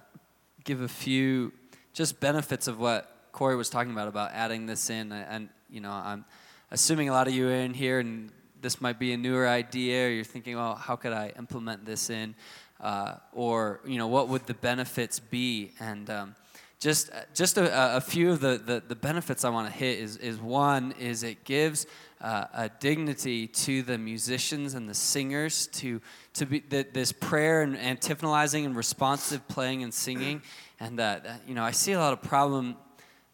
give 0.63 0.81
a 0.81 0.87
few 0.87 1.51
just 1.93 2.19
benefits 2.19 2.67
of 2.67 2.79
what 2.79 3.13
Corey 3.31 3.55
was 3.55 3.69
talking 3.69 3.91
about 3.91 4.07
about 4.07 4.31
adding 4.33 4.65
this 4.65 4.89
in. 4.89 5.11
And 5.11 5.49
you 5.69 5.81
know, 5.81 5.91
I'm 5.91 6.25
assuming 6.71 7.09
a 7.09 7.11
lot 7.11 7.27
of 7.27 7.33
you 7.33 7.47
are 7.49 7.53
in 7.53 7.73
here, 7.73 7.99
and 7.99 8.31
this 8.61 8.79
might 8.79 8.99
be 8.99 9.13
a 9.13 9.17
newer 9.17 9.47
idea. 9.47 10.07
Or 10.07 10.09
you're 10.09 10.23
thinking, 10.23 10.55
"Well, 10.55 10.75
how 10.75 10.95
could 10.95 11.13
I 11.13 11.33
implement 11.37 11.85
this 11.85 12.09
in?" 12.09 12.35
Uh, 12.79 13.15
or 13.33 13.81
you 13.85 13.97
know, 13.97 14.07
what 14.07 14.29
would 14.29 14.45
the 14.45 14.53
benefits 14.53 15.19
be? 15.19 15.71
And 15.79 16.09
um, 16.09 16.35
just 16.83 17.11
just 17.33 17.57
a, 17.57 17.95
a, 17.95 18.01
few 18.01 18.31
of 18.31 18.41
the, 18.41 18.61
the, 18.63 18.83
the 18.85 18.95
benefits 18.95 19.45
I 19.45 19.49
want 19.49 19.71
to 19.71 19.73
hit 19.73 19.99
is 19.99 20.17
is 20.17 20.37
one 20.39 20.93
is 20.99 21.23
it 21.23 21.45
gives 21.45 21.87
uh, 22.19 22.45
a 22.53 22.69
dignity 22.79 23.47
to 23.47 23.83
the 23.83 23.97
musicians 23.97 24.73
and 24.73 24.87
the 24.87 24.93
singers 24.93 25.67
to, 25.67 26.01
to 26.33 26.45
be 26.45 26.59
the, 26.59 26.87
this 26.93 27.11
prayer 27.11 27.61
and 27.61 27.75
antiphonalizing 27.75 28.65
and 28.65 28.75
responsive 28.75 29.45
playing 29.49 29.83
and 29.83 29.93
singing. 29.93 30.41
And, 30.79 30.99
uh, 30.99 31.19
you 31.45 31.53
know, 31.53 31.63
I 31.63 31.71
see 31.71 31.91
a 31.91 31.99
lot 31.99 32.13
of 32.13 32.21
problem, 32.21 32.77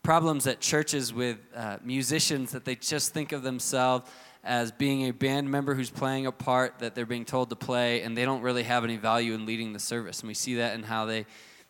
problems 0.02 0.48
at 0.48 0.60
churches 0.60 1.14
with 1.14 1.38
uh, 1.56 1.78
musicians 1.84 2.52
that 2.52 2.66
they 2.66 2.76
just 2.76 3.14
think 3.14 3.32
of 3.32 3.44
themselves 3.44 4.10
as 4.44 4.72
being 4.72 5.08
a 5.08 5.12
band 5.12 5.52
member 5.52 5.76
who's 5.76 5.92
playing 5.92 6.26
a 6.26 6.32
part 6.32 6.80
that 6.80 6.96
they're 6.96 7.06
being 7.06 7.26
told 7.26 7.50
to 7.52 7.56
play, 7.56 8.02
and 8.02 8.18
they 8.18 8.26
don't 8.26 8.42
really 8.42 8.64
have 8.64 8.84
any 8.84 8.98
value 8.98 9.34
in 9.34 9.46
leading 9.46 9.74
the 9.74 9.80
service. 9.80 10.22
And 10.22 10.28
we 10.28 10.34
see 10.34 10.56
that 10.56 10.74
in 10.74 10.82
how 10.82 11.06
they 11.06 11.26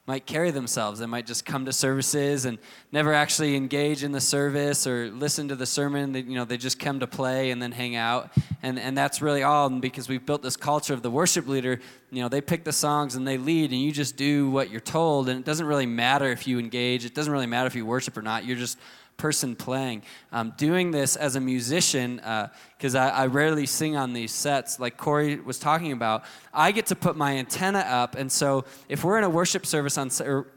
might 0.09 0.25
carry 0.25 0.49
themselves. 0.49 0.99
They 0.99 1.05
might 1.05 1.27
just 1.27 1.45
come 1.45 1.65
to 1.65 1.71
services 1.71 2.45
and 2.45 2.57
never 2.91 3.13
actually 3.13 3.55
engage 3.55 4.03
in 4.03 4.11
the 4.11 4.19
service 4.19 4.87
or 4.87 5.11
listen 5.11 5.49
to 5.49 5.55
the 5.55 5.67
sermon. 5.67 6.13
They, 6.13 6.21
you 6.21 6.33
know, 6.33 6.45
they 6.45 6.57
just 6.57 6.79
come 6.79 6.99
to 7.01 7.05
play 7.05 7.51
and 7.51 7.61
then 7.61 7.71
hang 7.71 7.95
out. 7.95 8.31
And, 8.63 8.79
and 8.79 8.97
that's 8.97 9.21
really 9.21 9.43
all 9.43 9.67
and 9.67 9.83
because 9.83 10.09
we've 10.09 10.25
built 10.25 10.41
this 10.41 10.57
culture 10.57 10.95
of 10.95 11.03
the 11.03 11.11
worship 11.11 11.47
leader. 11.47 11.79
You 12.09 12.23
know, 12.23 12.27
they 12.27 12.41
pick 12.41 12.63
the 12.63 12.71
songs 12.73 13.13
and 13.13 13.27
they 13.27 13.37
lead, 13.37 13.69
and 13.69 13.79
you 13.79 13.91
just 13.91 14.17
do 14.17 14.49
what 14.49 14.71
you're 14.71 14.79
told. 14.79 15.29
And 15.29 15.39
it 15.39 15.45
doesn't 15.45 15.67
really 15.67 15.85
matter 15.85 16.31
if 16.31 16.47
you 16.47 16.57
engage. 16.57 17.05
It 17.05 17.13
doesn't 17.13 17.31
really 17.31 17.45
matter 17.45 17.67
if 17.67 17.75
you 17.75 17.85
worship 17.85 18.17
or 18.17 18.23
not. 18.23 18.45
You're 18.45 18.57
just 18.57 18.79
person 19.19 19.55
playing. 19.55 20.01
Um, 20.31 20.53
doing 20.57 20.89
this 20.89 21.15
as 21.15 21.35
a 21.35 21.39
musician, 21.39 22.15
because 22.15 22.95
uh, 22.95 22.99
I, 22.99 23.09
I, 23.09 23.25
rarely 23.27 23.67
sing 23.67 23.95
on 23.95 24.13
these 24.13 24.31
sets, 24.31 24.79
like 24.79 24.97
Corey 24.97 25.35
was 25.35 25.59
talking 25.59 25.91
about, 25.91 26.23
I 26.51 26.71
get 26.71 26.87
to 26.87 26.95
put 26.95 27.15
my 27.15 27.37
antenna 27.37 27.79
up. 27.79 28.15
And 28.15 28.31
so 28.31 28.65
if 28.87 29.03
we're 29.03 29.19
in 29.19 29.23
a 29.23 29.29
worship 29.29 29.65
service 29.67 29.97
on, 29.97 30.09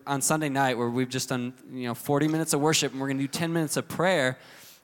on 0.07 0.23
Sunday 0.23 0.49
night 0.49 0.79
where 0.79 0.89
we've 0.89 1.11
just 1.11 1.29
done 1.29 1.53
you 1.71 1.89
know 1.89 1.95
40 1.95 2.29
minutes 2.29 2.55
of 2.55 2.61
worship 2.61 2.93
and 2.93 3.01
we're 3.01 3.09
going 3.09 3.19
to 3.19 3.25
do 3.25 3.29
10 3.29 3.53
minutes 3.53 3.77
of 3.77 3.87
prayer, 3.89 4.39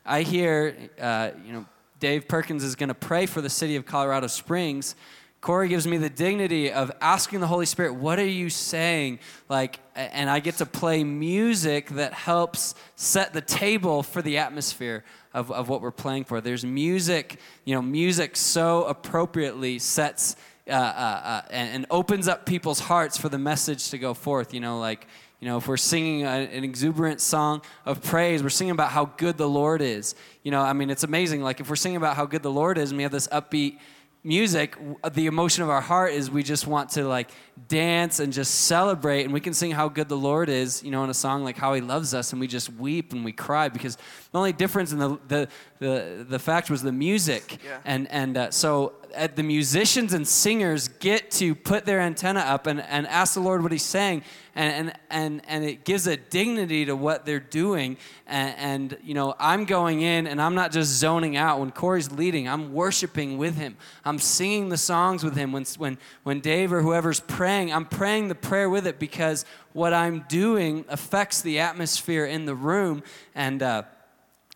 I 0.05 0.23
hear, 0.23 0.75
uh, 1.01 1.31
you 1.47 1.53
know, 1.53 1.64
Dave 2.01 2.29
Perkins 2.29 2.62
is 2.62 2.77
going 2.77 2.88
to 2.88 2.95
pray 2.95 3.27
for 3.27 3.41
the 3.41 3.51
city 3.51 3.77
of 3.77 3.85
Colorado 3.85 4.27
Springs. 4.27 4.95
Corey 5.40 5.68
gives 5.68 5.87
me 5.87 5.98
the 5.98 6.11
dignity 6.11 6.72
of 6.72 6.90
asking 7.01 7.40
the 7.40 7.46
Holy 7.46 7.66
Spirit, 7.66 7.94
what 7.94 8.18
are 8.18 8.27
you 8.27 8.51
saying? 8.51 9.20
Like, 9.48 9.79
and 9.94 10.29
I 10.29 10.40
get 10.40 10.57
to 10.57 10.66
play 10.66 11.05
music 11.05 11.90
that 11.90 12.12
helps 12.12 12.74
set 12.96 13.33
the 13.33 13.40
table 13.40 14.03
for 14.03 14.20
the 14.20 14.38
atmosphere 14.38 15.05
of, 15.33 15.53
of 15.53 15.68
what 15.68 15.81
we're 15.81 15.92
playing 15.92 16.24
for. 16.24 16.40
There's 16.40 16.64
music, 16.64 17.38
you 17.64 17.74
know, 17.74 17.83
music 17.83 18.37
so 18.37 18.85
appropriately 18.85 19.79
sets 19.79 20.35
uh, 20.68 20.72
uh, 20.72 20.74
uh, 20.74 21.42
and, 21.51 21.74
and, 21.77 21.87
opens 21.90 22.29
up 22.29 22.44
people's 22.44 22.79
hearts 22.79 23.16
for 23.16 23.31
the 23.31 23.38
message 23.38 23.88
to 23.88 23.96
go 23.96 24.12
forth. 24.12 24.53
You 24.53 24.61
know, 24.61 24.79
like, 24.79 25.07
you 25.40 25.48
know, 25.48 25.57
if 25.57 25.66
we're 25.66 25.79
singing 25.79 26.24
a, 26.27 26.29
an 26.29 26.62
exuberant 26.62 27.22
song 27.22 27.62
of 27.87 28.03
praise, 28.03 28.42
we're 28.42 28.51
singing 28.51 28.72
about 28.72 28.90
how 28.90 29.07
good 29.07 29.38
the 29.38 29.48
Lord 29.48 29.81
is. 29.81 30.14
You 30.42 30.51
know, 30.51 30.61
I 30.61 30.74
mean, 30.74 30.90
it's 30.90 31.05
amazing. 31.05 31.42
Like, 31.42 31.61
if 31.61 31.70
we're 31.70 31.77
singing 31.77 31.96
about 31.96 32.16
how 32.16 32.27
good 32.27 32.42
the 32.42 32.51
Lord 32.51 32.77
is 32.77 32.90
and 32.90 32.98
we 32.98 33.03
have 33.03 33.12
this 33.12 33.29
upbeat, 33.29 33.79
music, 34.24 34.76
the 35.12 35.26
emotion 35.26 35.62
of 35.62 35.70
our 35.70 35.81
heart 35.81 36.12
is 36.12 36.31
we 36.31 36.42
just 36.42 36.66
want 36.66 36.90
to 36.90 37.07
like 37.07 37.31
dance 37.68 38.20
and 38.20 38.33
just 38.33 38.54
celebrate. 38.54 39.24
And 39.24 39.33
we 39.33 39.40
can 39.40 39.54
sing 39.54 39.70
how 39.70 39.88
good 39.88 40.09
the 40.09 40.16
Lord 40.16 40.48
is, 40.48 40.83
you 40.83 40.90
know, 40.90 41.04
in 41.04 41.11
a 41.11 41.14
song 41.14 41.44
like 41.44 41.57
How 41.57 41.74
He 41.74 41.81
Loves 41.81 42.14
Us, 42.14 42.33
and 42.33 42.40
we 42.40 42.46
just 42.46 42.72
weep 42.72 43.12
and 43.12 43.24
we 43.24 43.33
cry 43.33 43.68
because 43.68 43.96
the 43.96 44.38
only 44.38 44.52
difference 44.52 44.92
in 44.92 44.98
the, 44.98 45.18
the, 45.28 45.48
the, 45.79 46.27
the 46.29 46.38
fact 46.38 46.71
was 46.71 46.83
the 46.83 46.93
music. 46.93 47.59
Yeah. 47.64 47.79
And, 47.85 48.11
and 48.11 48.37
uh, 48.37 48.51
so 48.51 48.95
uh, 49.17 49.29
the 49.35 49.43
musicians 49.43 50.12
and 50.12 50.27
singers 50.27 50.88
get 50.88 51.31
to 51.33 51.55
put 51.55 51.85
their 51.85 52.01
antenna 52.01 52.41
up 52.41 52.67
and, 52.67 52.81
and 52.81 53.07
ask 53.07 53.35
the 53.35 53.41
Lord 53.41 53.62
what 53.62 53.73
He's 53.73 53.85
saying, 53.85 54.23
and, 54.55 54.73
and, 54.88 54.93
and, 55.11 55.43
and 55.47 55.64
it 55.64 55.85
gives 55.85 56.07
a 56.07 56.17
dignity 56.17 56.85
to 56.87 56.97
what 56.97 57.25
they're 57.25 57.38
doing. 57.38 57.97
And, 58.27 58.55
and, 58.59 58.99
you 59.05 59.14
know, 59.14 59.35
I'm 59.38 59.64
going 59.64 60.03
in 60.03 60.27
and 60.27 60.43
I'm 60.43 60.55
not 60.55 60.73
just 60.73 60.91
zoning 60.91 61.37
out. 61.37 61.61
When 61.61 61.71
Corey's 61.71 62.11
leading, 62.11 62.49
I'm 62.49 62.73
worshiping 62.73 63.38
with 63.38 63.57
him. 63.57 63.77
I'm 64.05 64.19
singing 64.19 64.69
the 64.69 64.77
songs 64.77 65.23
with 65.23 65.37
him. 65.37 65.53
When, 65.53 65.64
when, 65.77 65.99
when 66.25 66.41
Dave 66.41 66.73
or 66.73 66.83
whoever's 66.83 67.21
praying, 67.21 67.73
I'm 67.73 67.85
praying 67.85 68.29
the 68.29 68.35
prayer 68.35 68.69
with 68.69 68.87
it 68.87 68.99
because 68.99 69.45
what 69.73 69.95
I'm 69.95 70.25
doing 70.29 70.85
affects 70.88 71.41
the 71.41 71.61
atmosphere 71.61 72.25
in 72.25 72.45
the 72.45 72.55
room. 72.55 73.05
And 73.37 73.62
uh, 73.62 73.83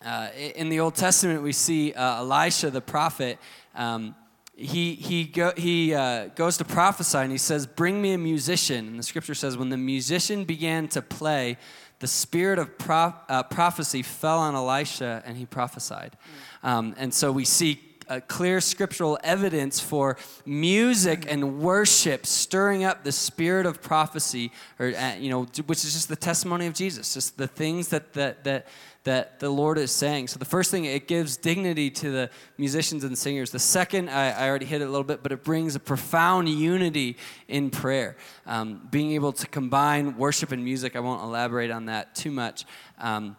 uh, 0.04 0.28
in 0.34 0.68
the 0.68 0.80
Old 0.80 0.94
Testament, 0.94 1.42
we 1.42 1.52
see 1.52 1.92
uh, 1.92 2.18
Elisha 2.18 2.70
the 2.70 2.80
prophet. 2.80 3.38
Um, 3.74 4.14
he, 4.54 4.94
he, 4.94 5.24
go, 5.24 5.52
he 5.56 5.94
uh, 5.94 6.26
goes 6.28 6.56
to 6.58 6.64
prophesy 6.64 7.18
and 7.18 7.32
he 7.32 7.38
says, 7.38 7.66
Bring 7.66 8.02
me 8.02 8.12
a 8.12 8.18
musician. 8.18 8.86
And 8.88 8.98
the 8.98 9.02
scripture 9.02 9.34
says, 9.34 9.56
When 9.56 9.70
the 9.70 9.76
musician 9.76 10.44
began 10.44 10.88
to 10.88 11.02
play, 11.02 11.56
the 12.00 12.06
spirit 12.06 12.58
of 12.58 12.78
pro, 12.78 13.14
uh, 13.28 13.44
prophecy 13.44 14.02
fell 14.02 14.38
on 14.38 14.54
Elisha 14.54 15.22
and 15.24 15.36
he 15.36 15.46
prophesied. 15.46 16.16
Mm. 16.64 16.68
Um, 16.68 16.94
and 16.98 17.14
so 17.14 17.30
we 17.32 17.44
see 17.44 17.80
uh, 18.08 18.20
clear 18.26 18.60
scriptural 18.60 19.18
evidence 19.22 19.80
for 19.80 20.18
music 20.44 21.24
and 21.28 21.60
worship 21.60 22.26
stirring 22.26 22.84
up 22.84 23.04
the 23.04 23.12
spirit 23.12 23.64
of 23.64 23.80
prophecy, 23.80 24.52
or 24.78 24.94
uh, 24.94 25.14
you 25.14 25.30
know, 25.30 25.44
which 25.66 25.84
is 25.84 25.94
just 25.94 26.08
the 26.08 26.16
testimony 26.16 26.66
of 26.66 26.74
Jesus, 26.74 27.14
just 27.14 27.38
the 27.38 27.46
things 27.46 27.88
that 27.88 28.12
that 28.12 28.44
that 28.44 28.66
that 29.04 29.40
the 29.40 29.50
Lord 29.50 29.78
is 29.78 29.90
saying. 29.90 30.28
So 30.28 30.38
the 30.38 30.44
first 30.44 30.70
thing, 30.70 30.84
it 30.84 31.08
gives 31.08 31.36
dignity 31.36 31.90
to 31.90 32.10
the 32.10 32.30
musicians 32.56 33.02
and 33.04 33.18
singers. 33.18 33.50
The 33.50 33.58
second, 33.58 34.08
I, 34.08 34.30
I 34.30 34.48
already 34.48 34.66
hit 34.66 34.80
it 34.80 34.84
a 34.84 34.90
little 34.90 35.04
bit, 35.04 35.22
but 35.22 35.32
it 35.32 35.42
brings 35.42 35.74
a 35.74 35.80
profound 35.80 36.48
unity 36.48 37.16
in 37.48 37.70
prayer. 37.70 38.16
Um, 38.46 38.86
being 38.90 39.12
able 39.12 39.32
to 39.32 39.46
combine 39.48 40.16
worship 40.16 40.52
and 40.52 40.64
music, 40.64 40.94
I 40.94 41.00
won't 41.00 41.22
elaborate 41.22 41.70
on 41.70 41.86
that 41.86 42.14
too 42.14 42.30
much. 42.30 42.64
Um, 42.98 43.36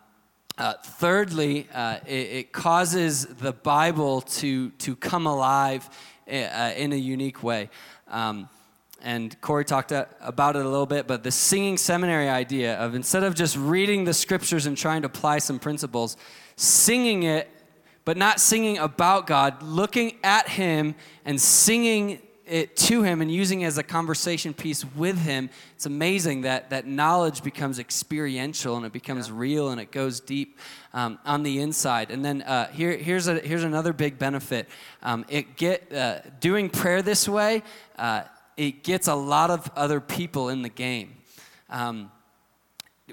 uh, 0.58 0.73
thirdly, 0.84 1.67
uh, 1.73 1.99
it, 2.06 2.12
it, 2.12 2.52
causes 2.52 3.26
the 3.26 3.54
Bible 3.54 4.21
to, 4.21 4.69
to 4.71 4.95
come 4.95 5.26
alive 5.26 5.89
uh, 6.28 6.73
in 6.76 6.93
a 6.93 6.97
unique 6.97 7.41
way. 7.41 7.71
Um, 8.08 8.49
and 9.03 9.39
Corey 9.41 9.65
talked 9.65 9.91
about 9.91 10.55
it 10.55 10.65
a 10.65 10.69
little 10.69 10.85
bit, 10.85 11.07
but 11.07 11.23
the 11.23 11.31
singing 11.31 11.77
seminary 11.77 12.29
idea 12.29 12.75
of 12.77 12.95
instead 12.95 13.23
of 13.23 13.35
just 13.35 13.57
reading 13.57 14.05
the 14.05 14.13
scriptures 14.13 14.65
and 14.65 14.77
trying 14.77 15.01
to 15.01 15.07
apply 15.07 15.39
some 15.39 15.59
principles, 15.59 16.15
singing 16.55 17.23
it, 17.23 17.49
but 18.05 18.15
not 18.15 18.39
singing 18.39 18.77
about 18.77 19.27
God, 19.27 19.61
looking 19.61 20.13
at 20.23 20.47
Him 20.47 20.95
and 21.25 21.39
singing 21.39 22.21
it 22.45 22.75
to 22.75 23.03
Him 23.03 23.21
and 23.21 23.29
using 23.29 23.61
it 23.61 23.65
as 23.65 23.77
a 23.77 23.83
conversation 23.83 24.53
piece 24.53 24.85
with 24.95 25.17
Him. 25.17 25.49
It's 25.75 25.85
amazing 25.85 26.41
that 26.41 26.69
that 26.69 26.87
knowledge 26.87 27.43
becomes 27.43 27.79
experiential 27.79 28.77
and 28.77 28.85
it 28.85 28.93
becomes 28.93 29.27
yeah. 29.27 29.35
real 29.37 29.69
and 29.69 29.81
it 29.81 29.91
goes 29.91 30.21
deep 30.21 30.59
um, 30.93 31.19
on 31.25 31.43
the 31.43 31.59
inside. 31.59 32.09
And 32.09 32.23
then 32.23 32.41
uh, 32.43 32.69
here, 32.69 32.95
here's 32.95 33.27
a, 33.27 33.39
here's 33.39 33.63
another 33.63 33.91
big 33.91 34.17
benefit. 34.17 34.69
Um, 35.01 35.25
it 35.27 35.57
get 35.57 35.91
uh, 35.93 36.19
doing 36.39 36.69
prayer 36.69 37.01
this 37.01 37.27
way. 37.27 37.63
Uh, 37.97 38.23
it 38.57 38.83
gets 38.83 39.07
a 39.07 39.15
lot 39.15 39.49
of 39.49 39.69
other 39.75 39.99
people 39.99 40.49
in 40.49 40.61
the 40.61 40.69
game. 40.69 41.15
Um, 41.69 42.11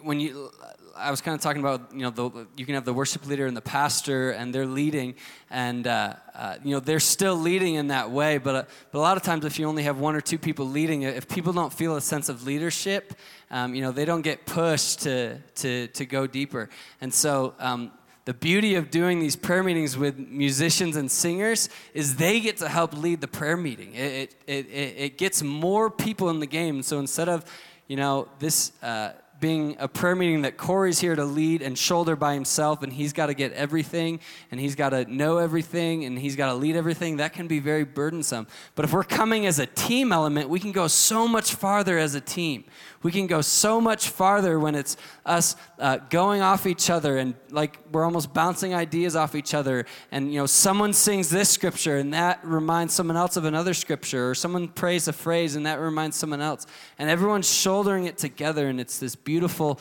when 0.02 0.20
you, 0.20 0.50
I 0.96 1.10
was 1.10 1.20
kind 1.20 1.34
of 1.34 1.40
talking 1.40 1.60
about, 1.60 1.92
you 1.92 2.02
know, 2.02 2.10
the, 2.10 2.46
you 2.56 2.64
can 2.66 2.74
have 2.74 2.84
the 2.84 2.92
worship 2.92 3.26
leader 3.26 3.46
and 3.46 3.56
the 3.56 3.62
pastor, 3.62 4.30
and 4.30 4.54
they're 4.54 4.66
leading, 4.66 5.14
and 5.50 5.86
uh, 5.86 6.14
uh, 6.34 6.56
you 6.62 6.72
know 6.72 6.80
they're 6.80 7.00
still 7.00 7.36
leading 7.36 7.74
in 7.74 7.88
that 7.88 8.10
way. 8.10 8.38
But 8.38 8.54
uh, 8.54 8.64
but 8.92 8.98
a 8.98 9.00
lot 9.00 9.16
of 9.16 9.22
times, 9.22 9.44
if 9.44 9.58
you 9.58 9.66
only 9.66 9.82
have 9.84 9.98
one 9.98 10.14
or 10.14 10.20
two 10.20 10.38
people 10.38 10.66
leading, 10.66 11.02
if 11.02 11.28
people 11.28 11.52
don't 11.52 11.72
feel 11.72 11.96
a 11.96 12.00
sense 12.00 12.28
of 12.28 12.44
leadership, 12.44 13.14
um, 13.50 13.74
you 13.74 13.82
know, 13.82 13.92
they 13.92 14.04
don't 14.04 14.22
get 14.22 14.46
pushed 14.46 15.00
to 15.00 15.38
to 15.56 15.88
to 15.88 16.06
go 16.06 16.26
deeper. 16.26 16.68
And 17.00 17.12
so 17.12 17.54
um, 17.58 17.92
the 18.30 18.34
beauty 18.34 18.76
of 18.76 18.92
doing 18.92 19.18
these 19.18 19.34
prayer 19.34 19.64
meetings 19.64 19.98
with 19.98 20.16
musicians 20.16 20.94
and 20.94 21.10
singers 21.10 21.68
is 21.94 22.14
they 22.14 22.38
get 22.38 22.58
to 22.58 22.68
help 22.68 22.96
lead 22.96 23.20
the 23.20 23.26
prayer 23.26 23.56
meeting. 23.56 23.92
It, 23.92 24.36
it, 24.46 24.68
it, 24.68 24.94
it 24.96 25.18
gets 25.18 25.42
more 25.42 25.90
people 25.90 26.30
in 26.30 26.38
the 26.38 26.46
game. 26.46 26.84
So 26.84 27.00
instead 27.00 27.28
of, 27.28 27.44
you 27.88 27.96
know, 27.96 28.28
this 28.38 28.70
uh, 28.84 29.14
being 29.40 29.74
a 29.80 29.88
prayer 29.88 30.14
meeting 30.14 30.42
that 30.42 30.56
Corey's 30.56 31.00
here 31.00 31.16
to 31.16 31.24
lead 31.24 31.60
and 31.60 31.76
shoulder 31.76 32.14
by 32.14 32.34
himself, 32.34 32.84
and 32.84 32.92
he's 32.92 33.12
got 33.12 33.26
to 33.26 33.34
get 33.34 33.52
everything, 33.54 34.20
and 34.52 34.60
he's 34.60 34.76
got 34.76 34.90
to 34.90 35.04
know 35.12 35.38
everything, 35.38 36.04
and 36.04 36.16
he's 36.16 36.36
got 36.36 36.46
to 36.46 36.54
lead 36.54 36.76
everything, 36.76 37.16
that 37.16 37.32
can 37.32 37.48
be 37.48 37.58
very 37.58 37.84
burdensome. 37.84 38.46
But 38.76 38.84
if 38.84 38.92
we're 38.92 39.02
coming 39.02 39.46
as 39.46 39.58
a 39.58 39.66
team 39.66 40.12
element, 40.12 40.48
we 40.48 40.60
can 40.60 40.70
go 40.70 40.86
so 40.86 41.26
much 41.26 41.54
farther 41.54 41.98
as 41.98 42.14
a 42.14 42.20
team. 42.20 42.62
We 43.02 43.12
can 43.12 43.26
go 43.26 43.40
so 43.40 43.80
much 43.80 44.10
farther 44.10 44.58
when 44.58 44.74
it's 44.74 44.98
us 45.24 45.56
uh, 45.78 45.98
going 46.10 46.42
off 46.42 46.66
each 46.66 46.90
other 46.90 47.16
and 47.16 47.34
like 47.50 47.78
we're 47.90 48.04
almost 48.04 48.34
bouncing 48.34 48.74
ideas 48.74 49.16
off 49.16 49.34
each 49.34 49.54
other. 49.54 49.86
And, 50.12 50.30
you 50.32 50.38
know, 50.38 50.46
someone 50.46 50.92
sings 50.92 51.30
this 51.30 51.48
scripture 51.48 51.96
and 51.96 52.12
that 52.12 52.44
reminds 52.44 52.92
someone 52.92 53.16
else 53.16 53.38
of 53.38 53.46
another 53.46 53.72
scripture, 53.72 54.30
or 54.30 54.34
someone 54.34 54.68
prays 54.68 55.08
a 55.08 55.14
phrase 55.14 55.56
and 55.56 55.64
that 55.64 55.80
reminds 55.80 56.16
someone 56.16 56.42
else. 56.42 56.66
And 56.98 57.08
everyone's 57.08 57.50
shouldering 57.50 58.04
it 58.04 58.18
together, 58.18 58.68
and 58.68 58.78
it's 58.78 58.98
this 58.98 59.14
beautiful 59.14 59.80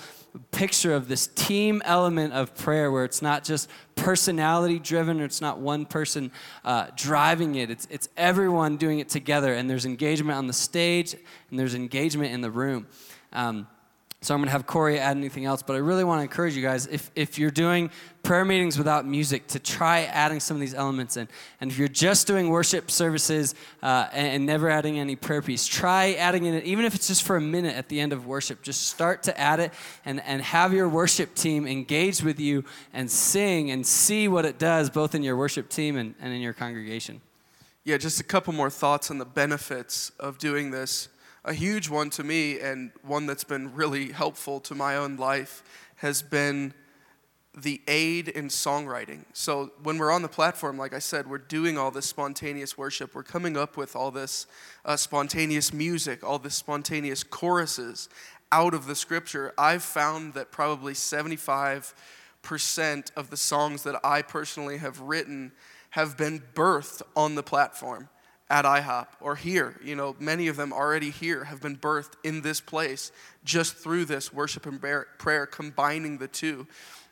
picture 0.51 0.93
of 0.93 1.07
this 1.07 1.27
team 1.27 1.81
element 1.85 2.33
of 2.33 2.55
prayer 2.55 2.91
where 2.91 3.03
it's 3.03 3.21
not 3.21 3.43
just 3.43 3.69
personality 3.95 4.79
driven 4.79 5.19
or 5.19 5.25
it's 5.25 5.41
not 5.41 5.59
one 5.59 5.85
person 5.85 6.31
uh, 6.63 6.87
driving 6.95 7.55
it 7.55 7.69
it's, 7.69 7.87
it's 7.89 8.07
everyone 8.15 8.77
doing 8.77 8.99
it 8.99 9.09
together 9.09 9.53
and 9.53 9.69
there's 9.69 9.85
engagement 9.85 10.37
on 10.37 10.47
the 10.47 10.53
stage 10.53 11.15
and 11.49 11.59
there's 11.59 11.75
engagement 11.75 12.31
in 12.31 12.41
the 12.41 12.51
room 12.51 12.87
um, 13.33 13.67
so 14.21 14.33
I'm 14.33 14.41
going 14.41 14.47
to 14.47 14.51
have 14.51 14.67
Corey 14.67 14.99
add 14.99 15.15
anything 15.15 15.45
else, 15.45 15.63
but 15.63 15.77
I 15.77 15.79
really 15.79 16.03
want 16.03 16.19
to 16.19 16.23
encourage 16.23 16.53
you 16.53 16.61
guys 16.61 16.87
if, 16.87 17.09
if 17.15 17.39
you're 17.39 17.49
doing 17.49 17.89
prayer 18.21 18.43
meetings 18.43 18.77
without 18.77 19.05
music, 19.05 19.47
to 19.47 19.59
try 19.59 20.01
adding 20.01 20.41
some 20.41 20.57
of 20.57 20.61
these 20.61 20.73
elements 20.73 21.15
in. 21.15 21.29
And 21.61 21.71
if 21.71 21.77
you're 21.77 21.87
just 21.87 22.27
doing 22.27 22.49
worship 22.49 22.91
services 22.91 23.55
uh, 23.81 24.09
and, 24.11 24.27
and, 24.27 24.45
never 24.45 24.69
adding 24.69 24.99
any 24.99 25.15
prayer 25.15 25.41
piece, 25.41 25.65
try 25.65 26.15
adding 26.15 26.43
in 26.43 26.53
it, 26.53 26.65
even 26.65 26.83
if 26.83 26.95
it's 26.95 27.07
just 27.07 27.23
for 27.23 27.37
a 27.37 27.41
minute 27.41 27.77
at 27.77 27.87
the 27.87 28.01
end 28.01 28.11
of 28.11 28.27
worship. 28.27 28.61
Just 28.61 28.87
start 28.87 29.23
to 29.23 29.39
add 29.39 29.61
it 29.61 29.71
and, 30.03 30.21
and 30.25 30.41
have 30.41 30.73
your 30.73 30.89
worship 30.89 31.33
team 31.33 31.65
engage 31.65 32.21
with 32.21 32.41
you 32.41 32.65
and 32.93 33.09
sing 33.09 33.71
and 33.71 33.87
see 33.87 34.27
what 34.27 34.43
it 34.43 34.59
does 34.59 34.89
both 34.89 35.15
in 35.15 35.23
your 35.23 35.37
worship 35.37 35.69
team 35.69 35.95
and, 35.95 36.13
and 36.19 36.33
in 36.33 36.41
your 36.41 36.53
congregation. 36.53 37.21
Yeah, 37.85 37.95
just 37.95 38.19
a 38.19 38.25
couple 38.25 38.51
more 38.51 38.69
thoughts 38.69 39.09
on 39.09 39.17
the 39.17 39.25
benefits 39.25 40.11
of 40.19 40.39
doing 40.39 40.71
this 40.71 41.07
a 41.45 41.53
huge 41.53 41.89
one 41.89 42.09
to 42.11 42.23
me 42.23 42.59
and 42.59 42.91
one 43.01 43.25
that's 43.25 43.43
been 43.43 43.73
really 43.73 44.11
helpful 44.11 44.59
to 44.61 44.75
my 44.75 44.95
own 44.95 45.17
life 45.17 45.63
has 45.97 46.21
been 46.21 46.73
the 47.57 47.81
aid 47.87 48.27
in 48.27 48.47
songwriting. 48.47 49.25
So 49.33 49.71
when 49.83 49.97
we're 49.97 50.11
on 50.11 50.21
the 50.21 50.29
platform, 50.29 50.77
like 50.77 50.93
I 50.93 50.99
said, 50.99 51.27
we're 51.27 51.39
doing 51.39 51.77
all 51.77 51.91
this 51.91 52.05
spontaneous 52.05 52.77
worship. 52.77 53.15
We're 53.15 53.23
coming 53.23 53.57
up 53.57 53.75
with 53.75 53.95
all 53.95 54.11
this 54.11 54.45
uh, 54.85 54.95
spontaneous 54.95 55.73
music, 55.73 56.23
all 56.23 56.39
this 56.39 56.55
spontaneous 56.55 57.23
choruses 57.23 58.07
out 58.51 58.73
of 58.73 58.85
the 58.85 58.95
scripture. 58.95 59.53
I've 59.57 59.83
found 59.83 60.33
that 60.35 60.51
probably 60.51 60.93
75% 60.93 61.93
of 63.15 63.29
the 63.29 63.37
songs 63.37 63.83
that 63.83 63.99
I 64.03 64.21
personally 64.21 64.77
have 64.77 64.99
written 65.01 65.51
have 65.91 66.17
been 66.17 66.43
birthed 66.53 67.01
on 67.15 67.35
the 67.35 67.43
platform 67.43 68.09
at 68.49 68.65
IHOP 68.65 69.07
or 69.21 69.35
here. 69.35 69.79
You 69.83 69.95
know, 69.95 70.15
many 70.19 70.47
of 70.47 70.55
them 70.55 70.73
already 70.73 71.11
here 71.11 71.43
have 71.45 71.61
been 71.61 71.77
birthed 71.77 72.13
in 72.23 72.41
this 72.41 72.59
place 72.59 73.11
just 73.43 73.75
through 73.75 74.05
this 74.05 74.33
worship 74.33 74.65
and 74.65 74.81
prayer, 74.81 75.45
combining 75.45 76.17
the 76.17 76.27
two. 76.27 76.67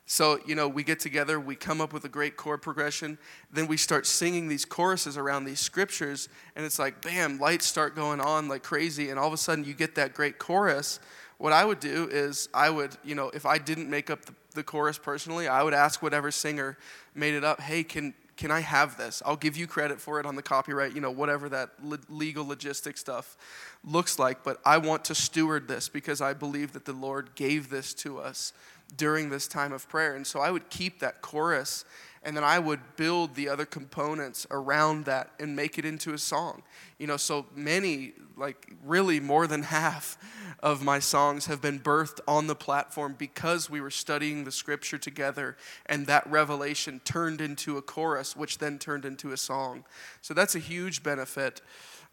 So, 0.10 0.39
you 0.45 0.56
know, 0.56 0.69
we 0.69 0.86
get 0.86 1.02
together, 1.02 1.38
we 1.38 1.58
come 1.58 1.82
up 1.82 1.91
with 1.91 2.06
a 2.06 2.10
great 2.10 2.38
chord 2.38 2.62
progression, 2.62 3.17
then 3.52 3.67
we 3.67 3.76
start 3.76 4.08
singing 4.08 4.47
these 4.47 4.63
choruses 4.63 5.17
around 5.17 5.43
these 5.43 5.60
scriptures, 5.60 6.30
and 6.56 6.65
it's 6.65 6.80
like, 6.80 7.02
bam, 7.02 7.39
lights 7.39 7.65
start 7.65 7.93
going 7.93 8.21
on 8.21 8.47
like 8.47 8.63
crazy, 8.63 9.10
and 9.10 9.19
all 9.19 9.28
of 9.28 9.34
a 9.34 9.38
sudden 9.38 9.65
you 9.65 9.73
get 9.73 9.95
that 9.95 10.13
great 10.13 10.39
chorus. 10.39 11.02
What 11.39 11.52
I 11.52 11.65
would 11.65 11.82
do 11.82 12.08
is, 12.10 12.47
I 12.54 12.69
would, 12.69 12.95
you 13.04 13.15
know, 13.15 13.30
if 13.32 13.45
I 13.45 13.58
didn't 13.58 13.89
make 13.89 14.10
up 14.10 14.23
the, 14.23 14.34
the 14.56 14.63
chorus 14.63 14.97
personally, 14.97 15.50
I 15.50 15.62
would 15.62 15.73
ask 15.73 16.02
whatever 16.02 16.32
singer 16.32 16.78
made 17.13 17.34
it 17.34 17.43
up, 17.43 17.60
hey, 17.60 17.84
can, 17.84 18.13
can 18.38 18.52
I 18.52 18.60
have 18.62 18.97
this? 18.97 19.21
I'll 19.26 19.36
give 19.36 19.58
you 19.58 19.67
credit 19.67 20.00
for 20.00 20.19
it 20.19 20.26
on 20.26 20.36
the 20.36 20.43
copyright, 20.43 20.93
you 20.93 21.02
know, 21.02 21.12
whatever 21.12 21.50
that 21.50 21.71
legal 22.10 22.45
logistic 22.45 22.97
stuff 22.97 23.36
looks 23.84 24.19
like. 24.19 24.43
But 24.43 24.62
I 24.63 24.78
want 24.78 25.04
to 25.06 25.15
steward 25.15 25.67
this 25.67 25.89
because 25.89 26.21
I 26.21 26.34
believe 26.34 26.73
that 26.73 26.86
the 26.86 26.93
Lord 26.93 27.34
gave 27.36 27.69
this 27.69 27.93
to 27.95 28.19
us 28.19 28.54
during 28.95 29.30
this 29.30 29.47
time 29.47 29.73
of 29.73 29.89
prayer. 29.89 30.15
And 30.15 30.26
so 30.26 30.39
I 30.39 30.52
would 30.52 30.69
keep 30.69 31.00
that 31.00 31.21
chorus 31.21 31.84
and 32.28 32.36
then 32.36 32.44
I 32.44 32.60
would 32.60 32.82
build 32.98 33.36
the 33.36 33.48
other 33.48 33.66
components 33.66 34.46
around 34.52 35.06
that 35.06 35.32
and 35.40 35.56
make 35.56 35.78
it 35.80 35.86
into 35.86 36.13
a 36.13 36.18
song. 36.18 36.62
You 37.00 37.08
know, 37.08 37.16
so 37.16 37.46
many, 37.56 38.12
like 38.36 38.74
really 38.84 39.22
more 39.22 39.48
than 39.48 39.63
half 39.63 40.18
of 40.60 40.84
my 40.84 41.00
songs 41.00 41.46
have 41.46 41.62
been 41.62 41.80
birthed 41.80 42.20
on 42.28 42.48
the 42.48 42.54
platform 42.54 43.16
because 43.18 43.70
we 43.70 43.80
were 43.80 43.90
studying 43.90 44.44
the 44.44 44.52
scripture 44.52 44.98
together 44.98 45.56
and 45.86 46.06
that 46.08 46.30
revelation 46.30 47.00
turned 47.06 47.40
into 47.40 47.78
a 47.78 47.82
chorus, 47.82 48.36
which 48.36 48.58
then 48.58 48.78
turned 48.78 49.06
into 49.06 49.32
a 49.32 49.38
song. 49.38 49.86
So 50.22 50.34
that's 50.34 50.54
a 50.54 50.60
huge 50.60 51.04
benefit. 51.04 51.62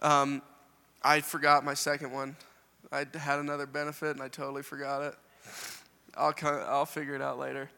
Um, 0.00 0.42
I 1.02 1.22
forgot 1.22 1.64
my 1.64 1.74
second 1.74 2.12
one. 2.12 2.36
I 2.92 3.04
had 3.18 3.40
another 3.40 3.66
benefit 3.66 4.10
and 4.10 4.22
I 4.22 4.28
totally 4.28 4.62
forgot 4.62 5.02
it. 5.02 5.16
I'll, 6.16 6.32
I'll 6.40 6.86
figure 6.86 7.16
it 7.16 7.20
out 7.20 7.40
later. 7.40 7.68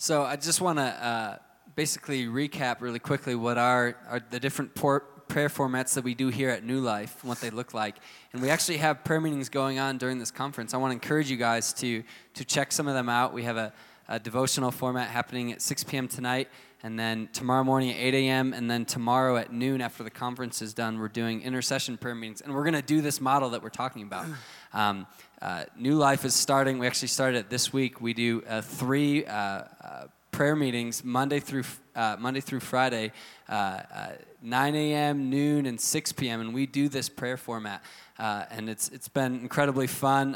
So 0.00 0.22
I 0.22 0.36
just 0.36 0.60
want 0.60 0.78
to 0.78 0.84
uh, 0.84 1.38
basically 1.74 2.26
recap 2.26 2.80
really 2.80 3.00
quickly 3.00 3.34
what 3.34 3.58
are, 3.58 3.96
are 4.08 4.20
the 4.30 4.38
different 4.38 4.76
por- 4.76 5.00
prayer 5.26 5.48
formats 5.48 5.94
that 5.94 6.04
we 6.04 6.14
do 6.14 6.28
here 6.28 6.50
at 6.50 6.62
New 6.62 6.78
Life, 6.78 7.24
what 7.24 7.40
they 7.40 7.50
look 7.50 7.74
like. 7.74 7.96
And 8.32 8.40
we 8.40 8.48
actually 8.48 8.76
have 8.76 9.02
prayer 9.02 9.20
meetings 9.20 9.48
going 9.48 9.80
on 9.80 9.98
during 9.98 10.20
this 10.20 10.30
conference. 10.30 10.72
I 10.72 10.76
want 10.76 10.92
to 10.92 10.94
encourage 10.94 11.28
you 11.28 11.36
guys 11.36 11.72
to, 11.74 12.04
to 12.34 12.44
check 12.44 12.70
some 12.70 12.86
of 12.86 12.94
them 12.94 13.08
out. 13.08 13.32
We 13.32 13.42
have 13.42 13.56
a, 13.56 13.72
a 14.08 14.20
devotional 14.20 14.70
format 14.70 15.08
happening 15.08 15.50
at 15.50 15.60
6 15.60 15.82
p.m. 15.82 16.06
tonight, 16.06 16.48
and 16.84 16.96
then 16.96 17.28
tomorrow 17.32 17.64
morning 17.64 17.90
at 17.90 17.96
8 17.96 18.14
a.m., 18.14 18.52
and 18.52 18.70
then 18.70 18.84
tomorrow 18.84 19.36
at 19.36 19.52
noon 19.52 19.80
after 19.80 20.04
the 20.04 20.10
conference 20.10 20.62
is 20.62 20.74
done, 20.74 21.00
we're 21.00 21.08
doing 21.08 21.42
intercession 21.42 21.98
prayer 21.98 22.14
meetings. 22.14 22.40
And 22.40 22.54
we're 22.54 22.62
going 22.62 22.74
to 22.74 22.82
do 22.82 23.00
this 23.00 23.20
model 23.20 23.50
that 23.50 23.64
we're 23.64 23.68
talking 23.68 24.02
about. 24.02 24.26
Um, 24.70 25.06
uh, 25.40 25.64
New 25.76 25.94
Life 25.94 26.24
is 26.24 26.34
starting. 26.34 26.78
We 26.78 26.86
actually 26.86 27.08
started 27.08 27.38
it 27.38 27.50
this 27.50 27.72
week. 27.72 28.00
We 28.00 28.12
do 28.12 28.42
uh, 28.48 28.62
three 28.62 29.24
uh, 29.24 29.32
uh 29.32 30.06
prayer 30.30 30.56
meetings 30.56 31.02
Monday 31.02 31.40
through 31.40 31.64
uh, 31.96 32.16
Monday 32.18 32.40
through 32.40 32.60
Friday, 32.60 33.12
uh, 33.48 33.52
uh, 33.52 34.08
9 34.40 34.74
a.m., 34.76 35.30
noon, 35.30 35.66
and 35.66 35.80
6 35.80 36.12
p.m. 36.12 36.40
And 36.40 36.54
we 36.54 36.64
do 36.66 36.88
this 36.88 37.08
prayer 37.08 37.36
format, 37.36 37.82
and 38.18 38.68
it's 38.68 38.88
it's 38.88 39.08
been 39.08 39.40
incredibly 39.40 39.86
fun. 39.86 40.34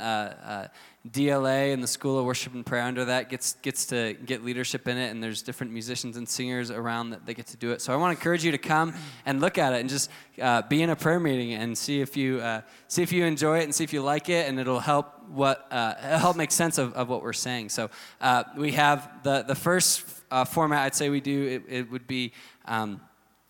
DLA 1.11 1.73
and 1.73 1.83
the 1.83 1.89
School 1.89 2.17
of 2.17 2.25
Worship 2.25 2.55
and 2.55 2.65
Prayer 2.65 2.83
under 2.83 3.05
that 3.07 3.29
gets 3.29 3.55
gets 3.55 3.87
to 3.87 4.15
get 4.25 4.45
leadership 4.45 4.87
in 4.87 4.97
it, 4.97 5.11
and 5.11 5.21
there's 5.21 5.43
different 5.43 5.73
musicians 5.73 6.17
and 6.17 6.29
singers 6.29 6.71
around 6.71 7.11
that 7.11 7.27
they 7.27 7.35
get 7.35 7.47
to 7.49 7.57
do 7.57 7.73
it. 7.73 7.83
So 7.83 7.93
I 7.93 7.97
want 7.97 8.17
to 8.17 8.21
encourage 8.21 8.45
you 8.45 8.53
to 8.53 8.59
come 8.59 8.95
and 9.27 9.41
look 9.41 9.59
at 9.59 9.73
it 9.73 9.81
and 9.81 9.91
just 9.91 10.11
uh, 10.41 10.63
be 10.63 10.81
in 10.81 10.91
a 10.91 10.97
prayer 10.97 11.19
meeting 11.19 11.55
and 11.55 11.77
see 11.77 12.01
if 12.01 12.17
you 12.17 12.41
uh, 12.41 12.61
see 12.87 13.03
if 13.03 13.11
you 13.11 13.25
enjoy 13.25 13.59
it 13.59 13.65
and 13.65 13.75
see 13.75 13.83
if 13.83 13.93
you 13.93 14.01
like 14.01 14.29
it, 14.29 14.49
and 14.49 14.61
it'll 14.61 14.79
help 14.79 15.29
what 15.29 15.67
uh, 15.73 15.97
help 16.19 16.37
make 16.37 16.53
sense 16.53 16.79
of, 16.79 16.93
of 16.95 17.09
what 17.09 17.23
we're 17.23 17.33
saying. 17.33 17.71
So 17.71 17.91
uh, 18.21 18.45
we 18.57 18.71
have 18.73 19.11
the 19.25 19.43
the 19.43 19.57
first 19.57 20.05
uh, 20.31 20.45
format 20.45 20.85
I'd 20.85 20.95
say 20.95 21.11
we 21.11 21.21
do 21.21 21.47
it, 21.47 21.63
it 21.69 21.91
would 21.91 22.07
be 22.07 22.33
um, 22.67 23.01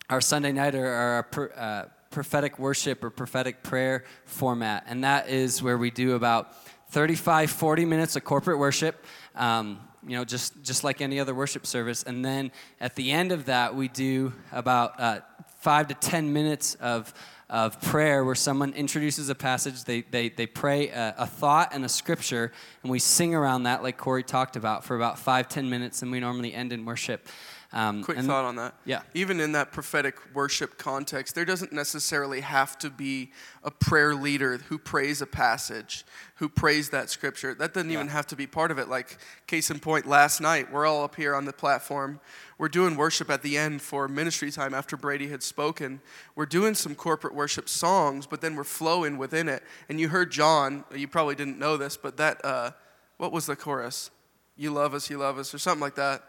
our 0.09 0.21
Sunday 0.21 0.53
night 0.53 0.73
or 0.73 0.87
our 0.87 1.51
uh, 1.55 1.85
prophetic 2.09 2.57
worship 2.57 3.03
or 3.03 3.11
prophetic 3.11 3.61
prayer 3.61 4.05
format, 4.25 4.85
and 4.87 5.03
that 5.03 5.29
is 5.29 5.61
where 5.61 5.77
we 5.77 5.91
do 5.91 6.13
about 6.15 6.51
35, 6.93 7.49
40 7.49 7.85
minutes 7.85 8.15
of 8.15 8.23
corporate 8.23 8.59
worship, 8.59 9.03
um, 9.33 9.79
you 10.05 10.15
know, 10.15 10.23
just, 10.23 10.61
just 10.61 10.83
like 10.83 11.01
any 11.01 11.19
other 11.19 11.33
worship 11.33 11.65
service. 11.65 12.03
And 12.03 12.23
then 12.23 12.51
at 12.79 12.95
the 12.95 13.11
end 13.11 13.31
of 13.31 13.45
that, 13.45 13.75
we 13.75 13.87
do 13.87 14.31
about 14.51 14.99
uh, 14.99 15.21
five 15.57 15.87
to 15.87 15.95
10 15.95 16.31
minutes 16.31 16.75
of, 16.75 17.11
of 17.49 17.81
prayer 17.81 18.23
where 18.23 18.35
someone 18.35 18.73
introduces 18.73 19.29
a 19.29 19.33
passage, 19.33 19.85
they, 19.85 20.01
they, 20.01 20.29
they 20.29 20.45
pray 20.45 20.89
a, 20.89 21.15
a, 21.17 21.25
thought 21.25 21.69
and 21.73 21.83
a 21.83 21.89
scripture, 21.89 22.51
and 22.83 22.91
we 22.91 22.99
sing 22.99 23.33
around 23.33 23.63
that, 23.63 23.81
like 23.81 23.97
Corey 23.97 24.21
talked 24.21 24.55
about, 24.55 24.85
for 24.85 24.95
about 24.95 25.17
five, 25.17 25.49
10 25.49 25.67
minutes, 25.67 26.03
and 26.03 26.11
we 26.11 26.19
normally 26.19 26.53
end 26.53 26.71
in 26.71 26.85
worship. 26.85 27.27
Um, 27.73 28.03
Quick 28.03 28.19
thought 28.19 28.45
on 28.45 28.55
that. 28.57 28.75
Yeah. 28.85 29.01
Even 29.15 29.39
in 29.39 29.53
that 29.53 29.71
prophetic 29.71 30.15
worship 30.35 30.77
context, 30.77 31.33
there 31.33 31.43
doesn't 31.43 31.73
necessarily 31.73 32.41
have 32.41 32.77
to 32.79 32.91
be 32.91 33.31
a 33.63 33.71
prayer 33.71 34.13
leader 34.13 34.57
who 34.69 34.77
prays 34.77 35.23
a 35.23 35.25
passage, 35.25 36.05
who 36.35 36.47
prays 36.47 36.91
that 36.91 37.09
scripture. 37.09 37.55
That 37.55 37.73
doesn't 37.73 37.89
yeah. 37.89 37.95
even 37.95 38.09
have 38.09 38.27
to 38.27 38.35
be 38.35 38.45
part 38.45 38.69
of 38.69 38.77
it. 38.77 38.89
Like, 38.89 39.17
case 39.47 39.71
in 39.71 39.79
point, 39.79 40.05
last 40.05 40.39
night, 40.39 40.71
we're 40.71 40.85
all 40.85 41.03
up 41.03 41.15
here 41.15 41.33
on 41.33 41.45
the 41.45 41.53
platform. 41.53 42.19
We're 42.59 42.69
doing 42.69 42.95
worship 42.95 43.31
at 43.31 43.41
the 43.41 43.57
end 43.57 43.81
for 43.81 44.07
ministry 44.07 44.51
time 44.51 44.75
after 44.75 44.95
Brady 44.95 45.29
had 45.29 45.41
spoken. 45.41 45.99
We're 46.35 46.45
doing 46.45 46.75
some 46.75 46.93
corporate 46.93 47.33
worship 47.33 47.67
songs, 47.67 48.27
but 48.27 48.39
then 48.39 48.55
we're 48.55 48.65
flowing 48.65 49.17
within 49.17 49.49
it. 49.49 49.63
And 49.89 49.99
you 49.99 50.09
heard 50.09 50.31
John, 50.31 50.83
you 50.95 51.07
probably 51.07 51.33
didn't 51.33 51.57
know 51.57 51.77
this, 51.77 51.97
but 51.97 52.17
that, 52.17 52.45
uh, 52.45 52.71
what 53.17 53.31
was 53.31 53.47
the 53.47 53.55
chorus? 53.55 54.11
You 54.55 54.69
love 54.69 54.93
us, 54.93 55.09
you 55.09 55.17
love 55.17 55.39
us, 55.39 55.55
or 55.55 55.57
something 55.57 55.81
like 55.81 55.95
that 55.95 56.23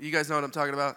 you 0.00 0.10
guys 0.10 0.28
know 0.28 0.34
what 0.36 0.44
I'm 0.44 0.50
talking 0.50 0.74
about? 0.74 0.96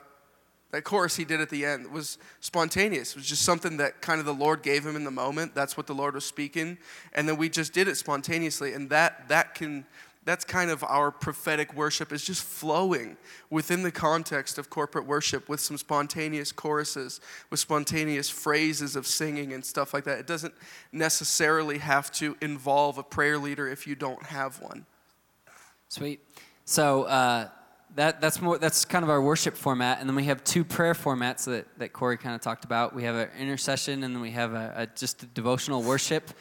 That 0.71 0.83
chorus 0.83 1.15
he 1.15 1.23
did 1.23 1.39
at 1.39 1.49
the 1.49 1.65
end 1.65 1.91
was 1.91 2.17
spontaneous. 2.39 3.11
It 3.11 3.17
was 3.17 3.27
just 3.27 3.43
something 3.43 3.77
that 3.77 4.01
kind 4.01 4.19
of 4.19 4.25
the 4.25 4.33
Lord 4.33 4.63
gave 4.63 4.83
him 4.83 4.95
in 4.95 5.03
the 5.03 5.11
moment. 5.11 5.53
That's 5.53 5.77
what 5.77 5.85
the 5.85 5.93
Lord 5.93 6.15
was 6.15 6.25
speaking. 6.25 6.79
And 7.13 7.29
then 7.29 7.37
we 7.37 7.47
just 7.47 7.73
did 7.73 7.87
it 7.87 7.95
spontaneously. 7.95 8.73
And 8.73 8.89
that, 8.89 9.27
that 9.27 9.53
can, 9.53 9.85
that's 10.25 10.43
kind 10.43 10.71
of 10.71 10.83
our 10.83 11.11
prophetic 11.11 11.75
worship 11.75 12.11
is 12.11 12.23
just 12.23 12.41
flowing 12.43 13.17
within 13.49 13.83
the 13.83 13.91
context 13.91 14.57
of 14.57 14.69
corporate 14.71 15.05
worship 15.05 15.47
with 15.49 15.59
some 15.59 15.77
spontaneous 15.77 16.51
choruses 16.51 17.19
with 17.49 17.59
spontaneous 17.59 18.29
phrases 18.29 18.95
of 18.95 19.05
singing 19.05 19.53
and 19.53 19.63
stuff 19.65 19.93
like 19.93 20.05
that 20.05 20.19
it 20.19 20.27
doesn't 20.27 20.53
necessarily 20.91 21.77
have 21.77 22.11
to 22.11 22.37
involve 22.41 22.97
a 22.97 23.03
prayer 23.03 23.37
leader 23.37 23.67
if 23.67 23.85
you 23.85 23.95
don't 23.95 24.23
have 24.23 24.61
one 24.61 24.85
sweet 25.89 26.21
so 26.65 27.03
uh, 27.03 27.49
that, 27.95 28.21
that's 28.21 28.41
more 28.41 28.57
that's 28.57 28.85
kind 28.85 29.03
of 29.03 29.09
our 29.09 29.21
worship 29.21 29.55
format 29.55 29.99
and 29.99 30.09
then 30.09 30.15
we 30.15 30.25
have 30.25 30.43
two 30.43 30.63
prayer 30.63 30.93
formats 30.93 31.45
that, 31.45 31.67
that 31.77 31.93
corey 31.93 32.17
kind 32.17 32.35
of 32.35 32.41
talked 32.41 32.65
about. 32.65 32.95
We 32.95 33.03
have 33.03 33.15
an 33.15 33.29
intercession 33.39 34.03
and 34.03 34.15
then 34.15 34.21
we 34.21 34.31
have 34.31 34.53
a, 34.53 34.73
a 34.75 34.87
just 34.87 35.23
a 35.23 35.25
devotional 35.27 35.81
worship 35.83 36.31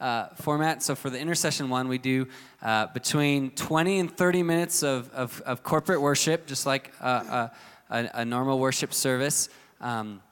uh, 0.00 0.28
format. 0.36 0.82
So 0.82 0.94
for 0.94 1.10
the 1.10 1.18
intercession 1.18 1.68
one 1.68 1.88
we 1.88 1.98
do 1.98 2.26
uh, 2.62 2.88
between 2.88 3.50
20 3.52 4.00
and 4.00 4.16
30 4.16 4.42
minutes 4.42 4.82
of, 4.82 5.10
of, 5.10 5.40
of 5.46 5.62
corporate 5.62 6.00
worship 6.00 6.46
just 6.46 6.66
like 6.66 6.92
a, 7.00 7.50
a, 7.90 8.10
a 8.14 8.24
normal 8.24 8.58
worship 8.58 8.92
service. 8.92 9.48
Um, 9.80 10.22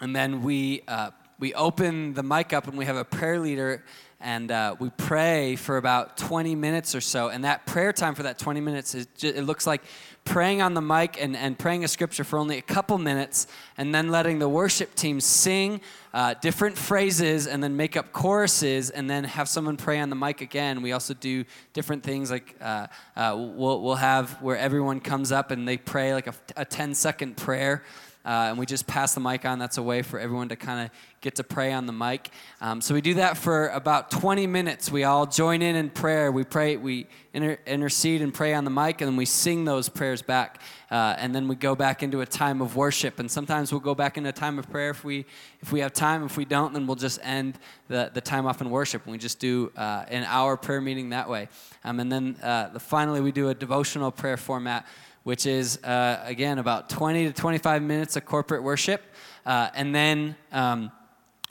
and 0.00 0.14
then 0.14 0.42
we 0.42 0.82
uh, 0.88 1.10
we 1.38 1.52
open 1.54 2.14
the 2.14 2.22
mic 2.22 2.52
up 2.52 2.68
and 2.68 2.78
we 2.78 2.84
have 2.84 2.96
a 2.96 3.04
prayer 3.04 3.38
leader 3.40 3.84
and 4.24 4.50
uh, 4.50 4.74
we 4.78 4.88
pray 4.88 5.54
for 5.54 5.76
about 5.76 6.16
20 6.16 6.54
minutes 6.54 6.94
or 6.94 7.02
so. 7.02 7.28
And 7.28 7.44
that 7.44 7.66
prayer 7.66 7.92
time 7.92 8.14
for 8.14 8.22
that 8.22 8.38
20 8.38 8.58
minutes, 8.60 8.94
is 8.94 9.06
just, 9.18 9.36
it 9.36 9.42
looks 9.42 9.66
like 9.66 9.82
praying 10.24 10.62
on 10.62 10.72
the 10.72 10.80
mic 10.80 11.20
and, 11.20 11.36
and 11.36 11.58
praying 11.58 11.84
a 11.84 11.88
scripture 11.88 12.24
for 12.24 12.38
only 12.38 12.56
a 12.56 12.62
couple 12.62 12.96
minutes, 12.96 13.46
and 13.76 13.94
then 13.94 14.08
letting 14.08 14.38
the 14.38 14.48
worship 14.48 14.94
team 14.94 15.20
sing 15.20 15.82
uh, 16.14 16.32
different 16.40 16.78
phrases 16.78 17.46
and 17.46 17.62
then 17.62 17.76
make 17.76 17.98
up 17.98 18.12
choruses, 18.12 18.88
and 18.88 19.10
then 19.10 19.24
have 19.24 19.46
someone 19.46 19.76
pray 19.76 20.00
on 20.00 20.08
the 20.08 20.16
mic 20.16 20.40
again. 20.40 20.80
We 20.80 20.92
also 20.92 21.12
do 21.12 21.44
different 21.74 22.02
things 22.02 22.30
like 22.30 22.56
uh, 22.62 22.86
uh 23.16 23.34
we'll, 23.36 23.82
we'll 23.82 23.96
have 23.96 24.40
where 24.40 24.56
everyone 24.56 25.00
comes 25.00 25.32
up 25.32 25.50
and 25.50 25.68
they 25.68 25.76
pray 25.76 26.14
like 26.14 26.26
a, 26.26 26.34
a 26.56 26.64
10 26.64 26.94
second 26.94 27.36
prayer. 27.36 27.82
Uh, 28.24 28.48
and 28.48 28.58
we 28.58 28.64
just 28.64 28.86
pass 28.86 29.14
the 29.14 29.20
mic 29.20 29.44
on. 29.44 29.58
That's 29.58 29.76
a 29.76 29.82
way 29.82 30.00
for 30.02 30.18
everyone 30.18 30.48
to 30.48 30.56
kind 30.56 30.86
of 30.86 30.90
get 31.20 31.36
to 31.36 31.44
pray 31.44 31.72
on 31.72 31.86
the 31.86 31.92
mic. 31.92 32.30
Um, 32.60 32.80
so 32.80 32.94
we 32.94 33.00
do 33.00 33.14
that 33.14 33.36
for 33.36 33.68
about 33.68 34.10
20 34.10 34.46
minutes. 34.46 34.90
We 34.90 35.04
all 35.04 35.26
join 35.26 35.60
in 35.60 35.76
in 35.76 35.90
prayer. 35.90 36.32
We 36.32 36.44
pray, 36.44 36.76
we 36.76 37.06
inter- 37.34 37.58
intercede 37.66 38.22
and 38.22 38.32
pray 38.32 38.54
on 38.54 38.64
the 38.64 38.70
mic, 38.70 39.00
and 39.00 39.08
then 39.10 39.16
we 39.16 39.26
sing 39.26 39.64
those 39.64 39.88
prayers 39.88 40.22
back. 40.22 40.60
Uh, 40.90 41.16
and 41.18 41.34
then 41.34 41.48
we 41.48 41.56
go 41.56 41.74
back 41.74 42.02
into 42.02 42.20
a 42.20 42.26
time 42.26 42.62
of 42.62 42.76
worship. 42.76 43.18
And 43.18 43.30
sometimes 43.30 43.72
we'll 43.72 43.80
go 43.80 43.94
back 43.94 44.16
into 44.16 44.30
a 44.30 44.32
time 44.32 44.58
of 44.58 44.70
prayer 44.70 44.90
if 44.90 45.04
we 45.04 45.26
if 45.60 45.72
we 45.72 45.80
have 45.80 45.92
time. 45.92 46.24
If 46.24 46.36
we 46.36 46.44
don't, 46.44 46.72
then 46.72 46.86
we'll 46.86 46.96
just 46.96 47.18
end 47.22 47.58
the, 47.88 48.10
the 48.14 48.20
time 48.20 48.46
off 48.46 48.60
in 48.60 48.70
worship. 48.70 49.02
And 49.04 49.12
we 49.12 49.18
just 49.18 49.38
do 49.38 49.72
uh, 49.76 50.04
an 50.08 50.24
hour 50.24 50.56
prayer 50.56 50.80
meeting 50.80 51.10
that 51.10 51.28
way. 51.28 51.48
Um, 51.84 52.00
and 52.00 52.12
then 52.12 52.36
uh, 52.42 52.78
finally, 52.78 53.20
we 53.20 53.32
do 53.32 53.48
a 53.48 53.54
devotional 53.54 54.10
prayer 54.10 54.36
format 54.36 54.86
which 55.24 55.46
is, 55.46 55.82
uh, 55.82 56.22
again, 56.24 56.58
about 56.58 56.88
20 56.88 57.26
to 57.26 57.32
25 57.32 57.82
minutes 57.82 58.16
of 58.16 58.24
corporate 58.24 58.62
worship. 58.62 59.02
Uh, 59.44 59.70
and 59.74 59.94
then 59.94 60.36
um, 60.52 60.92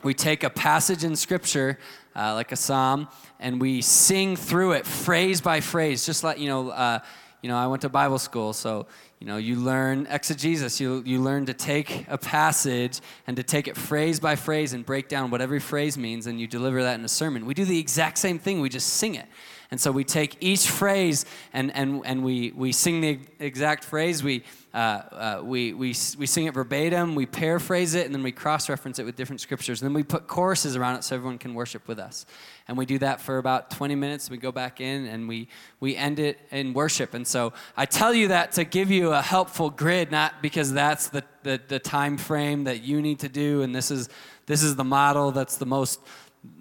we 0.03 0.13
take 0.13 0.43
a 0.43 0.49
passage 0.49 1.03
in 1.03 1.15
Scripture, 1.15 1.78
uh, 2.15 2.34
like 2.34 2.51
a 2.51 2.55
psalm, 2.55 3.07
and 3.39 3.59
we 3.59 3.82
sing 3.82 4.36
through 4.36 4.71
it 4.74 4.86
phrase 4.86 5.41
by 5.41 5.59
phrase, 5.59 6.05
just 6.05 6.24
like, 6.24 6.39
you 6.39 6.47
know, 6.47 6.69
uh, 6.69 6.99
you 7.41 7.49
know, 7.49 7.57
I 7.57 7.67
went 7.67 7.82
to 7.82 7.89
Bible 7.89 8.19
school, 8.19 8.53
so 8.53 8.88
you 9.24 9.28
know, 9.28 9.38
you 9.38 9.55
learn 9.55 10.05
exegesis. 10.09 10.82
You, 10.82 11.01
you 11.05 11.21
learn 11.21 11.45
to 11.45 11.53
take 11.53 12.05
a 12.09 12.17
passage 12.17 12.99
and 13.26 13.38
to 13.38 13.43
take 13.43 13.69
it 13.69 13.78
phrase 13.78 14.19
by 14.19 14.36
phrase 14.36 14.74
and 14.74 14.86
break 14.86 15.07
down 15.07 15.32
what 15.32 15.39
every 15.39 15.61
phrase 15.61 15.97
means, 15.97 16.28
and 16.28 16.41
you 16.41 16.45
deliver 16.45 16.84
that 16.84 16.99
in 16.99 17.05
a 17.05 17.09
sermon. 17.09 17.45
We 17.45 17.53
do 17.53 17.63
the 17.63 17.80
exact 17.80 18.17
same 18.17 18.38
thing, 18.38 18.59
we 18.59 18.67
just 18.67 18.95
sing 18.95 19.15
it. 19.15 19.26
And 19.74 19.82
so 19.82 19.91
we 19.91 20.03
take 20.03 20.38
each 20.39 20.69
phrase 20.69 21.26
and, 21.51 21.76
and, 21.76 22.03
and 22.05 22.24
we, 22.24 22.51
we 22.51 22.71
sing 22.71 23.01
the 23.01 23.17
exact 23.39 23.84
phrase. 23.84 24.24
We, 24.24 24.43
uh, 24.71 24.78
uh, 24.78 25.41
we, 25.43 25.74
we, 25.74 25.88
we 25.88 26.28
sing 26.28 26.45
it 26.45 26.53
verbatim, 26.53 27.15
we 27.15 27.26
paraphrase 27.26 27.95
it, 27.95 28.05
and 28.05 28.13
then 28.13 28.21
we 28.21 28.32
cross 28.32 28.69
reference 28.69 28.99
it 28.99 29.03
with 29.03 29.15
different 29.15 29.41
scriptures. 29.41 29.82
And 29.82 29.89
then 29.89 29.95
we 29.95 30.03
put 30.03 30.28
choruses 30.28 30.76
around 30.76 30.97
it 30.97 31.03
so 31.03 31.15
everyone 31.15 31.39
can 31.39 31.55
worship 31.55 31.88
with 31.88 31.97
us. 31.97 32.28
And 32.67 32.78
we 32.78 32.86
do 32.86 32.99
that 32.99 33.19
for 33.19 33.39
about 33.39 33.71
20 33.71 33.95
minutes. 33.95 34.30
We 34.30 34.38
go 34.38 34.51
back 34.51 34.80
in 34.80 35.07
and 35.07 35.28
we, 35.28 35.47
we 35.80 35.95
end 35.95 36.19
it 36.19 36.39
in 36.51 36.74
worship. 36.74 37.15
And 37.15 37.26
so 37.26 37.53
I 37.76 37.88
tell 37.88 38.13
you 38.13 38.28
that 38.28 38.51
to 38.51 38.65
give 38.65 38.91
you 38.91 39.11
a 39.11 39.24
helpful 39.24 39.71
grid, 39.71 40.11
not 40.11 40.39
because 40.43 40.71
that's 40.71 41.07
the, 41.07 41.24
the, 41.41 41.59
the 41.67 41.80
time 41.80 42.19
frame 42.19 42.65
that 42.65 42.84
you 42.84 43.01
need 43.01 43.17
to 43.21 43.28
do, 43.28 43.63
and 43.63 43.74
this 43.74 43.89
is, 43.89 44.07
this 44.45 44.61
is 44.61 44.76
the 44.76 44.84
model 44.84 45.32
that's 45.32 45.57
the 45.57 45.65
most 45.65 45.99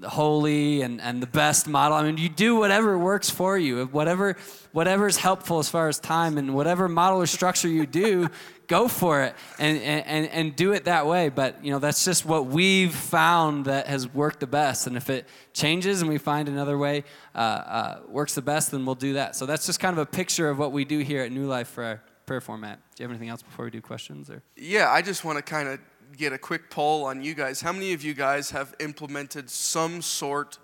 holy 0.05 0.83
and, 0.83 1.01
and 1.01 1.22
the 1.22 1.26
best 1.26 1.68
model. 1.68 1.97
I 1.97 2.05
mean, 2.05 2.18
you 2.18 2.28
do 2.28 2.57
whatever 2.57 2.99
works 2.99 3.30
for 3.30 3.59
you, 3.59 3.87
whatever 3.87 4.37
whatever 4.72 5.07
is 5.07 5.18
helpful 5.18 5.59
as 5.59 5.68
far 5.68 5.89
as 5.89 5.99
time 5.99 6.39
and 6.39 6.55
whatever 6.55 6.89
model 6.89 7.20
or 7.20 7.26
structure 7.26 7.68
you 7.68 7.87
do, 7.87 8.28
go 8.66 8.89
for 8.89 9.22
it 9.22 9.35
and, 9.59 9.78
and, 9.78 10.26
and 10.28 10.57
do 10.57 10.72
it 10.72 10.87
that 10.87 11.07
way. 11.07 11.28
But, 11.28 11.62
you 11.64 11.70
know, 11.70 11.78
that's 11.78 12.05
just 12.05 12.24
what 12.24 12.47
we've 12.47 12.95
found 12.95 13.66
that 13.66 13.87
has 13.87 14.09
worked 14.09 14.41
the 14.41 14.47
best. 14.47 14.87
And 14.87 14.97
if 14.97 15.11
it 15.11 15.28
changes 15.53 16.01
and 16.01 16.11
we 16.11 16.18
find 16.18 16.49
another 16.49 16.78
way 16.78 17.05
uh, 17.35 17.39
uh, 17.39 18.01
works 18.09 18.35
the 18.35 18.43
best, 18.43 18.70
then 18.70 18.87
we'll 18.87 18.95
do 18.95 19.14
that. 19.14 19.37
So 19.37 19.47
that's 19.47 19.66
just 19.66 19.78
kind 19.78 19.93
of 19.93 19.99
a 19.99 20.07
picture 20.07 20.49
of 20.49 20.59
what 20.59 20.72
we 20.72 20.85
do 20.85 21.01
here 21.01 21.22
at 21.22 21.30
New 21.33 21.47
Life 21.47 21.68
for 21.68 21.85
our 21.85 22.03
prayer 22.24 22.41
format. 22.41 22.78
Do 22.95 23.03
you 23.03 23.05
have 23.05 23.11
anything 23.11 23.28
else 23.28 23.43
before 23.43 23.66
we 23.66 23.70
do 23.70 23.83
questions? 23.83 24.30
Or? 24.30 24.43
Yeah, 24.57 24.91
I 24.91 25.03
just 25.03 25.24
want 25.24 25.37
to 25.37 25.43
kind 25.43 25.68
of 25.68 25.80
get 26.16 26.32
a 26.32 26.38
quick 26.38 26.70
poll 26.70 27.04
on 27.04 27.22
you 27.22 27.34
guys. 27.34 27.60
How 27.60 27.72
many 27.72 27.92
of 27.92 28.02
you 28.02 28.14
guys 28.14 28.50
have 28.50 28.74
implemented 28.80 29.50
some 29.50 30.02
sort 30.02 30.58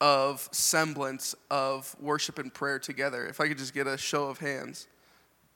of 0.00 0.48
semblance 0.52 1.34
of 1.50 1.94
worship 2.00 2.38
and 2.38 2.52
prayer 2.52 2.78
together? 2.78 3.26
If 3.26 3.40
I 3.40 3.48
could 3.48 3.58
just 3.58 3.74
get 3.74 3.86
a 3.86 3.96
show 3.96 4.24
of 4.24 4.38
hands. 4.38 4.86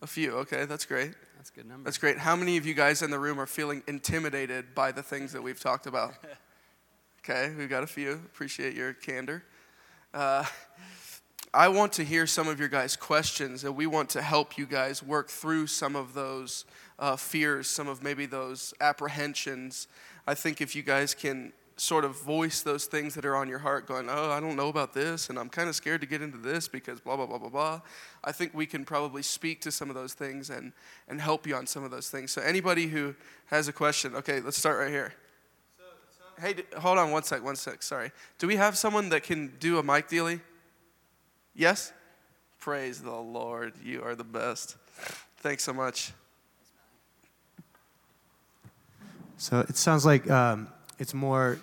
A 0.03 0.07
few, 0.07 0.33
okay, 0.33 0.67
that's 0.67 0.85
great. 0.85 1.15
That's 1.37 1.51
good 1.51 1.67
number. 1.67 1.85
That's 1.85 1.99
great. 1.99 2.19
How 2.19 2.37
many 2.37 2.57
of 2.57 2.67
you 2.67 2.75
guys 2.75 3.01
in 3.01 3.11
the 3.11 3.19
room 3.19 3.41
are 3.41 3.47
feeling 3.47 3.83
intimidated 3.87 4.75
by 4.75 4.93
the 4.93 5.03
things 5.03 5.33
that 5.33 5.43
we've 5.43 5.61
talked 5.61 5.87
about? 5.87 6.15
okay, 7.21 7.55
we've 7.57 7.71
got 7.71 7.83
a 7.83 7.87
few. 7.87 8.13
Appreciate 8.13 8.75
your 8.75 8.93
candor. 8.93 9.45
Uh, 10.13 10.45
I 11.55 11.69
want 11.69 11.93
to 11.95 12.05
hear 12.05 12.27
some 12.27 12.49
of 12.49 12.59
your 12.59 12.69
guys' 12.69 12.97
questions, 12.97 13.63
and 13.63 13.77
we 13.77 13.87
want 13.87 14.11
to 14.11 14.23
help 14.23 14.59
you 14.59 14.67
guys 14.67 15.03
work 15.03 15.29
through 15.29 15.69
some 15.69 15.97
of 15.97 16.13
those 16.13 16.65
uh, 16.99 17.17
fears, 17.17 17.69
some 17.69 17.89
of 17.89 18.03
maybe 18.03 18.27
those 18.27 18.75
apprehensions. 18.81 19.89
I 20.27 20.35
think 20.35 20.61
if 20.61 20.75
you 20.77 20.83
guys 20.83 21.15
can 21.15 21.53
sort 21.77 22.05
of 22.05 22.21
voice 22.21 22.63
those 22.63 22.85
things 22.85 23.15
that 23.15 23.25
are 23.25 23.35
on 23.35 23.49
your 23.49 23.59
heart, 23.59 23.87
going, 23.87 24.09
Oh, 24.09 24.31
I 24.31 24.41
don't 24.41 24.57
know 24.57 24.69
about 24.69 24.95
this, 24.95 25.29
and 25.29 25.39
I'm 25.39 25.49
kind 25.49 25.69
of 25.69 25.75
scared 25.75 26.01
to 26.03 26.07
get 26.07 26.23
into 26.23 26.39
this 26.39 26.69
because 26.69 27.01
blah, 27.01 27.17
blah, 27.17 27.27
blah, 27.27 27.39
blah, 27.39 27.49
blah. 27.49 27.81
I 28.23 28.33
think 28.33 28.55
we 28.55 28.67
can 28.67 28.85
probably 28.85 29.23
speak 29.23 29.61
to 29.63 29.73
some 29.73 29.89
of 29.89 29.95
those 29.95 30.15
things 30.15 30.51
and, 30.51 30.73
and 31.09 31.21
help 31.21 31.47
you 31.47 31.57
on 31.57 31.67
some 31.67 31.83
of 31.83 31.91
those 31.91 32.09
things. 32.09 32.31
So, 32.31 32.43
anybody 32.43 32.87
who 32.87 33.15
has 33.47 33.69
a 33.69 33.73
question, 33.73 34.15
okay, 34.17 34.41
let's 34.41 34.57
start 34.57 34.79
right 34.79 34.91
here. 34.91 35.15
Hey, 36.41 36.55
hold 36.79 36.99
on 36.99 37.13
one 37.13 37.23
sec, 37.23 37.45
one 37.45 37.57
sec, 37.57 37.83
sorry. 37.83 38.11
Do 38.39 38.47
we 38.47 38.57
have 38.57 38.77
someone 38.77 39.09
that 39.11 39.23
can 39.23 39.53
do 39.61 39.79
a 39.79 39.83
mic 39.83 40.09
dealy? 40.09 40.41
Yes? 41.55 41.93
Praise 42.59 43.01
the 43.01 43.15
Lord. 43.15 43.75
You 43.83 44.03
are 44.03 44.17
the 44.17 44.25
best. 44.25 44.77
Thanks 45.39 45.63
so 45.63 45.73
much. 45.73 46.13
So 49.45 49.59
it 49.61 49.77
sounds 49.77 50.07
like 50.07 50.31
um, 50.31 50.69
it's 50.99 51.13
more 51.13 51.59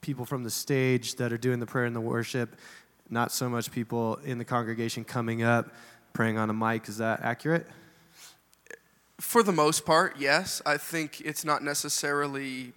people 0.00 0.24
from 0.24 0.42
the 0.42 0.50
stage 0.50 1.14
that 1.14 1.32
are 1.32 1.38
doing 1.38 1.60
the 1.60 1.66
prayer 1.66 1.84
and 1.84 1.94
the 1.94 2.00
worship, 2.00 2.56
not 3.08 3.30
so 3.30 3.48
much 3.48 3.70
people 3.70 4.16
in 4.24 4.38
the 4.38 4.44
congregation 4.44 5.04
coming 5.04 5.44
up 5.44 5.72
praying 6.12 6.38
on 6.38 6.50
a 6.50 6.52
mic. 6.52 6.88
Is 6.88 6.96
that 6.96 7.20
accurate? 7.22 7.68
For 9.20 9.44
the 9.44 9.52
most 9.52 9.86
part, 9.86 10.16
yes. 10.18 10.60
I 10.66 10.78
think 10.78 11.20
it's 11.20 11.44
not 11.44 11.62
necessarily 11.62 12.72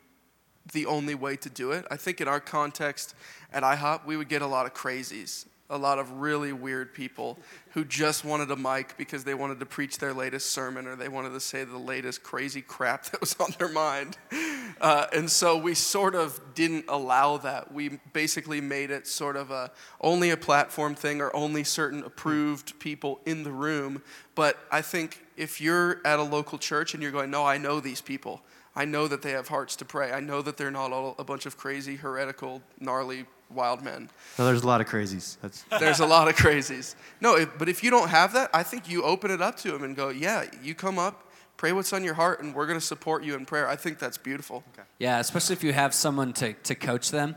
the 0.71 0.85
only 0.85 1.15
way 1.15 1.35
to 1.37 1.49
do 1.49 1.71
it. 1.71 1.87
I 1.89 1.97
think 1.97 2.21
in 2.21 2.27
our 2.27 2.39
context 2.39 3.15
at 3.51 3.63
IHOP, 3.63 4.05
we 4.05 4.15
would 4.15 4.29
get 4.29 4.43
a 4.43 4.47
lot 4.47 4.67
of 4.67 4.75
crazies 4.75 5.47
a 5.69 5.77
lot 5.77 5.97
of 5.97 6.11
really 6.19 6.53
weird 6.53 6.93
people 6.93 7.39
who 7.71 7.83
just 7.83 8.23
wanted 8.23 8.51
a 8.51 8.55
mic 8.55 8.95
because 8.97 9.23
they 9.23 9.33
wanted 9.33 9.59
to 9.59 9.65
preach 9.65 9.97
their 9.97 10.13
latest 10.13 10.51
sermon 10.51 10.85
or 10.85 10.95
they 10.95 11.07
wanted 11.07 11.31
to 11.31 11.39
say 11.39 11.63
the 11.63 11.77
latest 11.77 12.21
crazy 12.21 12.61
crap 12.61 13.05
that 13.11 13.19
was 13.19 13.35
on 13.39 13.53
their 13.57 13.69
mind. 13.69 14.17
Uh, 14.79 15.07
and 15.11 15.29
so 15.29 15.57
we 15.57 15.73
sort 15.73 16.13
of 16.13 16.39
didn't 16.53 16.85
allow 16.87 17.37
that. 17.37 17.73
We 17.73 17.99
basically 18.13 18.61
made 18.61 18.91
it 18.91 19.07
sort 19.07 19.35
of 19.35 19.49
a 19.49 19.71
only 20.01 20.29
a 20.29 20.37
platform 20.37 20.93
thing 20.93 21.19
or 21.19 21.35
only 21.35 21.63
certain 21.63 22.03
approved 22.03 22.77
people 22.79 23.19
in 23.25 23.43
the 23.43 23.51
room. 23.51 24.03
But 24.35 24.57
I 24.71 24.81
think 24.81 25.25
if 25.35 25.59
you're 25.59 25.99
at 26.05 26.19
a 26.19 26.23
local 26.23 26.59
church 26.59 26.93
and 26.93 27.01
you're 27.01 27.11
going, 27.11 27.31
no, 27.31 27.43
I 27.43 27.57
know 27.57 27.79
these 27.79 28.01
people. 28.01 28.41
I 28.75 28.85
know 28.85 29.07
that 29.07 29.21
they 29.21 29.31
have 29.31 29.47
hearts 29.47 29.77
to 29.77 29.85
pray. 29.85 30.11
I 30.11 30.19
know 30.19 30.41
that 30.41 30.57
they're 30.57 30.69
not 30.69 30.91
all 30.91 31.15
a 31.17 31.23
bunch 31.23 31.45
of 31.45 31.57
crazy, 31.57 31.95
heretical, 31.95 32.61
gnarly 32.79 33.25
wild 33.49 33.81
men. 33.81 34.09
No, 34.37 34.45
there's 34.45 34.63
a 34.63 34.67
lot 34.67 34.81
of 34.81 34.87
crazies. 34.87 35.37
That's... 35.41 35.63
there's 35.79 35.99
a 35.99 36.05
lot 36.05 36.27
of 36.27 36.35
crazies. 36.35 36.95
No, 37.21 37.35
if, 37.35 37.57
but 37.57 37.69
if 37.69 37.83
you 37.83 37.91
don't 37.91 38.09
have 38.09 38.33
that, 38.33 38.49
I 38.53 38.63
think 38.63 38.89
you 38.89 39.03
open 39.03 39.31
it 39.31 39.41
up 39.41 39.57
to 39.57 39.71
them 39.71 39.83
and 39.83 39.95
go, 39.95 40.09
yeah, 40.09 40.45
you 40.63 40.75
come 40.75 40.99
up, 40.99 41.31
pray 41.57 41.71
what's 41.71 41.93
on 41.93 42.03
your 42.03 42.15
heart, 42.15 42.41
and 42.41 42.53
we're 42.53 42.67
going 42.67 42.79
to 42.79 42.85
support 42.85 43.23
you 43.23 43.35
in 43.35 43.45
prayer. 43.45 43.67
I 43.67 43.75
think 43.75 43.99
that's 43.99 44.17
beautiful. 44.17 44.63
Okay. 44.73 44.87
Yeah, 44.99 45.19
especially 45.19 45.53
if 45.53 45.63
you 45.63 45.73
have 45.73 45.93
someone 45.93 46.33
to, 46.33 46.53
to 46.53 46.75
coach 46.75 47.11
them. 47.11 47.35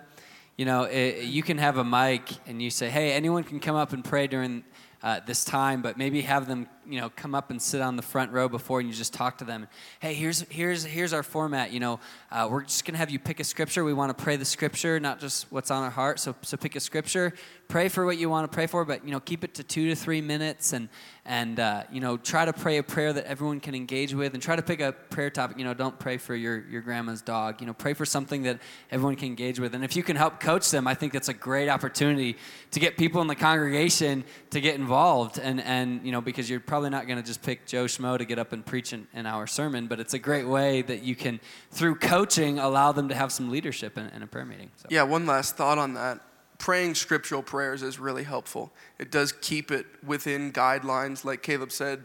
You 0.57 0.65
know, 0.65 0.85
it, 0.85 1.25
you 1.25 1.43
can 1.43 1.59
have 1.59 1.77
a 1.77 1.85
mic 1.85 2.23
and 2.49 2.61
you 2.61 2.71
say, 2.71 2.91
hey, 2.91 3.13
anyone 3.13 3.45
can 3.45 3.61
come 3.61 3.77
up 3.77 3.93
and 3.93 4.05
pray 4.05 4.27
during 4.27 4.65
uh, 5.03 5.21
this 5.25 5.45
time, 5.45 5.83
but 5.83 5.97
maybe 5.97 6.23
have 6.23 6.49
them, 6.49 6.69
you 6.89 7.01
know, 7.01 7.11
come 7.11 7.35
up 7.35 7.51
and 7.51 7.61
sit 7.61 7.81
on 7.81 7.97
the 7.97 8.03
front 8.03 8.33
row 8.33 8.49
before, 8.49 8.81
and 8.81 8.89
you 8.89 8.95
just 8.95 9.13
talk 9.13 9.39
to 9.39 9.45
them. 9.45 9.69
Hey, 10.01 10.15
here's 10.15 10.41
here's 10.49 10.85
here's 10.85 11.13
our 11.13 11.23
format. 11.23 11.71
You 11.73 11.81
know, 11.81 12.01
uh, 12.31 12.49
we're 12.51 12.63
just 12.63 12.85
gonna 12.85 12.99
have 12.99 13.11
you 13.11 13.19
pick 13.19 13.41
a 13.41 13.45
scripture. 13.45 13.85
We 13.85 13.93
want 13.93 14.17
to 14.17 14.23
pray 14.23 14.37
the 14.37 14.45
scripture, 14.45 14.99
not 14.99 15.21
just 15.21 15.51
what's 15.51 15.71
on 15.71 15.83
our 15.83 15.91
heart. 15.91 16.19
So 16.19 16.35
so 16.43 16.57
pick 16.57 16.77
a 16.77 16.81
scripture, 16.81 17.35
pray 17.69 17.89
for 17.89 18.07
what 18.07 18.17
you 18.17 18.31
want 18.31 18.51
to 18.51 18.55
pray 18.55 18.67
for, 18.67 18.85
but 18.85 19.05
you 19.05 19.11
know, 19.11 19.21
keep 19.21 19.45
it 19.45 19.55
to 19.55 19.63
two 19.63 19.89
to 19.89 19.95
three 19.95 20.21
minutes, 20.21 20.73
and 20.73 20.89
and 21.25 21.61
uh, 21.61 21.83
you 21.93 22.01
know, 22.01 22.17
try 22.17 22.47
to 22.47 22.53
pray 22.55 22.79
a 22.79 22.83
prayer 22.83 23.13
that 23.13 23.27
everyone 23.27 23.61
can 23.61 23.75
engage 23.75 24.15
with, 24.15 24.33
and 24.33 24.43
try 24.43 24.57
to 24.57 24.63
pick 24.63 24.81
a 24.81 24.93
prayer 24.93 25.29
topic. 25.29 25.59
You 25.59 25.65
know, 25.65 25.75
don't 25.75 25.99
pray 25.99 26.17
for 26.17 26.35
your 26.35 26.65
your 26.69 26.81
grandma's 26.81 27.21
dog. 27.21 27.61
You 27.61 27.67
know, 27.67 27.75
pray 27.75 27.93
for 27.93 28.07
something 28.07 28.45
that 28.45 28.61
everyone 28.91 29.17
can 29.17 29.27
engage 29.27 29.61
with. 29.61 29.75
And 29.75 29.85
if 29.85 29.95
you 29.95 30.03
can 30.03 30.17
help 30.17 30.41
coach 30.41 30.71
them, 30.71 30.87
I 30.87 30.95
think 30.95 31.13
that's 31.13 31.29
a 31.29 31.35
great 31.35 31.69
opportunity 31.69 32.37
to 32.71 32.81
get 32.81 32.97
people 32.97 33.21
in 33.21 33.27
the 33.27 33.35
congregation 33.35 34.25
to 34.51 34.61
get 34.61 34.77
involved, 34.77 35.39
and 35.39 35.61
and 35.61 36.05
you 36.05 36.13
know, 36.13 36.23
because 36.23 36.49
you're 36.49 36.61
probably 36.61 36.78
not 36.87 37.07
going 37.07 37.19
to 37.19 37.27
just 37.27 37.43
pick 37.43 37.67
Joe 37.67 37.85
Schmo 37.85 38.17
to 38.17 38.25
get 38.25 38.39
up 38.39 38.53
and 38.53 38.65
preach 38.65 38.93
an, 38.93 39.09
an 39.13 39.27
hour 39.27 39.47
sermon, 39.47 39.87
but 39.87 40.01
it's 40.01 40.15
a 40.15 40.19
great 40.19 40.47
way 40.47 40.83
that 40.83 41.03
you 41.03 41.17
can 41.17 41.41
through 41.71 41.97
coaching 41.97 42.59
allow 42.59 42.93
them 42.93 43.09
to 43.09 43.15
have 43.15 43.33
some 43.33 43.51
leadership 43.51 43.99
in, 43.99 44.07
in 44.09 44.23
a 44.23 44.27
prayer 44.27 44.47
meeting. 44.47 44.71
So. 44.77 44.87
Yeah, 44.91 45.03
one 45.03 45.27
last 45.27 45.57
thought 45.57 45.79
on 45.79 45.95
that 45.95 46.21
praying 46.59 46.95
scriptural 46.97 47.43
prayers 47.43 47.83
is 47.83 47.99
really 47.99 48.25
helpful. 48.25 48.73
It 48.99 49.11
does 49.11 49.33
keep 49.33 49.71
it 49.71 49.87
within 50.05 50.53
guidelines. 50.53 51.25
Like 51.25 51.43
Caleb 51.43 51.73
said, 51.73 52.05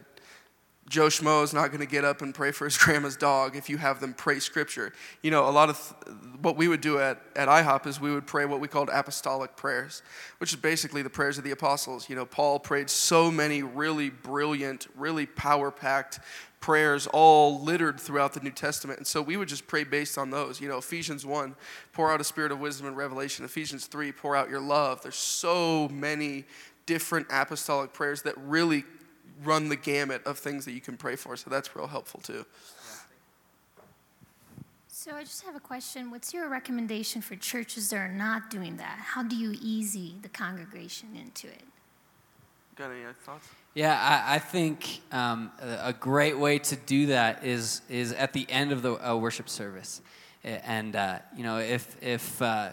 Joe 0.94 1.08
Schmo 1.08 1.44
is 1.44 1.56
not 1.56 1.70
going 1.70 1.80
to 1.80 1.88
get 1.88 2.06
up 2.06 2.22
and 2.22 2.36
pray 2.36 2.52
for 2.52 2.66
his 2.66 2.78
grandma's 2.78 3.18
dog 3.18 3.56
if 3.56 3.68
you 3.68 3.80
have 3.80 4.00
them 4.00 4.14
pray 4.14 4.40
scripture. 4.40 4.94
You 5.24 5.32
know, 5.32 5.50
a 5.50 5.50
lot 5.50 5.70
of 5.70 5.96
th- 6.06 6.16
what 6.40 6.56
we 6.56 6.68
would 6.68 6.82
do 6.82 7.00
at, 7.00 7.20
at 7.36 7.48
IHOP 7.48 7.88
is 7.88 8.00
we 8.00 8.14
would 8.14 8.28
pray 8.28 8.46
what 8.46 8.60
we 8.60 8.68
called 8.68 8.90
apostolic 8.94 9.56
prayers, 9.56 10.04
which 10.38 10.54
is 10.54 10.60
basically 10.60 11.02
the 11.02 11.10
prayers 11.10 11.40
of 11.40 11.44
the 11.44 11.50
apostles. 11.50 12.10
You 12.10 12.16
know, 12.16 12.28
Paul 12.28 12.60
prayed 12.60 12.92
so 12.92 13.32
many 13.32 13.64
really 13.64 14.12
brilliant, 14.12 14.86
really 14.96 15.26
power 15.26 15.72
packed 15.72 16.20
prayers 16.60 17.08
all 17.08 17.60
littered 17.60 18.00
throughout 18.00 18.34
the 18.34 18.40
New 18.42 18.52
Testament. 18.52 19.00
And 19.00 19.08
so 19.08 19.20
we 19.20 19.36
would 19.36 19.48
just 19.48 19.66
pray 19.66 19.84
based 19.84 20.20
on 20.20 20.30
those. 20.30 20.62
You 20.62 20.70
know, 20.70 20.78
Ephesians 20.78 21.26
1, 21.26 21.56
pour 21.92 22.12
out 22.12 22.22
a 22.22 22.24
spirit 22.24 22.52
of 22.52 22.60
wisdom 22.60 22.86
and 22.86 22.96
revelation. 22.96 23.44
Ephesians 23.44 23.88
3, 23.88 24.12
pour 24.12 24.36
out 24.36 24.48
your 24.48 24.62
love. 24.62 25.02
There's 25.02 25.16
so 25.16 25.90
many 25.90 26.46
different 26.86 27.28
apostolic 27.32 27.94
prayers 27.94 28.22
that 28.24 28.38
really 28.38 28.84
run 29.44 29.70
the 29.70 29.76
gamut 29.76 30.24
of 30.26 30.38
things 30.38 30.66
that 30.66 30.72
you 30.72 30.82
can 30.82 30.98
pray 30.98 31.16
for. 31.16 31.36
So 31.38 31.50
that's 31.50 31.76
real 31.76 31.88
helpful 31.88 32.20
too. 32.22 32.46
So 34.88 35.16
I 35.16 35.24
just 35.24 35.44
have 35.44 35.56
a 35.56 35.60
question. 35.60 36.12
What's 36.12 36.34
your 36.34 36.48
recommendation 36.48 37.22
for 37.22 37.36
churches 37.36 37.90
that 37.90 37.98
are 37.98 38.08
not 38.08 38.50
doing 38.50 38.78
that? 38.78 39.00
How 39.00 39.24
do 39.24 39.36
you 39.36 39.54
ease 39.62 39.98
the 40.22 40.30
congregation 40.30 41.10
into 41.16 41.48
it? 41.48 41.64
Got 42.76 42.92
any 42.92 43.02
thoughts? 43.26 43.48
Yeah, 43.76 44.00
I, 44.00 44.36
I 44.36 44.40
think 44.40 45.02
um, 45.12 45.52
a 45.60 45.94
great 45.94 46.38
way 46.38 46.60
to 46.60 46.76
do 46.76 47.08
that 47.08 47.44
is 47.44 47.82
is 47.90 48.14
at 48.14 48.34
the 48.34 48.46
end 48.50 48.72
of 48.72 48.82
the 48.82 48.94
uh, 48.94 49.16
worship 49.16 49.50
service, 49.50 50.02
and 50.44 50.96
uh, 50.96 51.20
you 51.36 51.44
know 51.44 51.58
if 51.58 52.02
if 52.02 52.42
uh, 52.42 52.70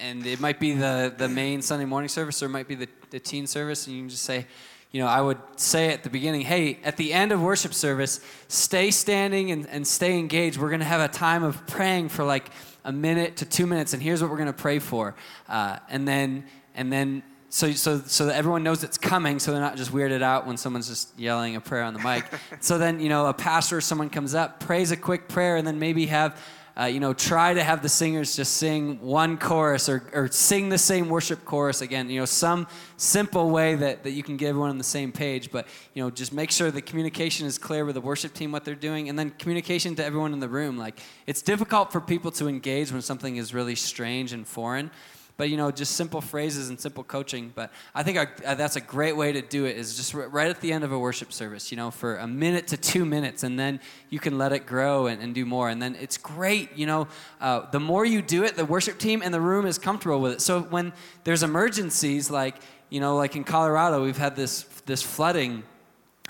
and 0.00 0.26
it 0.26 0.40
might 0.40 0.60
be 0.60 0.72
the 0.72 1.12
the 1.16 1.28
main 1.28 1.62
Sunday 1.62 1.84
morning 1.84 2.08
service 2.08 2.42
or 2.42 2.46
it 2.46 2.50
might 2.50 2.68
be 2.68 2.74
the, 2.74 2.88
the 3.10 3.18
teen 3.18 3.46
service, 3.46 3.86
and 3.86 3.96
you 3.96 4.02
can 4.02 4.08
just 4.08 4.24
say, 4.24 4.46
you 4.94 5.00
know, 5.00 5.08
I 5.08 5.20
would 5.20 5.38
say 5.56 5.92
at 5.92 6.04
the 6.04 6.08
beginning, 6.08 6.42
hey, 6.42 6.78
at 6.84 6.96
the 6.96 7.12
end 7.12 7.32
of 7.32 7.42
worship 7.42 7.74
service, 7.74 8.20
stay 8.46 8.92
standing 8.92 9.50
and, 9.50 9.66
and 9.66 9.84
stay 9.84 10.20
engaged. 10.20 10.56
We're 10.56 10.68
going 10.68 10.78
to 10.78 10.86
have 10.86 11.00
a 11.00 11.12
time 11.12 11.42
of 11.42 11.66
praying 11.66 12.10
for 12.10 12.22
like 12.22 12.48
a 12.84 12.92
minute 12.92 13.38
to 13.38 13.44
two 13.44 13.66
minutes, 13.66 13.92
and 13.92 14.00
here's 14.00 14.22
what 14.22 14.30
we're 14.30 14.36
going 14.36 14.46
to 14.46 14.52
pray 14.52 14.78
for, 14.78 15.16
uh, 15.48 15.78
and 15.88 16.06
then 16.06 16.44
and 16.76 16.92
then 16.92 17.24
so, 17.48 17.72
so, 17.72 18.02
so 18.06 18.26
that 18.26 18.36
everyone 18.36 18.62
knows 18.62 18.84
it's 18.84 18.96
coming, 18.96 19.40
so 19.40 19.50
they're 19.50 19.60
not 19.60 19.76
just 19.76 19.90
weirded 19.90 20.22
out 20.22 20.46
when 20.46 20.56
someone's 20.56 20.88
just 20.88 21.18
yelling 21.18 21.56
a 21.56 21.60
prayer 21.60 21.82
on 21.82 21.94
the 21.94 22.00
mic. 22.00 22.24
so 22.60 22.78
then, 22.78 23.00
you 23.00 23.08
know, 23.08 23.26
a 23.26 23.34
pastor 23.34 23.78
or 23.78 23.80
someone 23.80 24.10
comes 24.10 24.32
up, 24.32 24.60
prays 24.60 24.92
a 24.92 24.96
quick 24.96 25.28
prayer, 25.28 25.56
and 25.56 25.66
then 25.66 25.80
maybe 25.80 26.06
have, 26.06 26.40
uh, 26.78 26.84
you 26.84 26.98
know, 26.98 27.12
try 27.12 27.54
to 27.54 27.62
have 27.62 27.82
the 27.82 27.88
singers 27.88 28.34
just 28.34 28.54
sing 28.54 29.00
one 29.00 29.38
chorus 29.38 29.88
or, 29.88 30.02
or 30.12 30.28
sing 30.28 30.68
the 30.68 30.78
same 30.78 31.08
worship 31.08 31.44
chorus 31.44 31.80
again. 31.80 32.10
You 32.10 32.20
know, 32.20 32.24
some 32.24 32.66
simple 32.96 33.50
way 33.50 33.76
that, 33.76 34.02
that 34.02 34.10
you 34.10 34.22
can 34.22 34.36
get 34.36 34.48
everyone 34.48 34.70
on 34.70 34.78
the 34.78 34.84
same 34.84 35.12
page, 35.12 35.52
but, 35.52 35.68
you 35.94 36.02
know, 36.02 36.10
just 36.10 36.32
make 36.32 36.50
sure 36.50 36.70
the 36.70 36.82
communication 36.82 37.46
is 37.46 37.58
clear 37.58 37.84
with 37.84 37.94
the 37.94 38.00
worship 38.00 38.34
team 38.34 38.50
what 38.50 38.64
they're 38.64 38.74
doing, 38.74 39.08
and 39.08 39.18
then 39.18 39.30
communication 39.38 39.94
to 39.96 40.04
everyone 40.04 40.32
in 40.32 40.40
the 40.40 40.48
room. 40.48 40.76
Like, 40.76 40.98
it's 41.26 41.42
difficult 41.42 41.92
for 41.92 42.00
people 42.00 42.30
to 42.32 42.48
engage 42.48 42.90
when 42.90 43.02
something 43.02 43.36
is 43.36 43.54
really 43.54 43.76
strange 43.76 44.32
and 44.32 44.46
foreign 44.46 44.90
but 45.36 45.50
you 45.50 45.56
know 45.56 45.70
just 45.70 45.96
simple 45.96 46.20
phrases 46.20 46.68
and 46.68 46.78
simple 46.78 47.04
coaching. 47.04 47.52
But 47.54 47.72
i 47.94 48.02
think 48.02 48.18
uh, 48.18 48.54
that's 48.54 48.76
a 48.76 48.80
great 48.80 49.16
way 49.16 49.32
to 49.32 49.42
do 49.42 49.64
it 49.64 49.76
is 49.76 49.96
just 49.96 50.14
right 50.14 50.48
at 50.48 50.60
the 50.60 50.72
end 50.72 50.84
of 50.84 50.92
a 50.92 50.98
worship 50.98 51.32
service 51.32 51.70
you 51.70 51.76
know 51.76 51.90
for 51.90 52.16
a 52.16 52.26
minute 52.26 52.68
to 52.68 52.76
two 52.76 53.04
minutes 53.04 53.42
and 53.42 53.58
then 53.58 53.80
you 54.10 54.18
can 54.18 54.38
let 54.38 54.52
it 54.52 54.66
grow 54.66 55.06
and, 55.06 55.22
and 55.22 55.34
do 55.34 55.44
more. 55.44 55.68
And 55.68 55.80
then 55.80 55.96
it's 56.00 56.16
great 56.16 56.76
you 56.76 56.86
know 56.86 57.08
uh, 57.40 57.70
the 57.70 57.80
more 57.80 58.04
you 58.04 58.22
do 58.22 58.44
it 58.44 58.56
the 58.56 58.64
worship 58.64 58.98
team 58.98 59.22
and 59.22 59.32
the 59.32 59.40
room 59.40 59.66
is 59.66 59.78
comfortable 59.78 60.20
with 60.20 60.32
it. 60.32 60.40
So 60.40 60.62
when 60.62 60.92
there's 61.24 61.42
emergencies 61.42 62.30
like 62.30 62.56
you 62.90 63.00
know 63.00 63.16
like 63.16 63.36
in 63.36 63.44
colorado 63.44 64.04
we've 64.04 64.16
had 64.16 64.36
this 64.36 64.64
this 64.86 65.02
flooding 65.02 65.64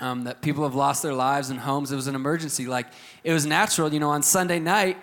um, 0.01 0.25
that 0.25 0.41
people 0.41 0.63
have 0.63 0.75
lost 0.75 1.03
their 1.03 1.13
lives 1.13 1.49
and 1.49 1.57
homes. 1.57 1.89
It 1.91 1.95
was 1.95 2.07
an 2.07 2.15
emergency. 2.15 2.65
Like 2.65 2.87
it 3.23 3.31
was 3.31 3.45
natural 3.45 3.93
you 3.93 3.99
know 3.99 4.09
on 4.09 4.23
sunday 4.23 4.59
night 4.59 4.97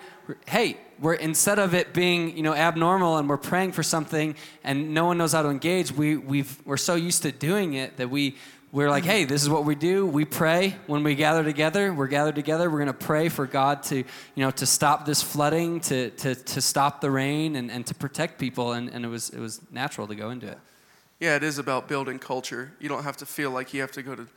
hey 0.47 0.77
we're 0.99 1.13
instead 1.13 1.59
of 1.59 1.73
it 1.73 1.93
being 1.93 2.35
you 2.35 2.43
know 2.43 2.53
abnormal 2.53 3.17
and 3.17 3.27
we're 3.27 3.37
praying 3.37 3.71
for 3.71 3.83
something 3.83 4.35
and 4.63 4.93
no 4.93 5.05
one 5.05 5.17
knows 5.17 5.33
how 5.33 5.41
to 5.41 5.49
engage 5.49 5.91
we 5.91 6.17
we've 6.17 6.59
we're 6.65 6.77
so 6.77 6.95
used 6.95 7.23
to 7.23 7.31
doing 7.31 7.73
it 7.73 7.97
that 7.97 8.09
we 8.09 8.35
we're 8.71 8.89
like 8.89 9.03
hey 9.03 9.23
this 9.23 9.43
is 9.43 9.49
what 9.49 9.65
we 9.65 9.75
do. 9.75 10.05
We 10.05 10.25
pray. 10.25 10.75
When 10.87 11.03
we 11.03 11.13
gather 11.13 11.43
together 11.43 11.93
we're 11.93 12.07
gathered 12.07 12.35
together. 12.35 12.69
We're 12.69 12.79
going 12.79 12.87
to 12.87 13.05
pray 13.05 13.29
for 13.29 13.45
god 13.45 13.83
to 13.83 13.97
you 13.97 14.05
know 14.37 14.51
to 14.51 14.65
stop 14.65 15.05
this 15.05 15.21
flooding 15.21 15.79
to 15.81 16.09
to, 16.09 16.35
to 16.35 16.61
stop 16.61 16.99
the 16.99 17.11
rain 17.11 17.55
and, 17.55 17.69
and 17.69 17.85
to 17.85 17.93
protect 17.93 18.39
people. 18.39 18.73
And, 18.73 18.89
and 18.89 19.05
it 19.05 19.09
was 19.09 19.29
it 19.29 19.39
was 19.39 19.61
natural 19.71 20.07
to 20.07 20.15
go 20.15 20.31
into 20.31 20.47
it. 20.47 20.57
Yeah, 21.19 21.35
it 21.35 21.43
is 21.43 21.59
about 21.59 21.87
building 21.87 22.19
culture. 22.19 22.73
You 22.79 22.89
don't 22.89 23.03
have 23.03 23.17
to 23.17 23.25
feel 23.25 23.51
like 23.51 23.73
you 23.73 23.81
have 23.81 23.91
to 23.91 24.01
go 24.01 24.15
to 24.15 24.27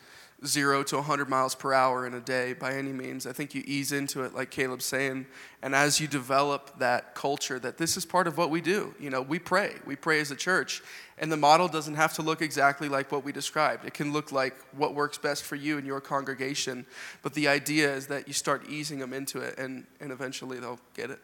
zero 0.45 0.83
to 0.83 0.97
100 0.97 1.29
miles 1.29 1.55
per 1.55 1.73
hour 1.73 2.07
in 2.07 2.15
a 2.15 2.21
day 2.21 2.53
by 2.53 2.75
any 2.75 2.93
means. 2.93 3.27
I 3.27 3.33
think 3.33 3.55
you 3.55 3.63
ease 3.67 3.93
into 3.93 4.23
it, 4.23 4.35
like 4.35 4.51
Caleb's 4.51 4.85
saying. 4.85 5.27
And 5.63 5.75
as 5.75 5.99
you 5.99 6.07
develop 6.07 6.79
that 6.79 7.15
culture, 7.15 7.59
that 7.59 7.79
this 7.79 7.97
is 7.97 8.05
part 8.05 8.27
of 8.27 8.37
what 8.37 8.51
we 8.51 8.61
do. 8.61 8.95
You 9.01 9.09
know, 9.09 9.23
we 9.23 9.39
pray. 9.39 9.73
We 9.87 9.97
pray 9.97 10.21
as 10.21 10.31
a 10.31 10.37
church. 10.37 10.83
And 11.19 11.33
the 11.33 11.37
model 11.37 11.69
doesn't 11.69 11.95
have 11.95 12.13
to 12.15 12.23
look 12.23 12.43
exactly 12.43 12.89
like 12.89 13.11
what 13.11 13.25
we 13.25 13.33
described. 13.33 13.87
It 13.87 13.95
can 13.95 14.13
look 14.13 14.31
like 14.31 14.55
what 14.77 14.95
works 14.95 15.17
best 15.17 15.45
for 15.45 15.57
you 15.57 15.79
and 15.79 15.87
your 15.87 16.01
congregation. 16.01 16.85
But 17.23 17.33
the 17.33 17.49
idea 17.49 17.95
is 17.95 18.07
that 18.09 18.29
you 18.29 18.35
start 18.35 18.69
easing 18.69 18.99
them 18.99 19.15
into 19.15 19.41
it, 19.41 19.59
and, 19.59 19.87
and 20.01 20.13
eventually 20.13 20.61
they'll 20.61 20.81
get 20.95 21.11
it. 21.11 21.19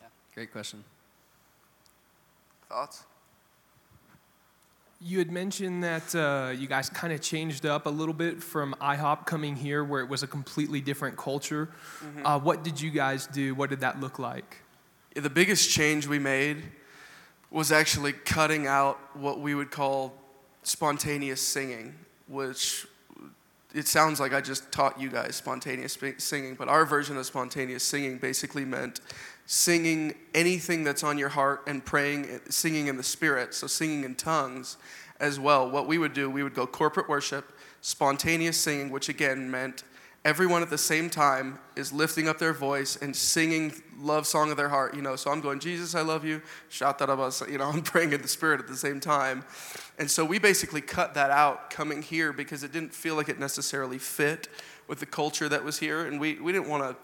Yeah, 0.00 0.08
great 0.34 0.50
question. 0.50 0.82
Thoughts? 2.68 3.04
You 5.00 5.18
had 5.18 5.30
mentioned 5.30 5.84
that 5.84 6.12
uh, 6.12 6.50
you 6.50 6.66
guys 6.66 6.90
kind 6.90 7.12
of 7.12 7.20
changed 7.20 7.64
up 7.64 7.86
a 7.86 7.90
little 7.90 8.14
bit 8.14 8.42
from 8.42 8.74
IHOP 8.80 9.26
coming 9.26 9.54
here, 9.54 9.84
where 9.84 10.00
it 10.00 10.08
was 10.08 10.24
a 10.24 10.26
completely 10.26 10.80
different 10.80 11.16
culture. 11.16 11.68
Mm-hmm. 12.00 12.26
Uh, 12.26 12.38
what 12.40 12.64
did 12.64 12.80
you 12.80 12.90
guys 12.90 13.28
do? 13.28 13.54
What 13.54 13.70
did 13.70 13.78
that 13.80 14.00
look 14.00 14.18
like? 14.18 14.56
Yeah, 15.14 15.22
the 15.22 15.30
biggest 15.30 15.70
change 15.70 16.08
we 16.08 16.18
made 16.18 16.64
was 17.48 17.70
actually 17.70 18.12
cutting 18.12 18.66
out 18.66 18.98
what 19.14 19.38
we 19.38 19.54
would 19.54 19.70
call 19.70 20.14
spontaneous 20.64 21.40
singing, 21.40 21.94
which 22.26 22.87
it 23.74 23.86
sounds 23.86 24.18
like 24.18 24.32
I 24.32 24.40
just 24.40 24.70
taught 24.72 25.00
you 25.00 25.10
guys 25.10 25.36
spontaneous 25.36 25.98
singing, 26.18 26.54
but 26.54 26.68
our 26.68 26.86
version 26.86 27.16
of 27.16 27.26
spontaneous 27.26 27.82
singing 27.82 28.18
basically 28.18 28.64
meant 28.64 29.00
singing 29.44 30.14
anything 30.34 30.84
that's 30.84 31.02
on 31.02 31.18
your 31.18 31.28
heart 31.28 31.62
and 31.66 31.84
praying, 31.84 32.26
eh, 32.26 32.38
singing 32.48 32.86
in 32.86 32.96
the 32.96 33.02
Spirit, 33.02 33.54
so 33.54 33.66
singing 33.66 34.04
in 34.04 34.14
tongues 34.14 34.76
as 35.20 35.38
well. 35.38 35.70
What 35.70 35.86
we 35.86 35.98
would 35.98 36.14
do, 36.14 36.30
we 36.30 36.42
would 36.42 36.54
go 36.54 36.66
corporate 36.66 37.08
worship, 37.08 37.52
spontaneous 37.80 38.56
singing, 38.56 38.90
which 38.90 39.08
again 39.08 39.50
meant 39.50 39.84
everyone 40.28 40.60
at 40.60 40.68
the 40.68 40.76
same 40.76 41.08
time 41.08 41.58
is 41.74 41.90
lifting 41.90 42.28
up 42.28 42.38
their 42.38 42.52
voice 42.52 42.96
and 43.00 43.16
singing 43.16 43.72
love 43.98 44.26
song 44.26 44.50
of 44.50 44.58
their 44.58 44.68
heart 44.68 44.94
you 44.94 45.00
know 45.00 45.16
so 45.16 45.30
i'm 45.30 45.40
going 45.40 45.58
jesus 45.58 45.94
i 45.94 46.02
love 46.02 46.22
you 46.22 46.42
shout 46.68 46.98
that 46.98 47.08
about 47.08 47.40
you 47.50 47.56
know 47.56 47.64
i'm 47.72 47.80
praying 47.80 48.12
in 48.12 48.20
the 48.20 48.28
spirit 48.28 48.60
at 48.60 48.68
the 48.68 48.76
same 48.76 49.00
time 49.00 49.42
and 49.98 50.10
so 50.10 50.24
we 50.24 50.38
basically 50.38 50.82
cut 50.82 51.14
that 51.14 51.30
out 51.30 51.70
coming 51.70 52.02
here 52.02 52.30
because 52.32 52.62
it 52.62 52.72
didn't 52.72 52.92
feel 52.92 53.14
like 53.14 53.30
it 53.30 53.40
necessarily 53.40 53.96
fit 53.96 54.48
with 54.86 55.00
the 55.00 55.06
culture 55.06 55.48
that 55.48 55.64
was 55.64 55.78
here 55.78 56.06
and 56.06 56.20
we, 56.20 56.34
we 56.34 56.52
didn't 56.52 56.68
want 56.68 56.82
to 56.82 56.94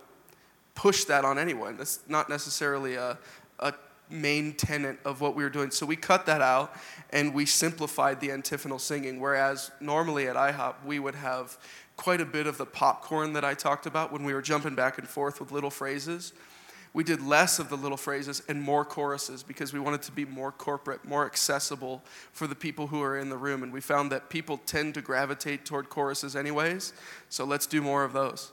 push 0.75 1.05
that 1.05 1.25
on 1.25 1.39
anyone. 1.39 1.77
That's 1.77 2.01
not 2.09 2.29
necessarily 2.29 2.95
a, 2.95 3.19
a 3.61 3.75
main 4.11 4.53
tenet 4.55 4.99
of 5.05 5.21
what 5.21 5.35
we 5.35 5.43
were 5.43 5.51
doing. 5.51 5.71
So 5.71 5.87
we 5.87 5.97
cut 5.97 6.27
that 6.27 6.41
out 6.41 6.75
and 7.11 7.33
we 7.33 7.47
simplified 7.47 8.21
the 8.21 8.33
antiphonal 8.33 8.79
singing. 8.79 9.21
Whereas 9.21 9.71
normally 9.81 10.29
at 10.29 10.37
IHOP, 10.37 10.85
we 10.85 10.99
would 10.99 11.15
have 11.15 11.57
quite 11.97 12.21
a 12.21 12.25
bit 12.25 12.47
of 12.47 12.59
the 12.59 12.67
popcorn 12.67 13.33
that 13.35 13.45
I 13.45 13.55
talked 13.55 13.87
about 13.87 14.13
when 14.13 14.25
we 14.25 14.35
were 14.35 14.43
jumping 14.43 14.75
back 14.75 14.99
and 14.99 15.09
forth 15.09 15.41
with 15.41 15.53
little 15.53 15.71
phrases. 15.71 16.33
We 16.93 17.03
did 17.03 17.21
less 17.21 17.59
of 17.59 17.69
the 17.69 17.77
little 17.77 17.97
phrases 17.97 18.41
and 18.49 18.63
more 18.63 18.85
choruses 18.85 19.43
because 19.43 19.73
we 19.73 19.81
wanted 19.81 20.03
to 20.03 20.13
be 20.13 20.25
more 20.25 20.53
corporate, 20.53 21.05
more 21.05 21.27
accessible 21.27 22.03
for 22.33 22.47
the 22.47 22.55
people 22.55 22.87
who 22.87 23.03
are 23.03 23.19
in 23.19 23.31
the 23.31 23.37
room. 23.37 23.65
And 23.65 23.73
we 23.73 23.81
found 23.81 24.13
that 24.13 24.31
people 24.31 24.59
tend 24.65 24.95
to 24.95 25.03
gravitate 25.03 25.65
toward 25.65 25.89
choruses 25.89 26.37
anyways. 26.37 26.93
So 27.29 27.45
let's 27.45 27.67
do 27.67 27.83
more 27.83 28.05
of 28.05 28.13
those. 28.13 28.53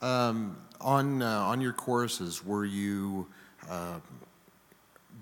Um, 0.00 0.58
on 0.80 1.22
uh, 1.22 1.40
on 1.40 1.62
your 1.62 1.72
choruses, 1.72 2.44
were 2.44 2.66
you 2.66 3.26
uh, 3.70 4.00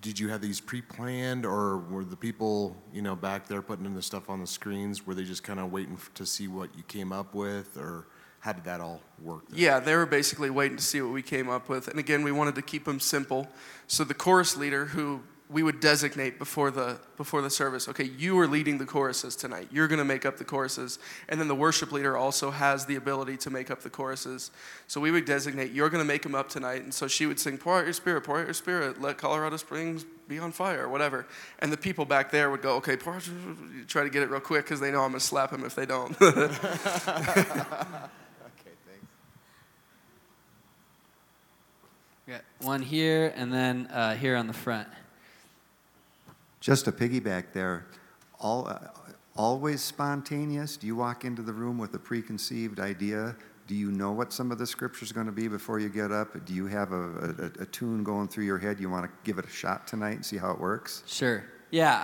did 0.03 0.19
you 0.19 0.29
have 0.29 0.41
these 0.43 0.61
pre-planned, 0.61 1.47
or 1.47 1.79
were 1.79 2.05
the 2.05 2.17
people 2.17 2.77
you 2.93 3.01
know 3.01 3.17
back 3.17 3.47
there 3.47 3.63
putting 3.63 3.87
in 3.87 3.95
the 3.95 4.03
stuff 4.03 4.29
on 4.29 4.41
the 4.41 4.47
screens? 4.47 5.07
Were 5.07 5.15
they 5.15 5.25
just 5.25 5.45
kind 5.45 5.59
of 5.59 5.73
waiting 5.73 5.97
to 6.15 6.27
see 6.27 6.49
what 6.49 6.77
you 6.77 6.83
came 6.83 7.13
up 7.13 7.35
with, 7.35 7.79
or 7.79 8.09
how 8.41 8.53
did 8.53 8.65
that 8.65 8.81
all 8.81 9.01
work? 9.23 9.49
There? 9.49 9.59
Yeah, 9.59 9.79
they 9.79 9.95
were 9.95 10.05
basically 10.05 10.51
waiting 10.51 10.77
to 10.77 10.83
see 10.83 11.01
what 11.01 11.13
we 11.13 11.23
came 11.23 11.49
up 11.49 11.69
with, 11.69 11.89
and 11.89 11.99
again, 11.99 12.25
we 12.25 12.33
wanted 12.33 12.57
to 12.57 12.63
keep 12.63 12.85
them 12.85 13.01
simple. 13.01 13.49
So 13.87 14.05
the 14.05 14.15
chorus 14.15 14.57
leader, 14.57 14.87
who 14.87 15.23
we 15.53 15.63
would 15.63 15.81
designate 15.81 16.39
before 16.39 16.71
the 16.71 16.99
before 17.17 17.43
the 17.43 17.51
service 17.51 17.89
okay 17.89 18.05
you 18.05 18.39
are 18.39 18.47
leading 18.47 18.79
the 18.79 18.87
choruses 18.87 19.37
tonight. 19.37 19.69
You're 19.71 19.89
going 19.89 19.99
to 19.99 20.05
make 20.05 20.25
up 20.25 20.37
the 20.37 20.45
choruses. 20.45 20.99
And 21.29 21.41
then 21.41 21.49
the 21.49 21.55
worship 21.55 21.93
leader 21.93 22.17
also 22.17 22.51
has 22.51 22.87
the 22.87 22.97
ability 22.97 23.37
to 23.39 23.51
make 23.51 23.71
up 23.71 23.83
the 23.83 23.91
choruses. 23.91 24.51
So 24.87 25.01
we 25.01 25.11
would 25.11 25.25
designate 25.25 25.73
you're 25.73 25.91
going 25.91 26.03
to 26.03 26.07
make 26.07 26.23
them 26.23 26.35
up 26.35 26.49
tonight. 26.49 26.83
And 26.83 26.93
so 26.93 27.09
she 27.09 27.27
would 27.27 27.39
sing 27.41 27.59
pour 27.59 27.79
out 27.79 27.85
your 27.85 27.93
spirit 27.93 28.23
pour 28.23 28.39
out 28.41 28.47
your 28.47 28.55
spirit. 28.55 29.01
Let 29.01 29.19
colorado 29.19 29.57
springs 29.57 30.05
be 30.29 30.39
on 30.39 30.53
fire 30.53 30.85
or 30.85 30.89
whatever. 30.89 31.27
And 31.59 31.73
the 31.73 31.77
people 31.77 32.05
back 32.05 32.31
there 32.31 32.51
would 32.51 32.63
go 32.63 32.77
okay 32.77 32.97
pour 32.97 33.21
try 33.89 34.05
to 34.05 34.11
get 34.11 34.23
it 34.23 34.31
real 34.31 34.41
quick 34.41 34.65
because 34.65 34.81
they 34.81 34.91
know 34.91 35.03
i'm 35.03 35.11
going 35.11 35.21
to 35.21 35.27
slap 35.27 35.51
them 35.51 35.65
if 35.65 35.75
they 35.75 35.87
don't. 35.87 36.17
Okay 38.45 38.73
thanks. 38.87 39.07
Got 42.27 42.43
one 42.61 42.83
here 42.83 43.33
and 43.37 43.53
then 43.53 43.87
uh, 43.87 44.15
here 44.15 44.37
on 44.37 44.47
the 44.47 44.53
front 44.53 44.89
just 46.63 46.87
a 46.87 46.93
piggyback 46.93 47.53
there, 47.53 47.87
all, 48.41 48.69
uh, 48.69 48.79
always 49.37 49.83
spontaneous? 49.83 50.77
Do 50.77 50.87
you 50.87 50.97
walk 50.97 51.25
into 51.25 51.43
the 51.43 51.53
room 51.53 51.77
with 51.77 51.93
a 51.95 51.99
preconceived 51.99 52.79
idea? 52.79 53.37
Do 53.67 53.75
you 53.75 53.91
know 53.91 54.13
what 54.13 54.33
some 54.33 54.53
of 54.53 54.59
the 54.59 54.67
scripture 54.67 55.05
is 55.05 55.13
going 55.13 55.27
to 55.27 55.33
be 55.33 55.49
before 55.49 55.81
you 55.81 55.89
get 55.89 56.13
up? 56.13 56.45
Do 56.47 56.55
you 56.55 56.67
have 56.67 56.93
a, 56.93 57.51
a, 57.59 57.63
a, 57.63 57.67
tune 57.67 58.05
going 58.05 58.29
through 58.29 58.45
your 58.45 58.59
head? 58.59 58.79
You 58.81 58.89
want 58.91 59.05
to 59.05 59.11
give 59.25 59.39
it 59.39 59.45
a 59.45 59.51
shot 59.51 59.87
tonight 59.87 60.13
and 60.13 60.25
see 60.25 60.37
how 60.37 60.53
it 60.53 60.61
works? 60.61 61.03
Sure. 61.07 61.45
Yeah, 61.71 61.95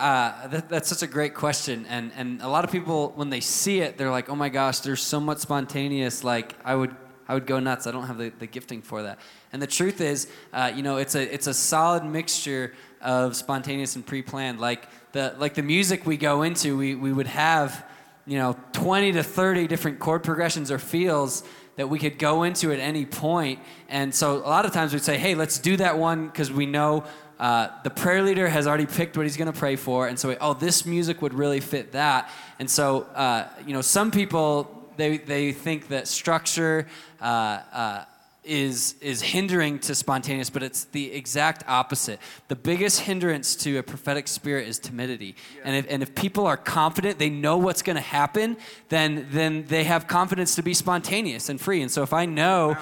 uh, 0.44 0.48
that, 0.48 0.68
that's 0.68 0.88
such 0.88 1.02
a 1.02 1.06
great 1.06 1.34
question. 1.34 1.86
And, 1.88 2.10
and 2.16 2.40
a 2.42 2.48
lot 2.48 2.64
of 2.64 2.72
people, 2.72 3.12
when 3.16 3.30
they 3.30 3.40
see 3.40 3.80
it, 3.80 3.96
they're 3.96 4.10
like, 4.10 4.28
oh 4.28 4.34
my 4.34 4.48
gosh, 4.48 4.80
there's 4.80 5.02
so 5.02 5.20
much 5.20 5.38
spontaneous. 5.38 6.24
Like, 6.24 6.56
I 6.64 6.74
would, 6.74 6.96
I 7.28 7.34
would 7.34 7.46
go 7.46 7.60
nuts. 7.60 7.86
I 7.86 7.90
don't 7.90 8.06
have 8.06 8.18
the, 8.18 8.30
the 8.30 8.46
gifting 8.46 8.80
for 8.80 9.02
that. 9.02 9.18
And 9.52 9.60
the 9.60 9.66
truth 9.66 10.00
is, 10.00 10.28
uh, 10.52 10.72
you 10.74 10.82
know, 10.82 10.96
it's 10.96 11.14
a, 11.14 11.32
it's 11.32 11.46
a 11.46 11.54
solid 11.54 12.04
mixture 12.04 12.74
of 13.02 13.36
spontaneous 13.36 13.96
and 13.96 14.04
pre-planned. 14.04 14.58
Like 14.60 14.88
the 15.12 15.34
like 15.38 15.54
the 15.54 15.62
music 15.62 16.06
we 16.06 16.16
go 16.16 16.42
into, 16.42 16.76
we, 16.76 16.94
we 16.94 17.12
would 17.12 17.26
have, 17.26 17.84
you 18.26 18.38
know, 18.38 18.56
20 18.72 19.12
to 19.12 19.22
30 19.22 19.66
different 19.66 19.98
chord 19.98 20.22
progressions 20.22 20.70
or 20.70 20.78
feels 20.78 21.44
that 21.76 21.88
we 21.88 21.98
could 21.98 22.18
go 22.18 22.42
into 22.42 22.72
at 22.72 22.80
any 22.80 23.06
point. 23.06 23.60
And 23.88 24.12
so 24.12 24.38
a 24.38 24.48
lot 24.48 24.64
of 24.64 24.72
times 24.72 24.92
we'd 24.92 25.02
say, 25.02 25.16
hey, 25.16 25.34
let's 25.34 25.58
do 25.58 25.76
that 25.76 25.96
one 25.96 26.26
because 26.26 26.50
we 26.50 26.66
know 26.66 27.04
uh, 27.38 27.68
the 27.84 27.90
prayer 27.90 28.22
leader 28.22 28.48
has 28.48 28.66
already 28.66 28.86
picked 28.86 29.16
what 29.16 29.24
he's 29.24 29.36
going 29.36 29.50
to 29.50 29.56
pray 29.56 29.76
for. 29.76 30.08
And 30.08 30.18
so, 30.18 30.30
we, 30.30 30.36
oh, 30.40 30.54
this 30.54 30.84
music 30.84 31.22
would 31.22 31.34
really 31.34 31.60
fit 31.60 31.92
that. 31.92 32.30
And 32.58 32.68
so, 32.68 33.02
uh, 33.14 33.48
you 33.64 33.72
know, 33.72 33.80
some 33.80 34.10
people, 34.10 34.77
they, 34.98 35.16
they 35.16 35.52
think 35.52 35.88
that 35.88 36.06
structure, 36.06 36.86
uh, 37.20 37.24
uh 37.24 38.04
is 38.48 38.94
is 39.02 39.20
hindering 39.20 39.78
to 39.78 39.94
spontaneous 39.94 40.48
but 40.48 40.62
it's 40.62 40.84
the 40.84 41.12
exact 41.12 41.62
opposite 41.68 42.18
the 42.48 42.56
biggest 42.56 43.00
hindrance 43.00 43.54
to 43.54 43.76
a 43.76 43.82
prophetic 43.82 44.26
spirit 44.26 44.66
is 44.66 44.78
timidity 44.78 45.36
yeah. 45.56 45.62
and 45.64 45.76
if 45.76 45.86
and 45.90 46.02
if 46.02 46.14
people 46.14 46.46
are 46.46 46.56
confident 46.56 47.18
they 47.18 47.28
know 47.28 47.58
what's 47.58 47.82
going 47.82 47.96
to 47.96 48.00
happen 48.00 48.56
then 48.88 49.26
then 49.30 49.66
they 49.66 49.84
have 49.84 50.08
confidence 50.08 50.54
to 50.54 50.62
be 50.62 50.72
spontaneous 50.72 51.50
and 51.50 51.60
free 51.60 51.82
and 51.82 51.90
so 51.90 52.02
if 52.02 52.14
i 52.14 52.24
know 52.24 52.74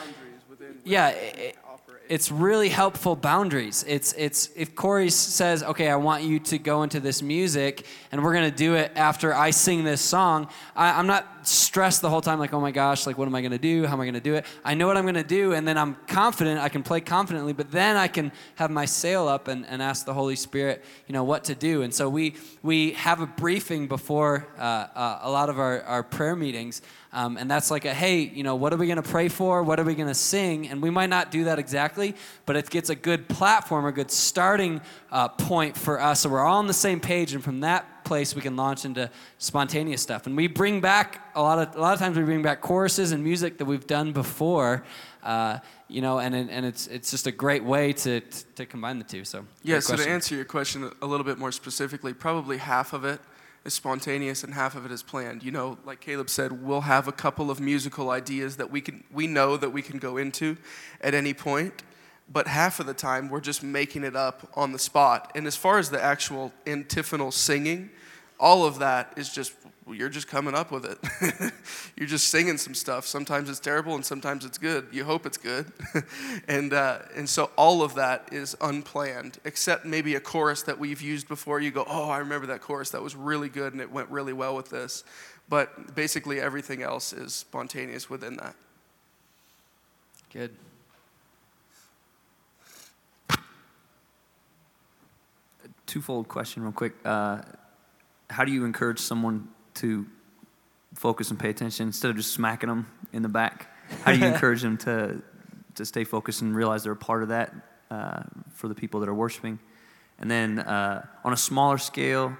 yeah 0.85 1.09
it, 1.09 1.57
it's 2.09 2.31
really 2.31 2.69
helpful 2.69 3.17
boundaries. 3.17 3.85
It's 3.87 4.13
it's 4.13 4.51
if 4.57 4.75
Corey 4.75 5.11
says, 5.11 5.63
"Okay, 5.63 5.89
I 5.89 5.97
want 5.97 6.23
you 6.23 6.39
to 6.41 6.59
go 6.59 6.83
into 6.83 7.01
this 7.01 7.23
music, 7.23 7.87
and 8.13 8.23
we're 8.23 8.35
gonna 8.35 8.51
do 8.51 8.75
it 8.75 8.93
after 8.95 9.35
I 9.35 9.51
sing 9.51 9.85
this 9.85 10.01
song." 10.01 10.49
I, 10.75 10.99
am 10.99 11.07
not 11.07 11.36
stressed 11.49 12.03
the 12.03 12.11
whole 12.11 12.21
time, 12.21 12.39
like, 12.39 12.53
"Oh 12.53 12.61
my 12.61 12.71
gosh, 12.71 13.07
like 13.07 13.19
what 13.19 13.29
am 13.29 13.35
I 13.35 13.43
gonna 13.43 13.59
do? 13.59 13.87
How 13.87 13.95
am 13.95 14.01
I 14.01 14.07
gonna 14.07 14.21
do 14.21 14.35
it?" 14.35 14.47
I 14.65 14.75
know 14.75 14.87
what 14.87 14.97
I'm 14.97 15.07
gonna 15.07 15.23
do, 15.23 15.53
and 15.53 15.67
then 15.67 15.79
I'm 15.79 15.97
confident. 16.07 16.61
I 16.61 16.69
can 16.69 16.83
play 16.83 17.01
confidently, 17.01 17.53
but 17.53 17.71
then 17.71 17.97
I 17.97 18.09
can 18.09 18.33
have 18.57 18.71
my 18.71 18.85
sail 18.85 19.29
up 19.29 19.49
and, 19.49 19.67
and 19.67 19.83
ask 19.83 20.07
the 20.07 20.15
Holy 20.15 20.37
Spirit, 20.37 20.85
you 21.07 21.13
know, 21.13 21.25
what 21.25 21.45
to 21.45 21.55
do. 21.55 21.83
And 21.83 21.95
so 21.95 22.09
we 22.09 22.35
we 22.63 22.93
have 22.93 23.21
a 23.21 23.27
briefing 23.27 23.87
before 23.87 24.47
uh, 24.59 24.87
uh, 24.95 25.19
a 25.23 25.31
lot 25.31 25.49
of 25.49 25.59
our, 25.59 25.83
our 25.83 26.03
prayer 26.03 26.37
meetings. 26.37 26.83
Um, 27.13 27.39
and 27.39 27.51
that's 27.51 27.71
like 27.71 27.87
a, 27.87 27.95
hey, 27.95 28.21
you 28.21 28.43
know, 28.43 28.57
what 28.57 28.75
are 28.75 28.77
we 28.77 28.95
to 28.95 29.01
pray 29.01 29.29
for? 29.29 29.63
What 29.63 29.81
are 29.81 29.85
we 29.85 29.95
to 29.95 30.15
sing? 30.15 30.69
And 30.69 30.83
we 30.83 30.91
might 30.91 31.09
not 31.09 31.31
do 31.31 31.45
that 31.45 31.59
exactly, 31.59 32.15
but 32.45 32.57
it 32.57 32.69
gets 32.69 32.91
a 32.91 32.95
good 32.95 33.27
platform, 33.27 33.87
a 33.87 33.93
good 33.93 34.11
starting 34.11 34.83
uh, 35.11 35.29
point 35.29 35.79
for 35.79 35.99
us. 35.99 36.21
So 36.21 36.29
we're 36.29 36.45
all 36.45 36.59
on 36.59 36.67
the 36.67 36.75
same 36.75 37.01
page. 37.01 37.33
And 37.33 37.43
from 37.43 37.61
that 37.61 37.96
place, 38.07 38.35
we 38.35 38.41
can 38.41 38.57
launch 38.57 38.85
into 38.85 39.11
spontaneous 39.39 40.01
stuff. 40.01 40.27
And 40.27 40.37
we 40.37 40.47
bring 40.47 40.81
back 40.81 41.31
a 41.35 41.43
lot 41.43 41.59
of, 41.59 41.77
a 41.77 41.81
lot 41.81 41.93
of 41.93 41.99
times 41.99 42.17
we 42.17 42.25
bring 42.25 42.43
back 42.43 42.61
choruses 42.63 43.13
and 43.13 43.23
music 43.23 43.59
that 43.59 43.67
we've 43.67 43.87
done 43.87 44.13
before. 44.13 44.85
Uh, 45.23 45.59
you 45.89 46.01
know, 46.01 46.19
and 46.19 46.35
and 46.35 46.65
it's 46.65 46.87
it's 46.87 47.11
just 47.11 47.27
a 47.27 47.33
great 47.33 47.65
way 47.65 47.93
to 47.93 48.21
to 48.55 48.65
combine 48.65 48.99
the 48.99 49.05
two. 49.05 49.25
So 49.25 49.45
yeah. 49.63 49.81
So 49.81 49.97
to 49.97 50.09
answer 50.09 50.35
your 50.35 50.45
question 50.45 50.91
a 51.03 51.07
little 51.07 51.25
bit 51.25 51.39
more 51.39 51.53
specifically, 51.53 52.15
probably 52.15 52.59
half 52.59 52.93
of 52.93 53.05
it 53.05 53.21
is 53.65 53.75
spontaneous 53.75 54.45
and 54.45 54.55
half 54.55 54.77
of 54.77 54.87
it 54.87 54.93
is 54.93 55.03
planned. 55.03 55.43
You 55.43 55.51
know, 55.51 55.79
like 55.85 56.01
Caleb 56.01 56.31
said, 56.31 56.63
we'll 56.63 56.83
have 56.83 57.09
a 57.09 57.13
couple 57.13 57.51
of 57.51 57.61
musical 57.61 58.11
ideas 58.11 58.57
that 58.57 58.71
we 58.71 58.81
can 58.81 59.05
we 59.13 59.27
know 59.27 59.57
that 59.57 59.71
we 59.71 59.83
can 59.83 59.99
go 59.99 60.17
into 60.17 60.57
at 61.01 61.15
any 61.15 61.35
point, 61.35 61.83
but 62.33 62.47
half 62.47 62.81
of 62.81 62.87
the 62.87 62.95
time 62.95 63.29
we're 63.29 63.41
just 63.41 63.63
making 63.63 64.05
it 64.05 64.17
up 64.17 64.49
on 64.55 64.73
the 64.73 64.79
spot. 64.79 65.33
And 65.35 65.47
as 65.47 65.57
far 65.57 65.79
as 65.79 65.91
the 65.91 66.03
actual 66.03 66.53
antiphonal 66.67 67.33
singing, 67.33 67.91
all 68.39 68.65
of 68.65 68.79
that 68.81 69.13
is 69.17 69.33
just 69.33 69.53
you're 69.95 70.09
just 70.09 70.27
coming 70.27 70.55
up 70.55 70.73
with 70.73 70.85
it. 70.85 71.53
you're 71.97 72.09
just 72.09 72.29
singing 72.29 72.59
some 72.59 72.75
stuff. 72.75 73.07
Sometimes 73.07 73.49
it's 73.49 73.61
terrible 73.61 73.95
and 73.95 74.05
sometimes 74.05 74.45
it's 74.45 74.59
good. 74.59 74.89
You 74.91 75.05
hope 75.05 75.27
it's 75.27 75.37
good. 75.37 75.71
and, 76.49 76.73
uh, 76.73 77.01
and 77.15 77.29
so 77.29 77.51
all 77.57 77.83
of 77.83 77.95
that 77.95 78.29
is 78.33 78.57
unplanned, 78.61 79.39
except 79.45 79.85
maybe 79.85 80.17
a 80.17 80.21
chorus 80.21 80.63
that 80.63 80.79
we've 80.79 81.01
used 81.01 81.29
before. 81.29 81.61
You 81.61 81.71
go, 81.71 81.85
oh, 81.89 82.11
I 82.11 82.19
remember 82.19 82.49
that 82.49 82.63
chorus. 82.63 82.91
That 82.91 83.03
was 83.03 83.15
really 83.15 83.49
good 83.49 83.75
and 83.75 83.81
it 83.81 83.91
went 83.91 84.09
really 84.11 84.33
well 84.33 84.57
with 84.57 84.71
this. 84.71 85.05
But 85.49 85.95
basically, 85.95 86.41
everything 86.41 86.83
else 86.83 87.13
is 87.13 87.33
spontaneous 87.33 88.11
within 88.11 88.37
that. 88.39 88.57
Good. 90.33 90.51
Twofold 95.87 96.27
question, 96.27 96.65
real 96.65 96.73
quick. 96.73 96.95
Uh, 97.05 97.43
how 98.31 98.45
do 98.45 98.53
you 98.53 98.65
encourage 98.65 98.99
someone 98.99 99.49
to 99.75 100.07
focus 100.95 101.31
and 101.31 101.39
pay 101.39 101.51
attention 101.51 101.87
instead 101.87 102.11
of 102.11 102.17
just 102.17 102.33
smacking 102.33 102.69
them 102.69 102.87
in 103.13 103.23
the 103.23 103.29
back? 103.29 103.69
How 104.03 104.13
do 104.13 104.19
you 104.19 104.27
encourage 104.33 104.63
them 104.63 104.77
to 104.79 105.23
to 105.75 105.85
stay 105.85 106.05
focused 106.05 106.41
and 106.41 106.57
realize 106.57 106.85
they're 106.85 106.93
a 106.93 106.97
part 106.97 107.23
of 107.23 107.29
that 107.29 107.53
uh, 107.91 108.23
for 108.51 108.69
the 108.69 108.75
people 108.75 109.01
that 109.01 109.09
are 109.09 109.15
worshiping? 109.15 109.59
And 110.19 110.31
then 110.31 110.59
uh, 110.59 111.07
on 111.25 111.33
a 111.33 111.37
smaller 111.37 111.79
scale, 111.79 112.37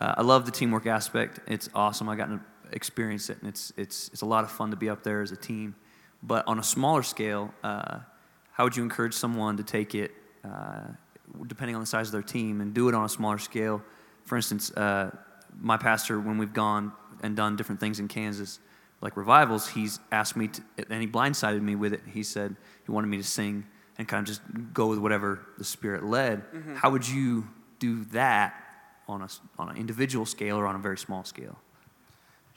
uh, 0.00 0.14
I 0.16 0.22
love 0.22 0.46
the 0.46 0.52
teamwork 0.52 0.86
aspect. 0.86 1.40
It's 1.46 1.68
awesome. 1.74 2.08
I 2.08 2.16
got 2.16 2.26
to 2.26 2.40
experience 2.72 3.28
it, 3.30 3.38
and 3.40 3.48
it's 3.48 3.72
it's 3.76 4.08
it's 4.08 4.22
a 4.22 4.26
lot 4.26 4.44
of 4.44 4.50
fun 4.50 4.70
to 4.70 4.76
be 4.76 4.88
up 4.88 5.02
there 5.02 5.22
as 5.22 5.32
a 5.32 5.36
team. 5.36 5.74
But 6.22 6.46
on 6.46 6.58
a 6.58 6.62
smaller 6.62 7.02
scale, 7.02 7.52
uh, 7.62 8.00
how 8.52 8.64
would 8.64 8.76
you 8.76 8.82
encourage 8.82 9.14
someone 9.14 9.56
to 9.56 9.62
take 9.62 9.94
it, 9.94 10.12
uh, 10.44 10.88
depending 11.46 11.76
on 11.76 11.80
the 11.80 11.86
size 11.86 12.08
of 12.08 12.12
their 12.12 12.22
team, 12.22 12.60
and 12.60 12.74
do 12.74 12.88
it 12.88 12.94
on 12.94 13.04
a 13.04 13.08
smaller 13.08 13.38
scale? 13.38 13.82
For 14.24 14.36
instance, 14.36 14.70
uh, 14.72 15.10
my 15.60 15.76
pastor, 15.76 16.20
when 16.20 16.38
we've 16.38 16.52
gone 16.52 16.92
and 17.22 17.36
done 17.36 17.56
different 17.56 17.80
things 17.80 17.98
in 17.98 18.08
Kansas, 18.08 18.58
like 19.00 19.16
revivals, 19.16 19.68
he's 19.68 19.98
asked 20.12 20.36
me 20.36 20.48
to, 20.48 20.62
and 20.90 21.00
he 21.00 21.08
blindsided 21.08 21.62
me 21.62 21.74
with 21.74 21.92
it. 21.92 22.02
He 22.12 22.22
said 22.22 22.56
he 22.84 22.92
wanted 22.92 23.08
me 23.08 23.16
to 23.16 23.24
sing 23.24 23.66
and 23.98 24.06
kind 24.06 24.20
of 24.20 24.26
just 24.26 24.42
go 24.72 24.86
with 24.88 24.98
whatever 24.98 25.40
the 25.58 25.64
Spirit 25.64 26.04
led. 26.04 26.40
Mm-hmm. 26.52 26.76
How 26.76 26.90
would 26.90 27.08
you 27.08 27.48
do 27.78 28.04
that 28.06 28.54
on 29.08 29.22
a 29.22 29.28
on 29.58 29.70
an 29.70 29.76
individual 29.76 30.26
scale 30.26 30.56
or 30.56 30.66
on 30.66 30.76
a 30.76 30.78
very 30.78 30.98
small 30.98 31.24
scale? 31.24 31.58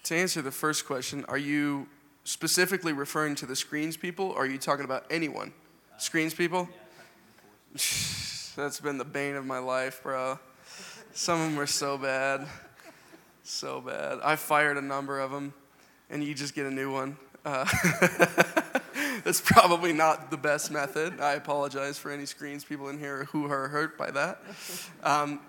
To 0.03 0.15
answer 0.15 0.41
the 0.41 0.51
first 0.51 0.85
question, 0.85 1.25
are 1.29 1.37
you 1.37 1.87
specifically 2.25 2.93
referring 2.93 3.35
to 3.35 3.45
the 3.45 3.55
screens 3.55 3.97
people, 3.97 4.31
or 4.31 4.43
are 4.43 4.45
you 4.45 4.57
talking 4.57 4.85
about 4.85 5.05
anyone? 5.09 5.53
Screens 5.97 6.33
people? 6.33 6.67
That's 7.73 8.79
been 8.81 8.97
the 8.97 9.05
bane 9.05 9.35
of 9.35 9.45
my 9.45 9.59
life, 9.59 10.03
bro. 10.03 10.39
Some 11.15 11.39
of 11.39 11.45
them 11.47 11.55
were 11.55 11.67
so 11.67 11.95
bad. 11.95 12.47
So 13.43 13.81
bad. 13.81 14.19
I 14.23 14.35
fired 14.35 14.77
a 14.77 14.81
number 14.81 15.19
of 15.19 15.29
them, 15.29 15.53
and 16.09 16.23
you 16.23 16.33
just 16.33 16.55
get 16.55 16.65
a 16.65 16.71
new 16.71 16.91
one. 16.91 17.17
Uh, 17.45 17.65
that's 19.23 19.39
probably 19.39 19.93
not 19.93 20.31
the 20.31 20.37
best 20.37 20.71
method. 20.71 21.21
I 21.21 21.33
apologize 21.33 21.99
for 21.99 22.09
any 22.09 22.25
screens 22.25 22.63
people 22.63 22.89
in 22.89 22.97
here 22.97 23.25
who 23.25 23.45
are 23.51 23.67
hurt 23.67 23.95
by 23.95 24.09
that. 24.09 24.41
Um, 25.03 25.39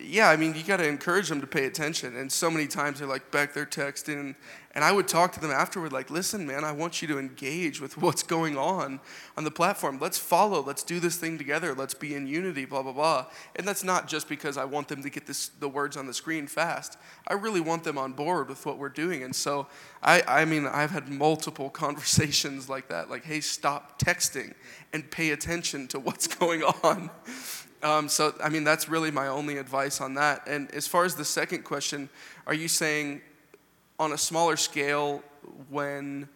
yeah, 0.00 0.30
I 0.30 0.36
mean, 0.36 0.54
you 0.54 0.62
got 0.62 0.78
to 0.78 0.88
encourage 0.88 1.28
them 1.28 1.42
to 1.42 1.46
pay 1.46 1.66
attention. 1.66 2.16
And 2.16 2.32
so 2.32 2.50
many 2.50 2.66
times 2.66 3.00
they're 3.00 3.08
like 3.08 3.30
back 3.30 3.52
there 3.52 3.66
texting, 3.66 4.36
and 4.72 4.84
I 4.84 4.92
would 4.92 5.08
talk 5.08 5.32
to 5.32 5.40
them 5.40 5.50
afterward, 5.50 5.92
like, 5.92 6.10
listen, 6.10 6.46
man, 6.46 6.62
I 6.62 6.70
want 6.70 7.02
you 7.02 7.08
to 7.08 7.18
engage 7.18 7.80
with 7.80 7.96
what's 8.00 8.22
going 8.22 8.56
on 8.56 9.00
on 9.36 9.44
the 9.44 9.50
platform. 9.50 9.98
Let's 10.00 10.18
follow. 10.18 10.62
Let's 10.62 10.84
do 10.84 11.00
this 11.00 11.16
thing 11.16 11.38
together. 11.38 11.74
Let's 11.74 11.94
be 11.94 12.14
in 12.14 12.26
unity. 12.26 12.64
Blah 12.64 12.82
blah 12.82 12.92
blah. 12.92 13.26
And 13.56 13.66
that's 13.66 13.82
not 13.82 14.06
just 14.06 14.28
because 14.28 14.56
I 14.56 14.64
want 14.64 14.88
them 14.88 15.02
to 15.02 15.10
get 15.10 15.26
this 15.26 15.48
the 15.48 15.68
words 15.68 15.96
on 15.96 16.06
the 16.06 16.14
screen 16.14 16.46
fast. 16.46 16.98
I 17.26 17.34
really 17.34 17.60
want 17.60 17.82
them 17.82 17.98
on 17.98 18.12
board 18.12 18.48
with 18.48 18.64
what 18.64 18.78
we're 18.78 18.88
doing. 18.88 19.22
And 19.24 19.34
so, 19.34 19.66
I 20.02 20.22
I 20.26 20.44
mean, 20.44 20.66
I've 20.66 20.92
had 20.92 21.08
multiple 21.08 21.70
conversations 21.84 22.68
like 22.68 22.88
that. 22.88 23.10
Like, 23.10 23.24
hey, 23.24 23.40
stop 23.40 24.00
texting 24.00 24.54
and 24.92 25.10
pay 25.10 25.30
attention 25.30 25.88
to 25.88 25.98
what's 25.98 26.26
going 26.38 26.62
on. 26.62 27.10
Um, 27.82 28.08
so, 28.08 28.34
I 28.44 28.50
mean, 28.50 28.62
that's 28.62 28.88
really 28.90 29.10
my 29.10 29.28
only 29.28 29.56
advice 29.56 30.02
on 30.02 30.14
that. 30.14 30.46
And 30.46 30.70
as 30.74 30.86
far 30.86 31.06
as 31.06 31.14
the 31.14 31.24
second 31.24 31.64
question, 31.64 32.10
are 32.46 32.52
you 32.52 32.68
saying 32.68 33.22
on 34.00 34.12
a 34.12 34.18
smaller 34.18 34.56
scale 34.56 35.22
when 35.68 36.26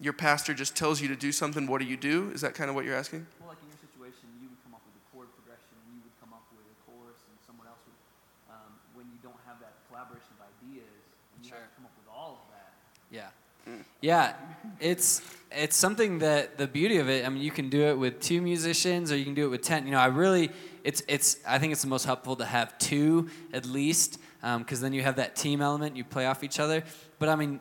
your 0.00 0.12
pastor 0.12 0.52
just 0.52 0.74
tells 0.74 1.00
you 1.00 1.06
to 1.06 1.14
do 1.14 1.30
something, 1.30 1.68
what 1.68 1.80
do 1.80 1.86
you 1.86 1.96
do? 1.96 2.30
Is 2.34 2.40
that 2.40 2.54
kind 2.54 2.68
of 2.68 2.74
what 2.74 2.84
you're 2.84 2.98
asking? 2.98 3.24
Well, 3.38 3.50
like 3.54 3.62
in 3.62 3.70
your 3.70 3.78
situation, 3.78 4.26
you 4.42 4.50
would 4.50 4.58
come 4.66 4.74
up 4.74 4.82
with 4.82 4.98
a 4.98 5.04
chord 5.14 5.30
progression, 5.38 5.78
and 5.86 5.94
you 5.94 6.02
would 6.02 6.16
come 6.18 6.34
up 6.34 6.42
with 6.50 6.66
a 6.66 6.76
chorus, 6.82 7.22
and 7.30 7.38
someone 7.46 7.70
else 7.70 7.78
would. 7.86 7.94
Um, 8.50 8.74
when 8.98 9.06
you 9.14 9.22
don't 9.22 9.38
have 9.46 9.62
that 9.62 9.78
collaboration 9.86 10.34
of 10.34 10.50
ideas, 10.50 10.98
and 11.38 11.46
you 11.46 11.54
sure. 11.54 11.62
have 11.62 11.70
to 11.70 11.74
come 11.78 11.86
up 11.86 11.94
with 11.94 12.10
all 12.10 12.42
of 12.42 12.46
that. 12.50 12.74
Yeah. 13.14 13.30
Yeah, 14.00 14.34
it's 14.80 15.22
it's 15.52 15.76
something 15.76 16.18
that 16.18 16.58
the 16.58 16.66
beauty 16.66 16.98
of 16.98 17.08
it. 17.08 17.24
I 17.24 17.28
mean, 17.28 17.40
you 17.42 17.52
can 17.52 17.70
do 17.70 17.82
it 17.82 17.96
with 17.96 18.18
two 18.18 18.42
musicians, 18.42 19.12
or 19.12 19.16
you 19.16 19.24
can 19.24 19.34
do 19.34 19.46
it 19.46 19.50
with 19.54 19.62
ten. 19.62 19.86
You 19.86 19.92
know, 19.92 20.00
I 20.00 20.06
really, 20.06 20.50
it's 20.82 21.04
it's. 21.06 21.38
I 21.46 21.60
think 21.60 21.72
it's 21.72 21.82
the 21.82 21.88
most 21.88 22.04
helpful 22.04 22.34
to 22.36 22.44
have 22.44 22.76
two 22.78 23.30
at 23.52 23.64
least, 23.64 24.18
because 24.42 24.78
um, 24.78 24.82
then 24.82 24.92
you 24.92 25.02
have 25.02 25.16
that 25.16 25.36
team 25.36 25.62
element. 25.62 25.96
You 25.96 26.04
play 26.04 26.26
off 26.26 26.44
each 26.44 26.60
other. 26.60 26.84
But 27.18 27.28
I 27.28 27.36
mean, 27.36 27.60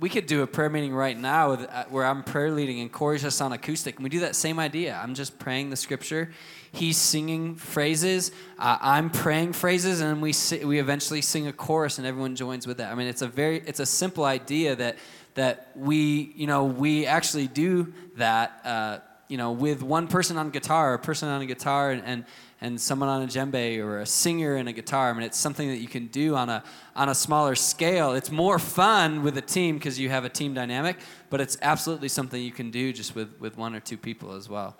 we 0.00 0.08
could 0.08 0.26
do 0.26 0.42
a 0.42 0.46
prayer 0.46 0.70
meeting 0.70 0.94
right 0.94 1.18
now 1.18 1.50
with, 1.50 1.68
uh, 1.68 1.84
where 1.90 2.06
I'm 2.06 2.24
prayer 2.24 2.50
leading 2.50 2.80
and 2.80 2.90
Corey's 2.90 3.22
just 3.22 3.40
on 3.42 3.52
acoustic, 3.52 3.96
and 3.96 4.04
we 4.04 4.08
do 4.08 4.20
that 4.20 4.34
same 4.34 4.58
idea. 4.58 4.98
I'm 5.00 5.14
just 5.14 5.38
praying 5.38 5.68
the 5.68 5.76
scripture, 5.76 6.32
he's 6.72 6.96
singing 6.96 7.54
phrases, 7.54 8.32
uh, 8.58 8.78
I'm 8.80 9.10
praying 9.10 9.52
phrases, 9.52 10.00
and 10.00 10.22
we 10.22 10.32
si- 10.32 10.64
we 10.64 10.78
eventually 10.78 11.20
sing 11.20 11.46
a 11.48 11.52
chorus, 11.52 11.98
and 11.98 12.06
everyone 12.06 12.34
joins 12.34 12.66
with 12.66 12.78
that. 12.78 12.90
I 12.90 12.94
mean, 12.94 13.08
it's 13.08 13.22
a 13.22 13.28
very 13.28 13.62
it's 13.66 13.80
a 13.80 13.86
simple 13.86 14.24
idea 14.24 14.74
that 14.76 14.96
that 15.34 15.70
we, 15.76 16.32
you 16.34 16.46
know, 16.46 16.64
we 16.64 17.06
actually 17.06 17.46
do 17.46 17.92
that, 18.16 18.60
uh, 18.64 18.98
you 19.28 19.36
know, 19.36 19.52
with 19.52 19.82
one 19.82 20.08
person 20.08 20.36
on 20.36 20.50
guitar, 20.50 20.94
a 20.94 20.98
person 20.98 21.28
on 21.28 21.40
a 21.40 21.46
guitar, 21.46 21.90
and, 21.90 22.02
and, 22.04 22.24
and 22.60 22.80
someone 22.80 23.08
on 23.08 23.22
a 23.22 23.26
djembe, 23.26 23.78
or 23.78 24.00
a 24.00 24.06
singer 24.06 24.56
and 24.56 24.68
a 24.68 24.72
guitar. 24.72 25.10
I 25.10 25.12
mean, 25.12 25.22
it's 25.22 25.38
something 25.38 25.68
that 25.68 25.78
you 25.78 25.88
can 25.88 26.08
do 26.08 26.36
on 26.36 26.48
a, 26.48 26.62
on 26.94 27.08
a 27.08 27.14
smaller 27.14 27.54
scale. 27.54 28.12
It's 28.12 28.30
more 28.30 28.58
fun 28.58 29.22
with 29.22 29.36
a 29.38 29.42
team 29.42 29.76
because 29.76 29.98
you 29.98 30.10
have 30.10 30.24
a 30.24 30.28
team 30.28 30.52
dynamic, 30.52 30.98
but 31.30 31.40
it's 31.40 31.56
absolutely 31.62 32.08
something 32.08 32.42
you 32.42 32.52
can 32.52 32.70
do 32.70 32.92
just 32.92 33.14
with, 33.14 33.34
with 33.40 33.56
one 33.56 33.74
or 33.74 33.80
two 33.80 33.96
people 33.96 34.32
as 34.32 34.48
well. 34.48 34.76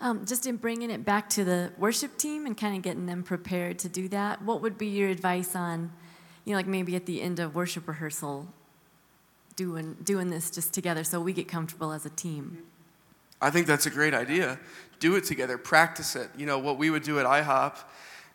Um, 0.00 0.26
just 0.26 0.46
in 0.46 0.56
bringing 0.56 0.90
it 0.90 1.04
back 1.04 1.30
to 1.30 1.44
the 1.44 1.72
worship 1.78 2.18
team 2.18 2.44
and 2.44 2.56
kind 2.56 2.76
of 2.76 2.82
getting 2.82 3.06
them 3.06 3.22
prepared 3.22 3.78
to 3.78 3.88
do 3.88 4.08
that, 4.08 4.42
what 4.42 4.60
would 4.60 4.76
be 4.76 4.88
your 4.88 5.08
advice 5.08 5.56
on 5.56 5.90
you 6.44 6.52
know, 6.52 6.58
like 6.58 6.66
maybe 6.66 6.94
at 6.94 7.06
the 7.06 7.22
end 7.22 7.40
of 7.40 7.54
worship 7.54 7.88
rehearsal, 7.88 8.48
doing 9.56 9.96
doing 10.02 10.30
this 10.30 10.50
just 10.50 10.74
together 10.74 11.04
so 11.04 11.20
we 11.20 11.32
get 11.32 11.48
comfortable 11.48 11.92
as 11.92 12.04
a 12.04 12.10
team. 12.10 12.58
I 13.40 13.50
think 13.50 13.66
that's 13.66 13.86
a 13.86 13.90
great 13.90 14.14
idea. 14.14 14.58
Do 15.04 15.16
it 15.16 15.24
together, 15.24 15.58
practice 15.58 16.16
it. 16.16 16.30
You 16.34 16.46
know, 16.46 16.58
what 16.58 16.78
we 16.78 16.88
would 16.88 17.02
do 17.02 17.18
at 17.18 17.26
IHOP 17.26 17.76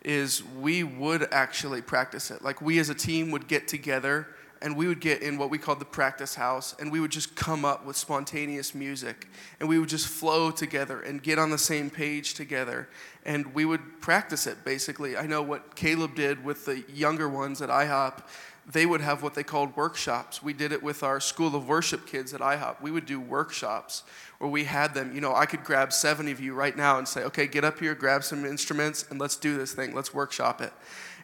is 0.04 0.44
we 0.44 0.84
would 0.84 1.28
actually 1.34 1.82
practice 1.82 2.30
it. 2.30 2.44
Like 2.44 2.62
we 2.62 2.78
as 2.78 2.90
a 2.90 2.94
team 2.94 3.32
would 3.32 3.48
get 3.48 3.68
together 3.68 4.28
and 4.62 4.78
we 4.78 4.88
would 4.88 5.00
get 5.00 5.24
in 5.24 5.40
what 5.40 5.50
we 5.50 5.58
called 5.58 5.80
the 5.80 5.86
practice 5.86 6.36
house 6.36 6.76
and 6.80 6.92
we 6.92 7.00
would 7.00 7.10
just 7.10 7.36
come 7.36 7.66
up 7.66 7.88
with 7.88 7.96
spontaneous 7.96 8.76
music 8.76 9.28
and 9.60 9.68
we 9.68 9.80
would 9.80 9.90
just 9.90 10.08
flow 10.08 10.52
together 10.52 11.02
and 11.02 11.24
get 11.24 11.40
on 11.40 11.50
the 11.50 11.58
same 11.58 11.90
page 11.90 12.36
together 12.36 12.88
and 13.26 13.52
we 13.56 13.66
would 13.66 14.02
practice 14.02 14.48
it 14.48 14.64
basically 14.66 15.16
i 15.16 15.26
know 15.26 15.42
what 15.42 15.76
caleb 15.76 16.14
did 16.16 16.44
with 16.44 16.66
the 16.66 16.84
younger 16.94 17.30
ones 17.30 17.62
at 17.62 17.70
ihop 17.70 18.24
they 18.72 18.86
would 18.86 19.02
have 19.02 19.24
what 19.24 19.34
they 19.34 19.44
called 19.44 19.76
workshops. 19.76 20.44
We 20.44 20.54
did 20.54 20.72
it 20.72 20.84
with 20.84 21.02
our 21.02 21.20
school 21.20 21.56
of 21.56 21.68
worship 21.68 22.06
kids 22.06 22.34
at 22.34 22.42
ihop. 22.42 22.82
We 22.82 22.92
would 22.92 23.06
do 23.06 23.20
workshops 23.20 24.04
where 24.38 24.50
we 24.50 24.64
had 24.64 24.94
them 24.94 25.14
you 25.14 25.20
know 25.20 25.36
i 25.36 25.46
could 25.46 25.66
grab 25.66 25.92
seven 25.92 26.30
of 26.30 26.40
you 26.40 26.54
right 26.54 26.78
now 26.78 26.98
and 26.98 27.06
say 27.06 27.24
okay 27.24 27.46
get 27.46 27.66
up 27.66 27.78
here 27.78 27.94
grab 27.94 28.24
some 28.24 28.46
instruments 28.46 29.06
and 29.10 29.20
let's 29.20 29.36
do 29.36 29.58
this 29.58 29.74
thing. 29.74 29.94
Let's 29.94 30.14
workshop 30.14 30.62
it. 30.62 30.74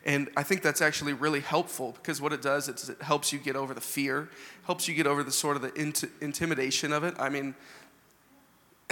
And 0.05 0.29
I 0.37 0.43
think 0.43 0.61
that's 0.61 0.81
actually 0.81 1.13
really 1.13 1.39
helpful 1.39 1.93
because 1.93 2.21
what 2.21 2.31
it 2.31 2.41
does 2.41 2.69
is 2.69 2.89
it 2.89 3.01
helps 3.01 3.33
you 3.33 3.39
get 3.39 3.55
over 3.55 3.73
the 3.73 3.81
fear, 3.81 4.29
helps 4.65 4.87
you 4.87 4.93
get 4.93 5.07
over 5.07 5.23
the 5.23 5.31
sort 5.31 5.55
of 5.55 5.63
the 5.63 5.73
int- 5.73 6.03
intimidation 6.21 6.93
of 6.93 7.03
it. 7.03 7.15
I 7.17 7.29
mean, 7.29 7.55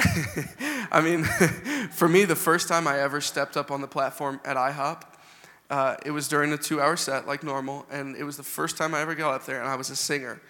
I 0.92 1.02
mean, 1.04 1.24
for 1.92 2.10
me, 2.10 2.26
the 2.26 2.36
first 2.36 2.68
time 2.68 2.88
I 2.88 3.00
ever 3.00 3.22
stepped 3.22 3.58
up 3.58 3.70
on 3.70 3.82
the 3.82 3.88
platform 3.88 4.42
at 4.44 4.58
IHOP, 4.58 5.04
uh, 5.70 5.96
it 6.06 6.12
was 6.12 6.28
during 6.28 6.54
a 6.54 6.58
two-hour 6.58 6.98
set 6.98 7.28
like 7.28 7.44
normal, 7.44 7.86
and 7.92 8.16
it 8.16 8.24
was 8.24 8.38
the 8.38 8.44
first 8.44 8.78
time 8.78 8.94
I 8.94 9.02
ever 9.02 9.16
got 9.16 9.34
up 9.34 9.46
there, 9.46 9.60
and 9.60 9.70
I 9.70 9.76
was 9.76 9.90
a 9.90 9.96
singer, 9.96 10.42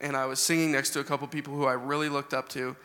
and 0.00 0.16
I 0.16 0.26
was 0.26 0.40
singing 0.40 0.72
next 0.72 0.90
to 0.90 1.00
a 1.00 1.04
couple 1.04 1.26
people 1.28 1.54
who 1.54 1.66
I 1.66 1.72
really 1.74 2.08
looked 2.08 2.34
up 2.34 2.48
to, 2.50 2.76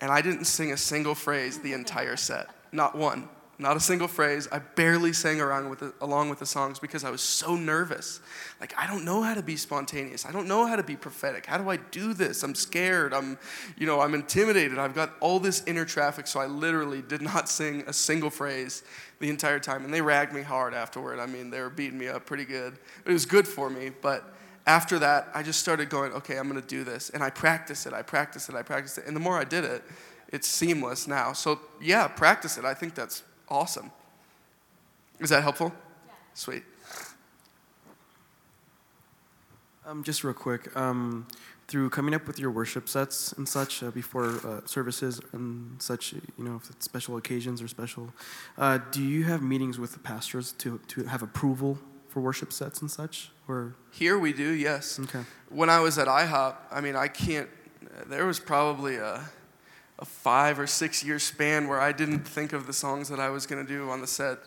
and 0.00 0.10
I 0.10 0.22
didn't 0.22 0.44
sing 0.44 0.72
a 0.72 0.76
single 0.76 1.14
phrase 1.14 1.58
the 1.58 1.72
entire 1.72 2.16
set, 2.16 2.48
not 2.72 2.96
one 2.96 3.28
not 3.60 3.76
a 3.76 3.80
single 3.80 4.08
phrase. 4.08 4.48
I 4.50 4.58
barely 4.58 5.12
sang 5.12 5.40
around 5.40 5.68
with 5.68 5.80
the, 5.80 5.92
along 6.00 6.30
with 6.30 6.38
the 6.38 6.46
songs 6.46 6.78
because 6.78 7.04
I 7.04 7.10
was 7.10 7.20
so 7.20 7.54
nervous. 7.54 8.20
Like, 8.60 8.74
I 8.76 8.86
don't 8.86 9.04
know 9.04 9.22
how 9.22 9.34
to 9.34 9.42
be 9.42 9.56
spontaneous. 9.56 10.24
I 10.24 10.32
don't 10.32 10.48
know 10.48 10.66
how 10.66 10.76
to 10.76 10.82
be 10.82 10.96
prophetic. 10.96 11.46
How 11.46 11.58
do 11.58 11.68
I 11.68 11.76
do 11.76 12.14
this? 12.14 12.42
I'm 12.42 12.54
scared. 12.54 13.12
I'm, 13.12 13.38
you 13.76 13.86
know, 13.86 14.00
I'm 14.00 14.14
intimidated. 14.14 14.78
I've 14.78 14.94
got 14.94 15.12
all 15.20 15.38
this 15.38 15.62
inner 15.66 15.84
traffic, 15.84 16.26
so 16.26 16.40
I 16.40 16.46
literally 16.46 17.02
did 17.02 17.20
not 17.20 17.48
sing 17.48 17.84
a 17.86 17.92
single 17.92 18.30
phrase 18.30 18.82
the 19.18 19.28
entire 19.28 19.60
time. 19.60 19.84
And 19.84 19.92
they 19.92 20.00
ragged 20.00 20.34
me 20.34 20.42
hard 20.42 20.72
afterward. 20.72 21.20
I 21.20 21.26
mean, 21.26 21.50
they 21.50 21.60
were 21.60 21.70
beating 21.70 21.98
me 21.98 22.08
up 22.08 22.24
pretty 22.24 22.46
good. 22.46 22.78
It 23.04 23.12
was 23.12 23.26
good 23.26 23.46
for 23.46 23.68
me, 23.68 23.90
but 24.00 24.34
after 24.66 24.98
that, 25.00 25.28
I 25.34 25.42
just 25.42 25.60
started 25.60 25.90
going, 25.90 26.12
okay, 26.12 26.38
I'm 26.38 26.48
going 26.48 26.60
to 26.60 26.66
do 26.66 26.84
this. 26.84 27.10
And 27.10 27.22
I 27.22 27.30
practice 27.30 27.86
it, 27.86 27.92
I 27.92 28.02
practice 28.02 28.48
it, 28.48 28.54
I 28.54 28.62
practice 28.62 28.98
it. 28.98 29.06
And 29.06 29.14
the 29.14 29.20
more 29.20 29.38
I 29.38 29.44
did 29.44 29.64
it, 29.64 29.82
it's 30.28 30.46
seamless 30.46 31.08
now. 31.08 31.32
So, 31.32 31.60
yeah, 31.80 32.06
practice 32.06 32.56
it. 32.56 32.64
I 32.64 32.74
think 32.74 32.94
that's 32.94 33.22
awesome. 33.50 33.90
Is 35.18 35.30
that 35.30 35.42
helpful? 35.42 35.72
Yeah. 36.06 36.12
Sweet. 36.34 36.62
Um, 39.86 40.04
just 40.04 40.22
real 40.24 40.34
quick, 40.34 40.74
um, 40.76 41.26
through 41.66 41.90
coming 41.90 42.14
up 42.14 42.26
with 42.26 42.38
your 42.38 42.50
worship 42.50 42.88
sets 42.88 43.32
and 43.32 43.48
such 43.48 43.82
uh, 43.82 43.90
before 43.90 44.26
uh, 44.46 44.60
services 44.66 45.20
and 45.32 45.80
such, 45.80 46.12
you 46.12 46.20
know, 46.38 46.56
if 46.56 46.70
it's 46.70 46.84
special 46.84 47.16
occasions 47.16 47.62
or 47.62 47.68
special, 47.68 48.12
uh, 48.58 48.78
do 48.90 49.02
you 49.02 49.24
have 49.24 49.42
meetings 49.42 49.78
with 49.78 49.92
the 49.92 49.98
pastors 49.98 50.52
to, 50.52 50.80
to 50.88 51.04
have 51.04 51.22
approval 51.22 51.78
for 52.08 52.20
worship 52.20 52.52
sets 52.52 52.80
and 52.80 52.90
such? 52.90 53.30
Or 53.48 53.74
here 53.92 54.18
we 54.18 54.32
do, 54.32 54.50
yes. 54.50 54.98
Okay. 55.00 55.22
When 55.48 55.70
I 55.70 55.80
was 55.80 55.98
at 55.98 56.08
IHOP, 56.08 56.56
I 56.70 56.80
mean, 56.80 56.96
I 56.96 57.08
can't. 57.08 57.48
There 58.06 58.26
was 58.26 58.38
probably 58.38 58.96
a, 58.96 59.22
a 60.00 60.04
five 60.04 60.58
or 60.58 60.66
six 60.66 61.04
year 61.04 61.18
span 61.18 61.68
where 61.68 61.80
I 61.80 61.92
didn't 61.92 62.26
think 62.26 62.52
of 62.52 62.66
the 62.66 62.72
songs 62.72 63.08
that 63.08 63.20
I 63.20 63.28
was 63.28 63.46
going 63.46 63.64
to 63.64 63.70
do 63.70 63.90
on 63.90 64.00
the 64.00 64.06
set 64.06 64.38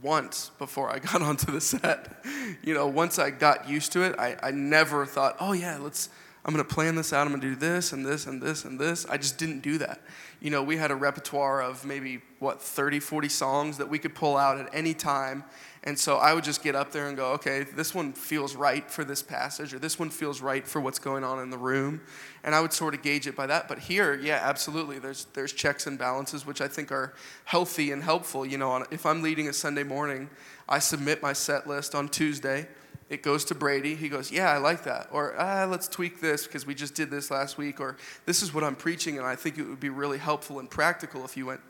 once 0.00 0.50
before 0.58 0.90
I 0.90 0.98
got 1.12 1.22
onto 1.22 1.50
the 1.50 1.60
set. 1.60 2.24
You 2.62 2.74
know, 2.74 2.86
once 2.86 3.18
I 3.18 3.30
got 3.30 3.68
used 3.68 3.92
to 3.92 4.02
it, 4.02 4.18
I, 4.18 4.36
I 4.42 4.50
never 4.52 5.04
thought, 5.06 5.36
oh 5.40 5.52
yeah, 5.52 5.78
let's. 5.78 6.08
I'm 6.44 6.52
going 6.52 6.66
to 6.66 6.74
plan 6.74 6.96
this 6.96 7.12
out. 7.12 7.24
I'm 7.24 7.28
going 7.28 7.40
to 7.40 7.50
do 7.50 7.54
this 7.54 7.92
and 7.92 8.04
this 8.04 8.26
and 8.26 8.42
this 8.42 8.64
and 8.64 8.76
this. 8.76 9.06
I 9.06 9.16
just 9.16 9.38
didn't 9.38 9.60
do 9.60 9.78
that. 9.78 10.00
You 10.40 10.50
know, 10.50 10.60
we 10.60 10.76
had 10.76 10.90
a 10.90 10.96
repertoire 10.96 11.62
of 11.62 11.84
maybe, 11.84 12.20
what, 12.40 12.60
30, 12.60 12.98
40 12.98 13.28
songs 13.28 13.78
that 13.78 13.88
we 13.88 14.00
could 14.00 14.12
pull 14.12 14.36
out 14.36 14.58
at 14.58 14.68
any 14.74 14.92
time 14.92 15.44
and 15.84 15.98
so 15.98 16.16
I 16.16 16.32
would 16.32 16.44
just 16.44 16.62
get 16.62 16.76
up 16.76 16.92
there 16.92 17.08
and 17.08 17.16
go, 17.16 17.32
okay, 17.32 17.64
this 17.64 17.92
one 17.92 18.12
feels 18.12 18.54
right 18.54 18.88
for 18.88 19.02
this 19.02 19.20
passage, 19.20 19.74
or 19.74 19.80
this 19.80 19.98
one 19.98 20.10
feels 20.10 20.40
right 20.40 20.66
for 20.66 20.80
what's 20.80 21.00
going 21.00 21.24
on 21.24 21.40
in 21.40 21.50
the 21.50 21.58
room. 21.58 22.02
And 22.44 22.54
I 22.54 22.60
would 22.60 22.72
sort 22.72 22.94
of 22.94 23.02
gauge 23.02 23.26
it 23.26 23.34
by 23.34 23.46
that. 23.46 23.66
But 23.66 23.80
here, 23.80 24.14
yeah, 24.14 24.40
absolutely. 24.44 25.00
There's, 25.00 25.24
there's 25.34 25.52
checks 25.52 25.88
and 25.88 25.98
balances, 25.98 26.46
which 26.46 26.60
I 26.60 26.68
think 26.68 26.92
are 26.92 27.14
healthy 27.44 27.90
and 27.90 28.00
helpful. 28.00 28.46
You 28.46 28.58
know, 28.58 28.84
if 28.92 29.04
I'm 29.04 29.22
leading 29.22 29.48
a 29.48 29.52
Sunday 29.52 29.82
morning, 29.82 30.30
I 30.68 30.78
submit 30.78 31.20
my 31.20 31.32
set 31.32 31.66
list 31.66 31.96
on 31.96 32.08
Tuesday. 32.08 32.68
It 33.10 33.24
goes 33.24 33.44
to 33.46 33.54
Brady. 33.56 33.96
He 33.96 34.08
goes, 34.08 34.30
Yeah, 34.30 34.50
I 34.50 34.58
like 34.58 34.84
that. 34.84 35.08
Or, 35.10 35.34
ah, 35.36 35.66
let's 35.68 35.88
tweak 35.88 36.20
this 36.20 36.46
because 36.46 36.64
we 36.64 36.76
just 36.76 36.94
did 36.94 37.10
this 37.10 37.28
last 37.30 37.58
week. 37.58 37.80
Or, 37.80 37.96
this 38.24 38.40
is 38.40 38.54
what 38.54 38.62
I'm 38.62 38.76
preaching, 38.76 39.18
and 39.18 39.26
I 39.26 39.34
think 39.34 39.58
it 39.58 39.64
would 39.64 39.80
be 39.80 39.90
really 39.90 40.18
helpful 40.18 40.60
and 40.60 40.70
practical 40.70 41.24
if 41.24 41.36
you 41.36 41.44
went 41.46 41.60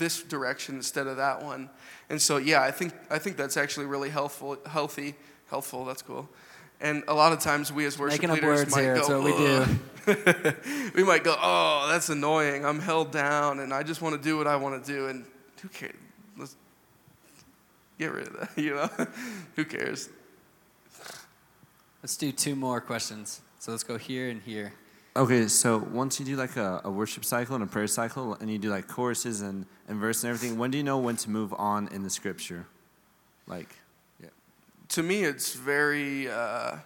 this 0.00 0.22
direction 0.24 0.74
instead 0.74 1.06
of 1.06 1.18
that 1.18 1.44
one. 1.44 1.70
And 2.08 2.20
so, 2.20 2.38
yeah, 2.38 2.62
I 2.62 2.72
think, 2.72 2.92
I 3.08 3.18
think 3.18 3.36
that's 3.36 3.56
actually 3.56 3.86
really 3.86 4.10
helpful, 4.10 4.58
healthy, 4.66 5.14
helpful. 5.48 5.84
That's 5.84 6.02
cool. 6.02 6.28
And 6.80 7.04
a 7.06 7.14
lot 7.14 7.32
of 7.32 7.38
times 7.38 7.72
we 7.72 7.84
as 7.84 7.96
worship 7.96 8.20
Making 8.20 8.34
leaders 8.34 8.60
words 8.60 8.70
might 8.74 8.82
here, 8.82 8.94
go, 8.94 9.00
that's 9.00 9.08
what 9.10 9.22
we 9.22 10.16
do. 10.16 10.92
we 10.96 11.04
might 11.04 11.22
go, 11.22 11.36
oh, 11.38 11.86
that's 11.88 12.08
annoying. 12.08 12.64
I'm 12.64 12.80
held 12.80 13.12
down, 13.12 13.60
and 13.60 13.72
I 13.72 13.84
just 13.84 14.02
want 14.02 14.16
to 14.16 14.20
do 14.20 14.36
what 14.36 14.48
I 14.48 14.56
want 14.56 14.82
to 14.82 14.92
do. 14.92 15.06
And 15.06 15.24
who 15.62 15.68
cares? 15.68 15.94
Let's 16.36 16.56
get 17.98 18.12
rid 18.12 18.26
of 18.26 18.40
that. 18.40 18.50
You 18.56 18.74
know, 18.74 18.90
who 19.56 19.64
cares? 19.64 20.08
Let's 22.02 22.16
do 22.16 22.32
two 22.32 22.56
more 22.56 22.80
questions. 22.80 23.42
So 23.58 23.70
let's 23.72 23.84
go 23.84 23.98
here 23.98 24.30
and 24.30 24.40
here. 24.40 24.72
Okay, 25.16 25.48
so 25.48 25.78
once 25.78 26.20
you 26.20 26.26
do 26.26 26.36
like 26.36 26.56
a, 26.56 26.82
a, 26.84 26.90
worship 26.90 27.24
cycle 27.24 27.56
and 27.56 27.64
a 27.64 27.66
prayer 27.66 27.88
cycle, 27.88 28.34
and 28.34 28.48
you 28.48 28.58
do 28.58 28.70
like 28.70 28.86
choruses 28.86 29.40
and, 29.40 29.66
and 29.88 29.98
verse 29.98 30.22
and 30.22 30.32
everything, 30.32 30.56
when 30.56 30.70
do 30.70 30.78
you 30.78 30.84
know 30.84 30.98
when 30.98 31.16
to 31.16 31.30
move 31.30 31.52
on 31.54 31.88
in 31.88 32.04
the 32.04 32.10
scripture? 32.10 32.64
Like, 33.48 33.74
yeah. 34.22 34.28
To 34.90 35.02
me, 35.02 35.24
it's 35.24 35.54
very 35.54 36.30
uh, 36.30 36.76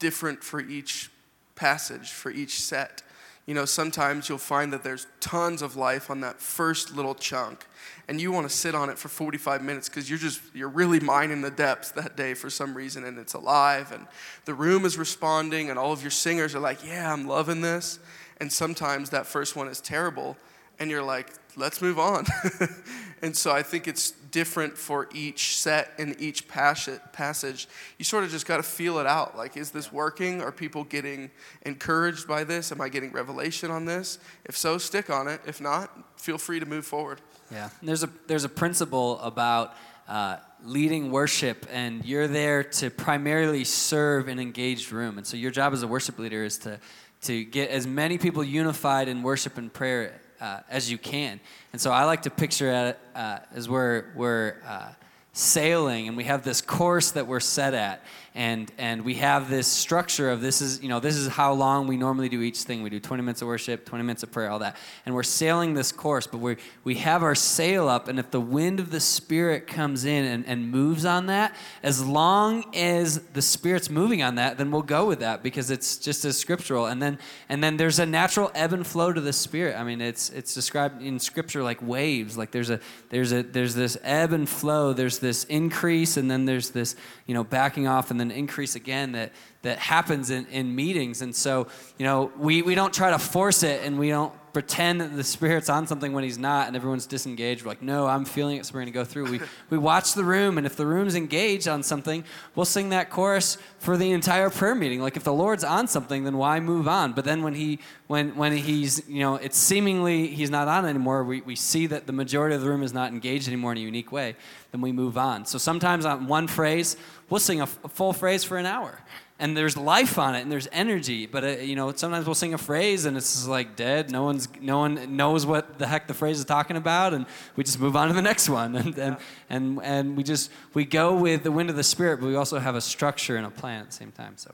different 0.00 0.42
for 0.42 0.60
each 0.60 1.10
passage, 1.54 2.10
for 2.10 2.32
each 2.32 2.60
set. 2.60 3.02
You 3.46 3.52
know, 3.52 3.66
sometimes 3.66 4.28
you'll 4.28 4.38
find 4.38 4.72
that 4.72 4.82
there's 4.82 5.06
tons 5.20 5.60
of 5.60 5.76
life 5.76 6.08
on 6.10 6.20
that 6.20 6.40
first 6.40 6.96
little 6.96 7.14
chunk, 7.14 7.66
and 8.08 8.18
you 8.18 8.32
want 8.32 8.48
to 8.48 8.54
sit 8.54 8.74
on 8.74 8.88
it 8.88 8.98
for 8.98 9.08
45 9.08 9.62
minutes 9.62 9.88
because 9.88 10.08
you're 10.08 10.18
just 10.18 10.40
you're 10.54 10.68
really 10.68 10.98
mining 10.98 11.42
the 11.42 11.50
depths 11.50 11.90
that 11.90 12.16
day 12.16 12.32
for 12.32 12.48
some 12.48 12.74
reason, 12.74 13.04
and 13.04 13.18
it's 13.18 13.34
alive, 13.34 13.92
and 13.92 14.06
the 14.46 14.54
room 14.54 14.86
is 14.86 14.96
responding, 14.96 15.68
and 15.68 15.78
all 15.78 15.92
of 15.92 16.00
your 16.00 16.10
singers 16.10 16.54
are 16.54 16.60
like, 16.60 16.86
"Yeah, 16.86 17.12
I'm 17.12 17.26
loving 17.26 17.60
this," 17.60 17.98
and 18.38 18.50
sometimes 18.50 19.10
that 19.10 19.26
first 19.26 19.56
one 19.56 19.68
is 19.68 19.80
terrible, 19.80 20.38
and 20.78 20.90
you're 20.90 21.02
like, 21.02 21.32
let's 21.56 21.80
move 21.80 21.98
on. 21.98 22.26
and 23.22 23.36
so 23.36 23.52
I 23.52 23.62
think 23.62 23.86
it's 23.88 24.10
different 24.10 24.76
for 24.76 25.08
each 25.14 25.56
set 25.56 25.92
and 25.98 26.20
each 26.20 26.48
passage. 26.48 27.68
You 27.98 28.04
sort 28.04 28.24
of 28.24 28.30
just 28.30 28.46
got 28.46 28.56
to 28.56 28.62
feel 28.62 28.98
it 28.98 29.06
out. 29.06 29.36
Like, 29.36 29.56
is 29.56 29.70
this 29.70 29.92
working? 29.92 30.42
Are 30.42 30.52
people 30.52 30.84
getting 30.84 31.30
encouraged 31.62 32.26
by 32.26 32.44
this? 32.44 32.72
Am 32.72 32.80
I 32.80 32.88
getting 32.88 33.12
revelation 33.12 33.70
on 33.70 33.84
this? 33.84 34.18
If 34.44 34.56
so, 34.56 34.78
stick 34.78 35.10
on 35.10 35.28
it. 35.28 35.40
If 35.46 35.60
not, 35.60 36.18
feel 36.20 36.38
free 36.38 36.60
to 36.60 36.66
move 36.66 36.84
forward. 36.84 37.20
Yeah. 37.50 37.70
There's 37.82 38.02
a, 38.02 38.10
there's 38.26 38.44
a 38.44 38.48
principle 38.48 39.20
about 39.20 39.74
uh, 40.08 40.38
leading 40.64 41.10
worship, 41.10 41.66
and 41.70 42.04
you're 42.04 42.28
there 42.28 42.64
to 42.64 42.90
primarily 42.90 43.64
serve 43.64 44.28
an 44.28 44.38
engaged 44.38 44.92
room. 44.92 45.18
And 45.18 45.26
so 45.26 45.36
your 45.36 45.50
job 45.50 45.72
as 45.72 45.82
a 45.82 45.88
worship 45.88 46.18
leader 46.18 46.44
is 46.44 46.58
to, 46.58 46.80
to 47.22 47.44
get 47.44 47.70
as 47.70 47.86
many 47.86 48.18
people 48.18 48.42
unified 48.42 49.08
in 49.08 49.22
worship 49.22 49.56
and 49.58 49.72
prayer 49.72 50.20
uh, 50.40 50.60
as 50.68 50.90
you 50.90 50.98
can. 50.98 51.40
And 51.72 51.80
so 51.80 51.90
I 51.90 52.04
like 52.04 52.22
to 52.22 52.30
picture 52.30 52.70
it 52.70 52.98
uh, 53.14 53.38
as 53.54 53.68
we're, 53.68 54.06
we're 54.14 54.56
uh, 54.66 54.92
sailing 55.32 56.08
and 56.08 56.16
we 56.16 56.24
have 56.24 56.44
this 56.44 56.60
course 56.60 57.10
that 57.12 57.26
we're 57.26 57.40
set 57.40 57.74
at 57.74 58.04
and 58.36 58.72
and 58.78 59.04
we 59.04 59.14
have 59.14 59.48
this 59.48 59.68
structure 59.68 60.28
of 60.28 60.40
this 60.40 60.60
is 60.60 60.82
you 60.82 60.88
know 60.88 60.98
this 60.98 61.14
is 61.14 61.28
how 61.28 61.52
long 61.52 61.86
we 61.86 61.96
normally 61.96 62.28
do 62.28 62.42
each 62.42 62.62
thing. 62.62 62.82
We 62.82 62.90
do 62.90 62.98
20 62.98 63.22
minutes 63.22 63.42
of 63.42 63.48
worship 63.48 63.84
20 63.84 64.02
minutes 64.02 64.24
of 64.24 64.32
prayer 64.32 64.50
all 64.50 64.58
that. 64.58 64.76
And 65.06 65.14
we're 65.14 65.22
sailing 65.22 65.74
this 65.74 65.92
course 65.92 66.26
but 66.26 66.38
we 66.38 66.56
we 66.82 66.96
have 66.96 67.22
our 67.22 67.36
sail 67.36 67.88
up 67.88 68.08
and 68.08 68.18
if 68.18 68.32
the 68.32 68.40
wind 68.40 68.80
of 68.80 68.90
the 68.90 68.98
spirit 68.98 69.68
comes 69.68 70.04
in 70.04 70.24
and, 70.24 70.44
and 70.46 70.68
moves 70.68 71.04
on 71.04 71.26
that 71.26 71.54
as 71.84 72.04
long 72.04 72.74
as 72.74 73.20
the 73.34 73.42
spirit's 73.42 73.88
moving 73.88 74.20
on 74.20 74.34
that 74.34 74.58
then 74.58 74.72
we'll 74.72 74.82
go 74.82 75.06
with 75.06 75.20
that 75.20 75.44
because 75.44 75.70
it's 75.70 75.96
just 75.96 76.24
as 76.24 76.36
scriptural. 76.36 76.86
And 76.86 77.00
then 77.00 77.20
and 77.48 77.62
then 77.62 77.76
there's 77.76 78.00
a 78.00 78.06
natural 78.06 78.50
ebb 78.56 78.72
and 78.72 78.84
flow 78.84 79.12
to 79.12 79.20
the 79.20 79.32
spirit. 79.32 79.78
I 79.78 79.84
mean 79.84 80.00
it's 80.00 80.30
it's 80.30 80.54
described 80.54 81.00
in 81.02 81.20
scripture 81.20 81.62
like 81.62 81.80
waves 81.80 82.36
like 82.36 82.50
there's 82.50 82.70
a 82.70 82.80
there's 83.10 83.32
a 83.32 83.44
there's 83.44 83.76
this 83.76 83.96
ebb 84.02 84.32
and 84.32 84.48
flow 84.48 84.92
there's 84.92 85.20
this 85.20 85.44
increase 85.44 86.16
and 86.16 86.28
then 86.28 86.46
there's 86.46 86.70
this 86.70 86.96
you 87.26 87.34
know 87.34 87.44
backing 87.44 87.86
off 87.86 88.10
and 88.10 88.18
then 88.18 88.23
increase 88.30 88.74
again 88.74 89.12
that 89.12 89.32
that 89.64 89.78
happens 89.78 90.30
in, 90.30 90.46
in 90.46 90.74
meetings. 90.74 91.22
And 91.22 91.34
so 91.34 91.66
you 91.98 92.04
know 92.04 92.30
we, 92.38 92.62
we 92.62 92.74
don't 92.74 92.94
try 92.94 93.10
to 93.10 93.18
force 93.18 93.62
it 93.62 93.82
and 93.82 93.98
we 93.98 94.10
don't 94.10 94.32
pretend 94.52 95.00
that 95.00 95.16
the 95.16 95.24
spirit's 95.24 95.68
on 95.68 95.84
something 95.84 96.12
when 96.12 96.22
he's 96.22 96.38
not 96.38 96.68
and 96.68 96.76
everyone's 96.76 97.06
disengaged. 97.06 97.64
We're 97.64 97.72
like 97.72 97.82
no 97.82 98.06
i'm 98.06 98.24
feeling 98.24 98.56
it 98.56 98.64
so 98.64 98.72
we're 98.72 98.80
going 98.80 98.92
to 98.92 98.92
go 98.92 99.04
through. 99.04 99.30
We, 99.30 99.40
we 99.70 99.78
watch 99.78 100.14
the 100.14 100.22
room 100.22 100.56
and 100.56 100.66
if 100.66 100.76
the 100.76 100.86
room's 100.86 101.16
engaged 101.16 101.66
on 101.66 101.82
something 101.82 102.24
we'll 102.54 102.64
sing 102.64 102.90
that 102.90 103.10
chorus 103.10 103.58
for 103.78 103.96
the 103.96 104.12
entire 104.12 104.48
prayer 104.48 104.74
meeting. 104.74 105.02
Like 105.02 105.16
if 105.16 105.24
the 105.24 105.32
lord's 105.32 105.64
on 105.64 105.88
something 105.88 106.24
then 106.24 106.38
why 106.38 106.60
move 106.60 106.86
on? 106.86 107.12
But 107.12 107.24
then 107.24 107.42
when 107.42 107.54
he 107.54 107.80
when 108.06 108.36
when 108.36 108.56
he's 108.56 109.06
you 109.08 109.20
know 109.20 109.34
it's 109.34 109.58
seemingly 109.58 110.28
he's 110.28 110.50
not 110.50 110.68
on 110.68 110.86
anymore 110.86 111.24
we, 111.24 111.40
we 111.40 111.56
see 111.56 111.88
that 111.88 112.06
the 112.06 112.12
majority 112.12 112.54
of 112.54 112.62
the 112.62 112.68
room 112.68 112.82
is 112.82 112.94
not 112.94 113.12
engaged 113.12 113.48
anymore 113.48 113.72
in 113.72 113.78
a 113.78 113.80
unique 113.80 114.12
way 114.12 114.36
then 114.70 114.80
we 114.80 114.92
move 114.92 115.18
on. 115.18 115.46
So 115.46 115.58
sometimes 115.58 116.04
on 116.04 116.28
one 116.28 116.46
phrase 116.46 116.96
we'll 117.28 117.40
sing 117.40 117.60
a, 117.60 117.64
a 117.64 117.88
full 117.88 118.12
phrase 118.12 118.44
for 118.44 118.56
an 118.56 118.66
hour 118.66 119.00
and 119.38 119.56
there's 119.56 119.76
life 119.76 120.18
on 120.18 120.34
it 120.34 120.42
and 120.42 120.52
there's 120.52 120.68
energy 120.70 121.26
but 121.26 121.44
uh, 121.44 121.48
you 121.48 121.74
know 121.74 121.92
sometimes 121.92 122.26
we'll 122.26 122.34
sing 122.34 122.54
a 122.54 122.58
phrase 122.58 123.04
and 123.04 123.16
it's 123.16 123.46
like 123.46 123.76
dead. 123.76 124.10
No 124.10 124.22
one's 124.22 124.48
no 124.60 124.78
one 124.78 125.16
knows 125.16 125.44
what 125.44 125.78
the 125.78 125.86
heck 125.86 126.06
the 126.06 126.14
phrase 126.14 126.38
is 126.38 126.44
talking 126.44 126.76
about 126.76 127.14
and 127.14 127.26
we 127.56 127.64
just 127.64 127.80
move 127.80 127.96
on 127.96 128.08
to 128.08 128.14
the 128.14 128.22
next 128.22 128.48
one. 128.48 128.76
And 128.84 128.98
and 128.98 129.16
and, 129.50 129.80
and 129.82 130.16
we 130.16 130.22
just 130.22 130.50
we 130.72 130.84
go 130.84 131.16
with 131.16 131.42
the 131.42 131.52
wind 131.52 131.70
of 131.70 131.76
the 131.76 131.82
spirit 131.82 132.20
but 132.20 132.26
we 132.26 132.36
also 132.36 132.58
have 132.58 132.74
a 132.74 132.80
structure 132.80 133.36
and 133.36 133.46
a 133.46 133.50
plan 133.50 133.80
at 133.80 133.86
the 133.86 133.92
same 133.92 134.12
time 134.12 134.34
so. 134.36 134.52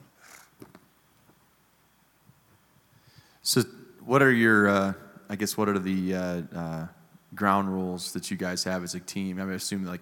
So 3.43 3.63
what 4.05 4.21
are 4.21 4.31
your 4.31 4.67
uh, 4.67 4.93
i 5.29 5.35
guess 5.35 5.57
what 5.57 5.67
are 5.69 5.79
the 5.79 6.15
uh, 6.15 6.41
uh 6.55 6.87
ground 7.35 7.71
rules 7.71 8.13
that 8.13 8.29
you 8.29 8.37
guys 8.37 8.63
have 8.63 8.83
as 8.83 8.95
a 8.95 8.99
team? 8.99 9.39
I 9.39 9.45
mean, 9.45 9.55
assume 9.55 9.85
like 9.85 10.01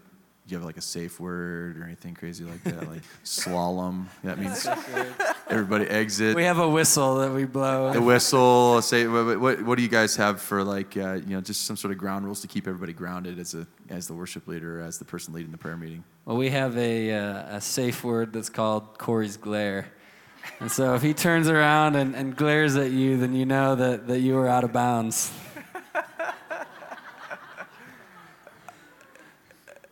you 0.51 0.57
have 0.57 0.65
like 0.65 0.77
a 0.77 0.81
safe 0.81 1.19
word 1.19 1.77
or 1.77 1.83
anything 1.83 2.15
crazy 2.15 2.43
like 2.43 2.63
that? 2.63 2.89
Like 2.89 3.01
slalom. 3.23 4.05
That 4.23 4.39
means 4.39 4.67
everybody 5.49 5.85
exit. 5.85 6.35
We 6.35 6.43
have 6.43 6.59
a 6.59 6.69
whistle 6.69 7.17
that 7.17 7.31
we 7.31 7.45
blow. 7.45 7.93
the 7.93 8.01
whistle. 8.01 8.81
Say 8.81 9.07
what, 9.07 9.39
what, 9.39 9.61
what 9.61 9.77
do 9.77 9.83
you 9.83 9.89
guys 9.89 10.15
have 10.15 10.41
for 10.41 10.63
like 10.63 10.97
uh, 10.97 11.13
you 11.13 11.35
know 11.35 11.41
just 11.41 11.65
some 11.65 11.77
sort 11.77 11.91
of 11.91 11.97
ground 11.97 12.25
rules 12.25 12.41
to 12.41 12.47
keep 12.47 12.67
everybody 12.67 12.93
grounded 12.93 13.39
as 13.39 13.53
a 13.53 13.67
as 13.89 14.07
the 14.07 14.13
worship 14.13 14.47
leader, 14.47 14.81
as 14.81 14.97
the 14.97 15.05
person 15.05 15.33
leading 15.33 15.51
the 15.51 15.57
prayer 15.57 15.77
meeting? 15.77 16.03
Well, 16.25 16.37
we 16.37 16.49
have 16.49 16.77
a, 16.77 17.11
uh, 17.11 17.57
a 17.57 17.61
safe 17.61 18.03
word 18.03 18.33
that's 18.33 18.49
called 18.49 18.97
Corey's 18.97 19.37
glare. 19.37 19.87
And 20.59 20.71
so 20.71 20.93
if 20.95 21.01
he 21.01 21.13
turns 21.13 21.47
around 21.47 21.95
and, 21.95 22.15
and 22.15 22.35
glares 22.35 22.75
at 22.75 22.91
you, 22.91 23.17
then 23.17 23.33
you 23.33 23.45
know 23.45 23.75
that, 23.75 24.07
that 24.07 24.19
you 24.19 24.37
are 24.37 24.47
out 24.47 24.63
of 24.63 24.73
bounds. 24.73 25.31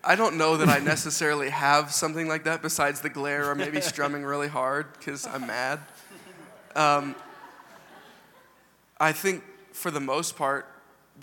I 0.08 0.16
don't 0.16 0.38
know 0.38 0.56
that 0.56 0.70
I 0.70 0.80
necessarily 0.80 1.50
have 1.50 1.92
something 1.92 2.30
like 2.30 2.46
that 2.46 2.62
besides 2.62 3.02
the 3.02 3.10
glare 3.10 3.50
or 3.50 3.56
maybe 3.56 3.82
strumming 3.82 4.24
really 4.24 4.48
hard 4.48 4.86
because 4.94 5.28
I'm 5.28 5.46
mad. 5.46 5.82
Um, 6.78 7.14
I 9.02 9.12
think 9.12 9.44
for 9.74 9.92
the 9.92 10.00
most 10.00 10.38
part, 10.38 10.66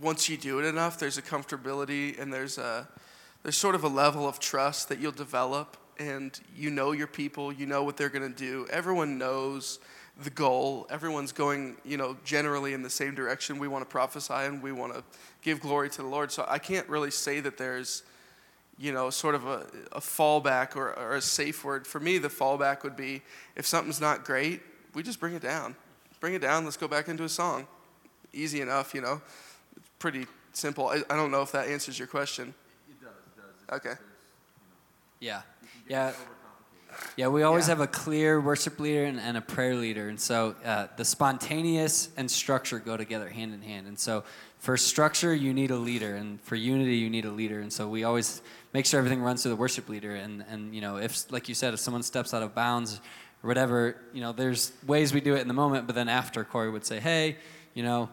once 0.02 0.28
you 0.28 0.36
do 0.36 0.58
it 0.58 0.66
enough, 0.66 0.98
there's 0.98 1.16
a 1.16 1.22
comfortability 1.22 2.20
and 2.20 2.30
there's 2.30 2.58
a 2.58 2.86
there's 3.42 3.56
sort 3.56 3.74
of 3.74 3.84
a 3.84 3.88
level 3.88 4.28
of 4.28 4.38
trust 4.38 4.90
that 4.90 4.98
you'll 4.98 5.12
develop 5.12 5.78
and 5.98 6.38
you 6.54 6.68
know 6.68 6.92
your 6.92 7.06
people, 7.06 7.50
you 7.50 7.64
know 7.64 7.84
what 7.84 7.96
they're 7.96 8.10
going 8.10 8.30
to 8.30 8.38
do. 8.38 8.66
Everyone 8.70 9.16
knows 9.16 9.78
the 10.22 10.30
goal. 10.30 10.86
Everyone's 10.90 11.32
going, 11.32 11.76
you 11.86 11.96
know, 11.96 12.18
generally 12.22 12.74
in 12.74 12.82
the 12.82 12.90
same 12.90 13.14
direction. 13.14 13.58
We 13.58 13.66
want 13.66 13.82
to 13.82 13.90
prophesy 13.90 14.34
and 14.34 14.62
we 14.62 14.72
want 14.72 14.92
to 14.92 15.02
give 15.40 15.60
glory 15.60 15.88
to 15.88 16.02
the 16.02 16.08
Lord. 16.08 16.30
So 16.30 16.44
I 16.46 16.58
can't 16.58 16.86
really 16.86 17.10
say 17.10 17.40
that 17.40 17.56
there's 17.56 18.02
you 18.78 18.92
know, 18.92 19.10
sort 19.10 19.34
of 19.34 19.46
a, 19.46 19.66
a 19.92 20.00
fallback 20.00 20.76
or, 20.76 20.98
or, 20.98 21.14
a 21.14 21.20
safe 21.20 21.64
word. 21.64 21.86
For 21.86 22.00
me, 22.00 22.18
the 22.18 22.28
fallback 22.28 22.82
would 22.82 22.96
be 22.96 23.22
if 23.56 23.66
something's 23.66 24.00
not 24.00 24.24
great, 24.24 24.60
we 24.94 25.02
just 25.02 25.20
bring 25.20 25.34
it 25.34 25.42
down. 25.42 25.76
Bring 26.20 26.34
it 26.34 26.42
down, 26.42 26.64
let's 26.64 26.76
go 26.76 26.88
back 26.88 27.08
into 27.08 27.24
a 27.24 27.28
song. 27.28 27.66
Easy 28.32 28.60
enough, 28.60 28.94
you 28.94 29.00
know. 29.00 29.20
It's 29.76 29.88
pretty 29.98 30.26
simple. 30.52 30.88
I, 30.88 31.02
I 31.10 31.16
don't 31.16 31.30
know 31.30 31.42
if 31.42 31.52
that 31.52 31.68
answers 31.68 31.98
your 31.98 32.08
question. 32.08 32.54
It 32.88 33.00
does, 33.00 33.10
it 33.10 33.68
does. 33.68 33.76
Okay. 33.78 34.00
Yeah. 35.20 35.42
Yeah. 35.88 36.12
Yeah, 37.16 37.28
we 37.28 37.42
always 37.42 37.66
Yeah. 37.66 37.74
have 37.74 37.80
a 37.80 37.86
clear 37.86 38.40
worship 38.40 38.78
leader 38.78 39.04
and, 39.04 39.18
and 39.18 39.36
a 39.36 39.40
prayer 39.40 39.74
leader. 39.74 40.08
And 40.08 40.18
so 40.20 40.54
uh, 40.64 40.86
the 40.96 41.04
spontaneous 41.04 42.08
and 42.16 42.30
structure 42.30 42.78
go 42.78 42.96
together 42.96 43.28
hand 43.28 43.52
in 43.52 43.62
hand. 43.62 43.86
And 43.86 43.98
so 43.98 44.24
for 44.58 44.76
structure, 44.76 45.34
you 45.34 45.52
need 45.52 45.70
a 45.70 45.76
leader. 45.76 46.14
And 46.14 46.40
for 46.42 46.54
unity, 46.54 46.96
you 46.96 47.10
need 47.10 47.24
a 47.24 47.30
leader. 47.30 47.60
And 47.60 47.72
so 47.72 47.88
we 47.88 48.04
always 48.04 48.42
make 48.74 48.84
sure 48.84 48.98
everything 48.98 49.22
runs 49.22 49.42
through 49.42 49.50
the 49.50 49.56
worship 49.56 49.88
leader. 49.88 50.14
And, 50.14 50.44
and 50.50 50.74
you 50.74 50.82
know, 50.82 50.98
if, 50.98 51.32
like 51.32 51.48
you 51.48 51.54
said, 51.54 51.72
if 51.72 51.80
someone 51.80 52.02
steps 52.02 52.34
out 52.34 52.42
of 52.42 52.54
bounds 52.54 53.00
or 53.42 53.48
whatever, 53.48 53.96
you 54.12 54.20
know, 54.20 54.32
there's 54.32 54.72
ways 54.86 55.14
we 55.14 55.22
do 55.22 55.34
it 55.34 55.40
in 55.40 55.48
the 55.48 55.54
moment. 55.54 55.86
But 55.86 55.94
then 55.94 56.10
after, 56.10 56.44
Corey 56.44 56.70
would 56.70 56.84
say, 56.84 57.00
hey, 57.00 57.36
you 57.72 57.84
know, 57.84 58.10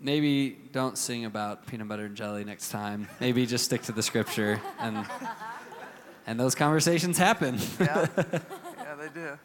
maybe 0.00 0.50
don't 0.70 0.96
sing 0.98 1.24
about 1.24 1.66
peanut 1.66 1.88
butter 1.88 2.04
and 2.04 2.14
jelly 2.14 2.44
next 2.44 2.68
time. 2.68 3.08
Maybe 3.18 3.46
just 3.46 3.64
stick 3.64 3.82
to 3.84 3.92
the 3.92 4.02
scripture. 4.02 4.60
And 4.78 5.04
and 6.26 6.38
those 6.38 6.54
conversations 6.54 7.16
happen. 7.16 7.58
Yeah, 7.80 8.06
yeah, 8.16 8.94
they 8.98 9.08
do. 9.14 9.38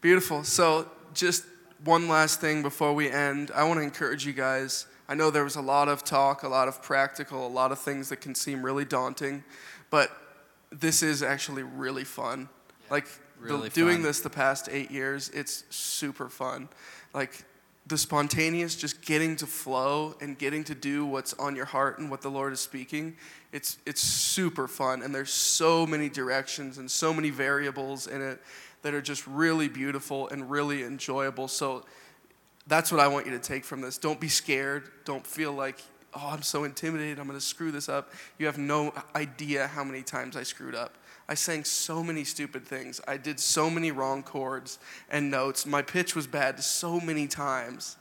Beautiful. 0.00 0.42
So, 0.42 0.90
just 1.12 1.44
one 1.84 2.08
last 2.08 2.40
thing 2.40 2.62
before 2.62 2.94
we 2.94 3.10
end. 3.10 3.50
I 3.54 3.64
want 3.64 3.78
to 3.78 3.84
encourage 3.84 4.26
you 4.26 4.32
guys. 4.32 4.86
I 5.08 5.14
know 5.14 5.30
there 5.30 5.44
was 5.44 5.56
a 5.56 5.62
lot 5.62 5.88
of 5.88 6.04
talk, 6.04 6.42
a 6.42 6.48
lot 6.48 6.68
of 6.68 6.82
practical, 6.82 7.46
a 7.46 7.48
lot 7.48 7.72
of 7.72 7.78
things 7.78 8.10
that 8.10 8.20
can 8.20 8.34
seem 8.34 8.62
really 8.62 8.84
daunting, 8.84 9.42
but 9.90 10.10
this 10.70 11.02
is 11.02 11.22
actually 11.22 11.62
really 11.62 12.04
fun. 12.04 12.48
like 12.90 13.06
the- 13.06 13.20
really 13.40 13.68
doing 13.70 13.96
fun. 13.96 14.02
this 14.02 14.20
the 14.20 14.30
past 14.30 14.68
eight 14.70 14.90
years, 14.90 15.28
it's 15.30 15.64
super 15.70 16.28
fun. 16.28 16.68
Like 17.14 17.44
the 17.86 17.96
spontaneous, 17.96 18.76
just 18.76 19.00
getting 19.00 19.36
to 19.36 19.46
flow 19.46 20.14
and 20.20 20.36
getting 20.38 20.62
to 20.64 20.74
do 20.74 21.06
what's 21.06 21.32
on 21.34 21.56
your 21.56 21.64
heart 21.64 21.98
and 21.98 22.10
what 22.10 22.20
the 22.20 22.30
Lord 22.30 22.52
is 22.52 22.60
speaking. 22.60 23.16
It's 23.52 23.78
it's 23.86 24.02
super 24.02 24.68
fun, 24.68 25.02
and 25.02 25.14
there's 25.14 25.32
so 25.32 25.86
many 25.86 26.10
directions 26.10 26.76
and 26.78 26.90
so 26.90 27.14
many 27.14 27.30
variables 27.30 28.06
in 28.06 28.20
it 28.20 28.42
that 28.82 28.92
are 28.94 29.00
just 29.00 29.26
really 29.26 29.68
beautiful 29.68 30.28
and 30.28 30.50
really 30.50 30.82
enjoyable. 30.82 31.48
So 31.48 31.84
that's 32.68 32.92
what 32.92 33.00
I 33.00 33.08
want 33.08 33.26
you 33.26 33.32
to 33.32 33.38
take 33.38 33.64
from 33.64 33.80
this. 33.80 33.98
Don't 33.98 34.20
be 34.20 34.28
scared. 34.28 34.84
Don't 35.04 35.26
feel 35.26 35.52
like, 35.52 35.80
oh, 36.14 36.28
I'm 36.30 36.42
so 36.42 36.64
intimidated. 36.64 37.18
I'm 37.18 37.26
going 37.26 37.38
to 37.38 37.44
screw 37.44 37.72
this 37.72 37.88
up. 37.88 38.12
You 38.38 38.46
have 38.46 38.58
no 38.58 38.92
idea 39.14 39.66
how 39.66 39.82
many 39.82 40.02
times 40.02 40.36
I 40.36 40.42
screwed 40.42 40.74
up. 40.74 40.94
I 41.30 41.34
sang 41.34 41.64
so 41.64 42.02
many 42.02 42.24
stupid 42.24 42.66
things. 42.66 43.00
I 43.06 43.16
did 43.16 43.40
so 43.40 43.68
many 43.68 43.90
wrong 43.90 44.22
chords 44.22 44.78
and 45.10 45.30
notes. 45.30 45.66
My 45.66 45.82
pitch 45.82 46.14
was 46.14 46.26
bad 46.26 46.60
so 46.60 47.00
many 47.00 47.26
times. 47.26 47.96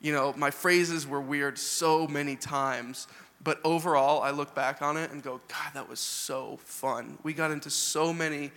You 0.00 0.12
know, 0.12 0.34
my 0.36 0.50
phrases 0.50 1.06
were 1.06 1.20
weird 1.20 1.58
so 1.58 2.06
many 2.06 2.36
times. 2.36 3.06
But 3.42 3.58
overall, 3.64 4.22
I 4.22 4.30
look 4.30 4.54
back 4.54 4.82
on 4.82 4.96
it 4.96 5.10
and 5.10 5.22
go, 5.22 5.40
God, 5.48 5.74
that 5.74 5.88
was 5.88 5.98
so 5.98 6.58
fun. 6.62 7.18
We 7.22 7.32
got 7.32 7.50
into 7.50 7.70
so 7.70 8.12
many 8.12 8.50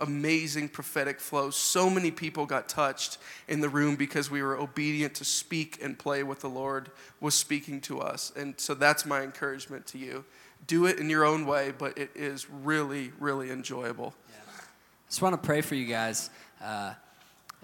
amazing 0.00 0.68
prophetic 0.68 1.20
flow. 1.20 1.50
So 1.50 1.90
many 1.90 2.10
people 2.10 2.46
got 2.46 2.68
touched 2.68 3.18
in 3.48 3.60
the 3.60 3.68
room 3.68 3.96
because 3.96 4.30
we 4.30 4.42
were 4.42 4.56
obedient 4.56 5.14
to 5.14 5.24
speak 5.24 5.78
and 5.82 5.98
play 5.98 6.22
what 6.22 6.40
the 6.40 6.48
Lord 6.48 6.90
was 7.20 7.34
speaking 7.34 7.80
to 7.82 8.00
us. 8.00 8.32
And 8.36 8.58
so 8.58 8.74
that's 8.74 9.04
my 9.04 9.22
encouragement 9.22 9.86
to 9.88 9.98
you. 9.98 10.24
Do 10.66 10.86
it 10.86 10.98
in 10.98 11.08
your 11.08 11.24
own 11.24 11.46
way, 11.46 11.72
but 11.76 11.96
it 11.96 12.10
is 12.14 12.48
really, 12.50 13.12
really 13.20 13.50
enjoyable. 13.50 14.14
I 14.28 15.10
just 15.10 15.22
want 15.22 15.40
to 15.40 15.46
pray 15.46 15.62
for 15.62 15.74
you 15.74 15.86
guys. 15.86 16.30
Uh, 16.62 16.94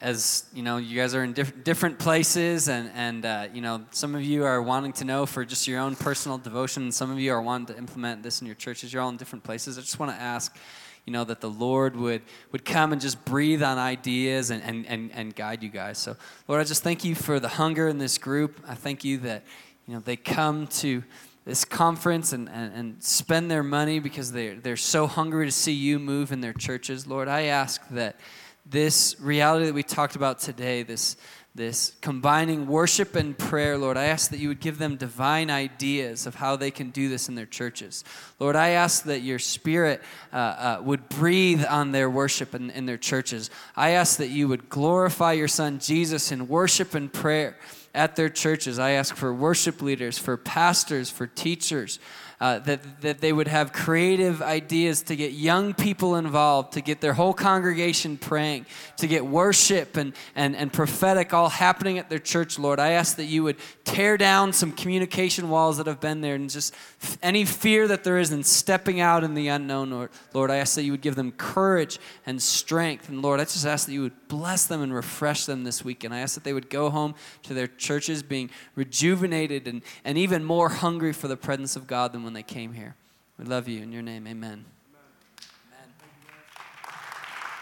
as 0.01 0.45
you 0.53 0.63
know, 0.63 0.79
you 0.79 1.01
guys 1.01 1.15
are 1.15 1.23
in 1.23 1.33
diff- 1.33 1.63
different 1.63 1.99
places, 1.99 2.69
and 2.69 2.91
and 2.95 3.25
uh, 3.25 3.49
you 3.53 3.61
know, 3.61 3.85
some 3.91 4.15
of 4.15 4.23
you 4.23 4.45
are 4.45 4.61
wanting 4.63 4.93
to 4.95 5.05
know 5.05 5.25
for 5.25 5.45
just 5.45 5.69
your 5.69 5.81
own 5.81 5.95
personal 5.95 6.39
devotion. 6.39 6.91
Some 6.91 7.11
of 7.11 7.19
you 7.19 7.33
are 7.33 7.41
wanting 7.41 7.67
to 7.67 7.79
implement 7.79 8.23
this 8.23 8.41
in 8.41 8.47
your 8.47 8.57
churches. 8.57 8.93
You're 8.93 9.03
all 9.03 9.09
in 9.11 9.17
different 9.17 9.45
places. 9.45 9.79
I 9.79 9.83
just 9.83 9.99
want 9.99 10.13
to 10.13 10.21
ask, 10.21 10.57
you 11.05 11.13
know, 11.13 11.25
that 11.25 11.41
the 11.41 11.51
Lord 11.51 11.97
would 11.97 12.23
would 12.53 12.65
come 12.65 12.93
and 12.93 13.01
just 13.01 13.25
breathe 13.25 13.63
on 13.63 13.79
ideas 13.79 14.51
and 14.51 14.63
and 14.63 14.87
and, 14.87 15.11
and 15.13 15.35
guide 15.35 15.63
you 15.63 15.69
guys. 15.69 15.99
So, 15.99 16.17
Lord, 16.49 16.61
I 16.61 16.65
just 16.65 16.83
thank 16.83 17.05
you 17.05 17.15
for 17.15 17.41
the 17.41 17.49
hunger 17.49 17.89
in 17.89 17.99
this 17.99 18.19
group. 18.19 18.61
I 18.67 18.75
thank 18.75 19.05
you 19.05 19.19
that 19.19 19.45
you 19.87 19.95
know 19.95 20.01
they 20.01 20.17
come 20.17 20.67
to 20.69 21.03
this 21.45 21.65
conference 21.65 22.33
and, 22.33 22.49
and, 22.49 22.73
and 22.75 23.03
spend 23.03 23.51
their 23.51 23.63
money 23.63 23.99
because 23.99 24.33
they're, 24.33 24.55
they're 24.55 24.77
so 24.77 25.07
hungry 25.07 25.45
to 25.45 25.53
see 25.53 25.73
you 25.73 25.99
move 25.99 26.33
in 26.33 26.41
their 26.41 26.55
churches. 26.55 27.07
Lord, 27.07 27.29
I 27.29 27.45
ask 27.45 27.87
that 27.91 28.17
this 28.65 29.17
reality 29.21 29.67
that 29.67 29.75
we 29.75 29.83
talked 29.83 30.17
about 30.17 30.39
today, 30.39 30.83
this, 30.83 31.17
this 31.57 31.93
combining 32.01 32.67
worship 32.67 33.15
and 33.15 33.39
prayer, 33.39 33.79
Lord, 33.79 33.97
I 33.97 34.07
ask 34.07 34.31
that 34.31 34.41
you 34.41 34.49
would 34.49 34.59
give 34.59 34.79
them 34.79 34.97
divine 34.97 35.51
ideas 35.51 36.27
of 36.27 36.35
how 36.35 36.57
they 36.57 36.73
can 36.73 36.91
do 36.91 37.09
this 37.09 37.29
in 37.29 37.37
their 37.37 37.47
churches. 37.47 38.03
Lord, 38.41 38.57
I 38.57 38.71
ask 38.71 39.05
that 39.05 39.21
your 39.21 39.39
spirit 39.39 40.03
uh, 40.33 40.37
uh, 40.37 40.83
would 40.83 41.09
breathe 41.09 41.65
on 41.65 41.93
their 41.93 42.11
worship 42.11 42.57
in, 42.57 42.71
in 42.71 42.87
their 42.87 42.97
churches. 42.97 43.51
I 43.77 43.91
ask 43.91 44.19
that 44.19 44.31
you 44.31 44.49
would 44.49 44.69
glorify 44.69 45.35
your 45.35 45.47
son 45.47 45.79
Jesus 45.79 46.33
in 46.33 46.49
worship 46.49 46.93
and 46.93 47.13
prayer 47.13 47.57
at 47.95 48.17
their 48.17 48.29
churches. 48.29 48.81
I 48.81 48.91
ask 48.93 49.15
for 49.15 49.33
worship 49.33 49.81
leaders, 49.81 50.19
for 50.19 50.37
pastors, 50.37 51.09
for 51.09 51.29
teachers, 51.29 52.01
uh, 52.41 52.59
that, 52.61 53.01
that 53.01 53.21
they 53.21 53.33
would 53.33 53.49
have 53.49 53.73
creative 53.73 54.43
ideas 54.43 55.03
to 55.03 55.17
get 55.17 55.33
young 55.33 55.75
people 55.75 56.17
involved, 56.17 56.73
to 56.73 56.81
get 56.81 57.01
their 57.01 57.13
whole 57.13 57.33
congregation 57.33 58.17
praying, 58.17 58.67
to 58.97 59.07
get 59.07 59.25
worship 59.25 59.97
and, 59.97 60.13
and, 60.35 60.57
and 60.57 60.73
prophetic 60.73 61.33
all 61.33 61.49
happening 61.49 61.99
at 61.99 62.11
their 62.11 62.19
church, 62.19 62.59
Lord. 62.59 62.81
I 62.81 62.91
ask 62.91 63.17
that 63.17 63.27
you 63.27 63.43
would 63.45 63.57
tear 63.85 64.17
down 64.17 64.53
some 64.53 64.73
communication 64.73 65.49
walls 65.49 65.77
that 65.77 65.87
have 65.87 66.01
been 66.01 66.21
there 66.21 66.35
and 66.35 66.51
just 66.51 66.75
any 67.23 67.45
fear 67.45 67.87
that 67.89 68.05
there 68.05 68.19
is 68.19 68.33
in 68.33 68.43
stepping 68.43 69.01
out 69.01 69.25
in 69.25 69.35
the 69.35 69.49
unknown, 69.49 69.91
Lord. 69.91 70.11
Lord, 70.33 70.51
I 70.51 70.57
ask 70.57 70.75
that 70.75 70.83
you 70.83 70.93
would 70.93 71.03
give 71.03 71.15
them 71.15 71.33
courage 71.33 71.99
and 72.27 72.43
strength. 72.43 73.09
And 73.09 73.23
Lord, 73.23 73.41
I 73.41 73.45
just 73.45 73.67
ask 73.67 73.87
that 73.87 73.93
you 73.93 74.03
would 74.03 74.29
bless 74.29 74.67
them 74.67 74.83
and 74.83 74.93
refresh 74.93 75.47
them 75.47 75.65
this 75.65 75.85
week. 75.85 76.03
And 76.05 76.13
I 76.13 76.21
ask 76.21 76.35
that 76.35 76.45
they 76.45 76.53
would 76.53 76.71
go 76.71 76.91
home 76.91 77.15
to 77.45 77.55
their 77.55 77.67
churches 77.67 78.23
being 78.23 78.51
rejuvenated 78.75 79.69
and, 79.69 79.83
and 80.05 80.19
even 80.19 80.45
more 80.45 80.69
hungry 80.69 81.13
for 81.13 81.29
the 81.29 81.37
presence 81.37 81.77
of 81.77 81.87
God 81.87 82.13
than 82.13 82.24
when 82.25 82.33
they 82.33 82.43
came 82.43 82.73
here. 82.73 82.97
We 83.39 83.45
love 83.45 83.69
you. 83.69 83.83
In 83.83 83.93
your 83.93 84.03
name, 84.03 84.27
amen. 84.27 84.65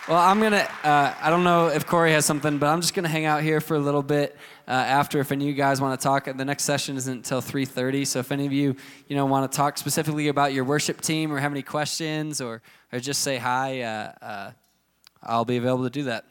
Well, 0.09 0.19
I'm 0.19 0.41
gonna. 0.41 0.69
Uh, 0.83 1.15
I 1.21 1.31
don't 1.31 1.45
know 1.45 1.69
if 1.69 1.87
Corey 1.87 2.11
has 2.11 2.27
something, 2.27 2.59
but 2.59 2.67
I'm 2.67 2.81
just 2.81 2.93
gonna 2.93 3.09
hang 3.09 3.25
out 3.25 3.43
here 3.43 3.61
for 3.61 3.77
a 3.77 3.79
little 3.79 4.03
bit 4.03 4.37
uh, 4.67 4.73
after. 4.73 5.21
If 5.21 5.31
any 5.31 5.45
of 5.45 5.49
you 5.49 5.55
guys 5.55 5.81
want 5.81 5.99
to 5.99 6.03
talk, 6.03 6.25
the 6.25 6.45
next 6.45 6.65
session 6.65 6.97
isn't 6.97 7.19
until 7.19 7.41
3:30. 7.41 8.05
So 8.05 8.19
if 8.19 8.33
any 8.33 8.45
of 8.45 8.53
you, 8.53 8.75
you 9.07 9.15
know, 9.15 9.27
want 9.27 9.51
to 9.51 9.57
talk 9.57 9.79
specifically 9.79 10.27
about 10.27 10.53
your 10.53 10.65
worship 10.65 11.01
team 11.01 11.33
or 11.33 11.39
have 11.39 11.53
any 11.53 11.63
questions 11.63 12.41
or 12.41 12.63
or 12.93 12.99
just 12.99 13.23
say 13.23 13.37
hi, 13.37 13.83
uh, 13.83 14.13
uh, 14.21 14.51
I'll 15.23 15.45
be 15.45 15.57
available 15.57 15.85
to 15.85 15.91
do 15.91 16.03
that. 16.05 16.25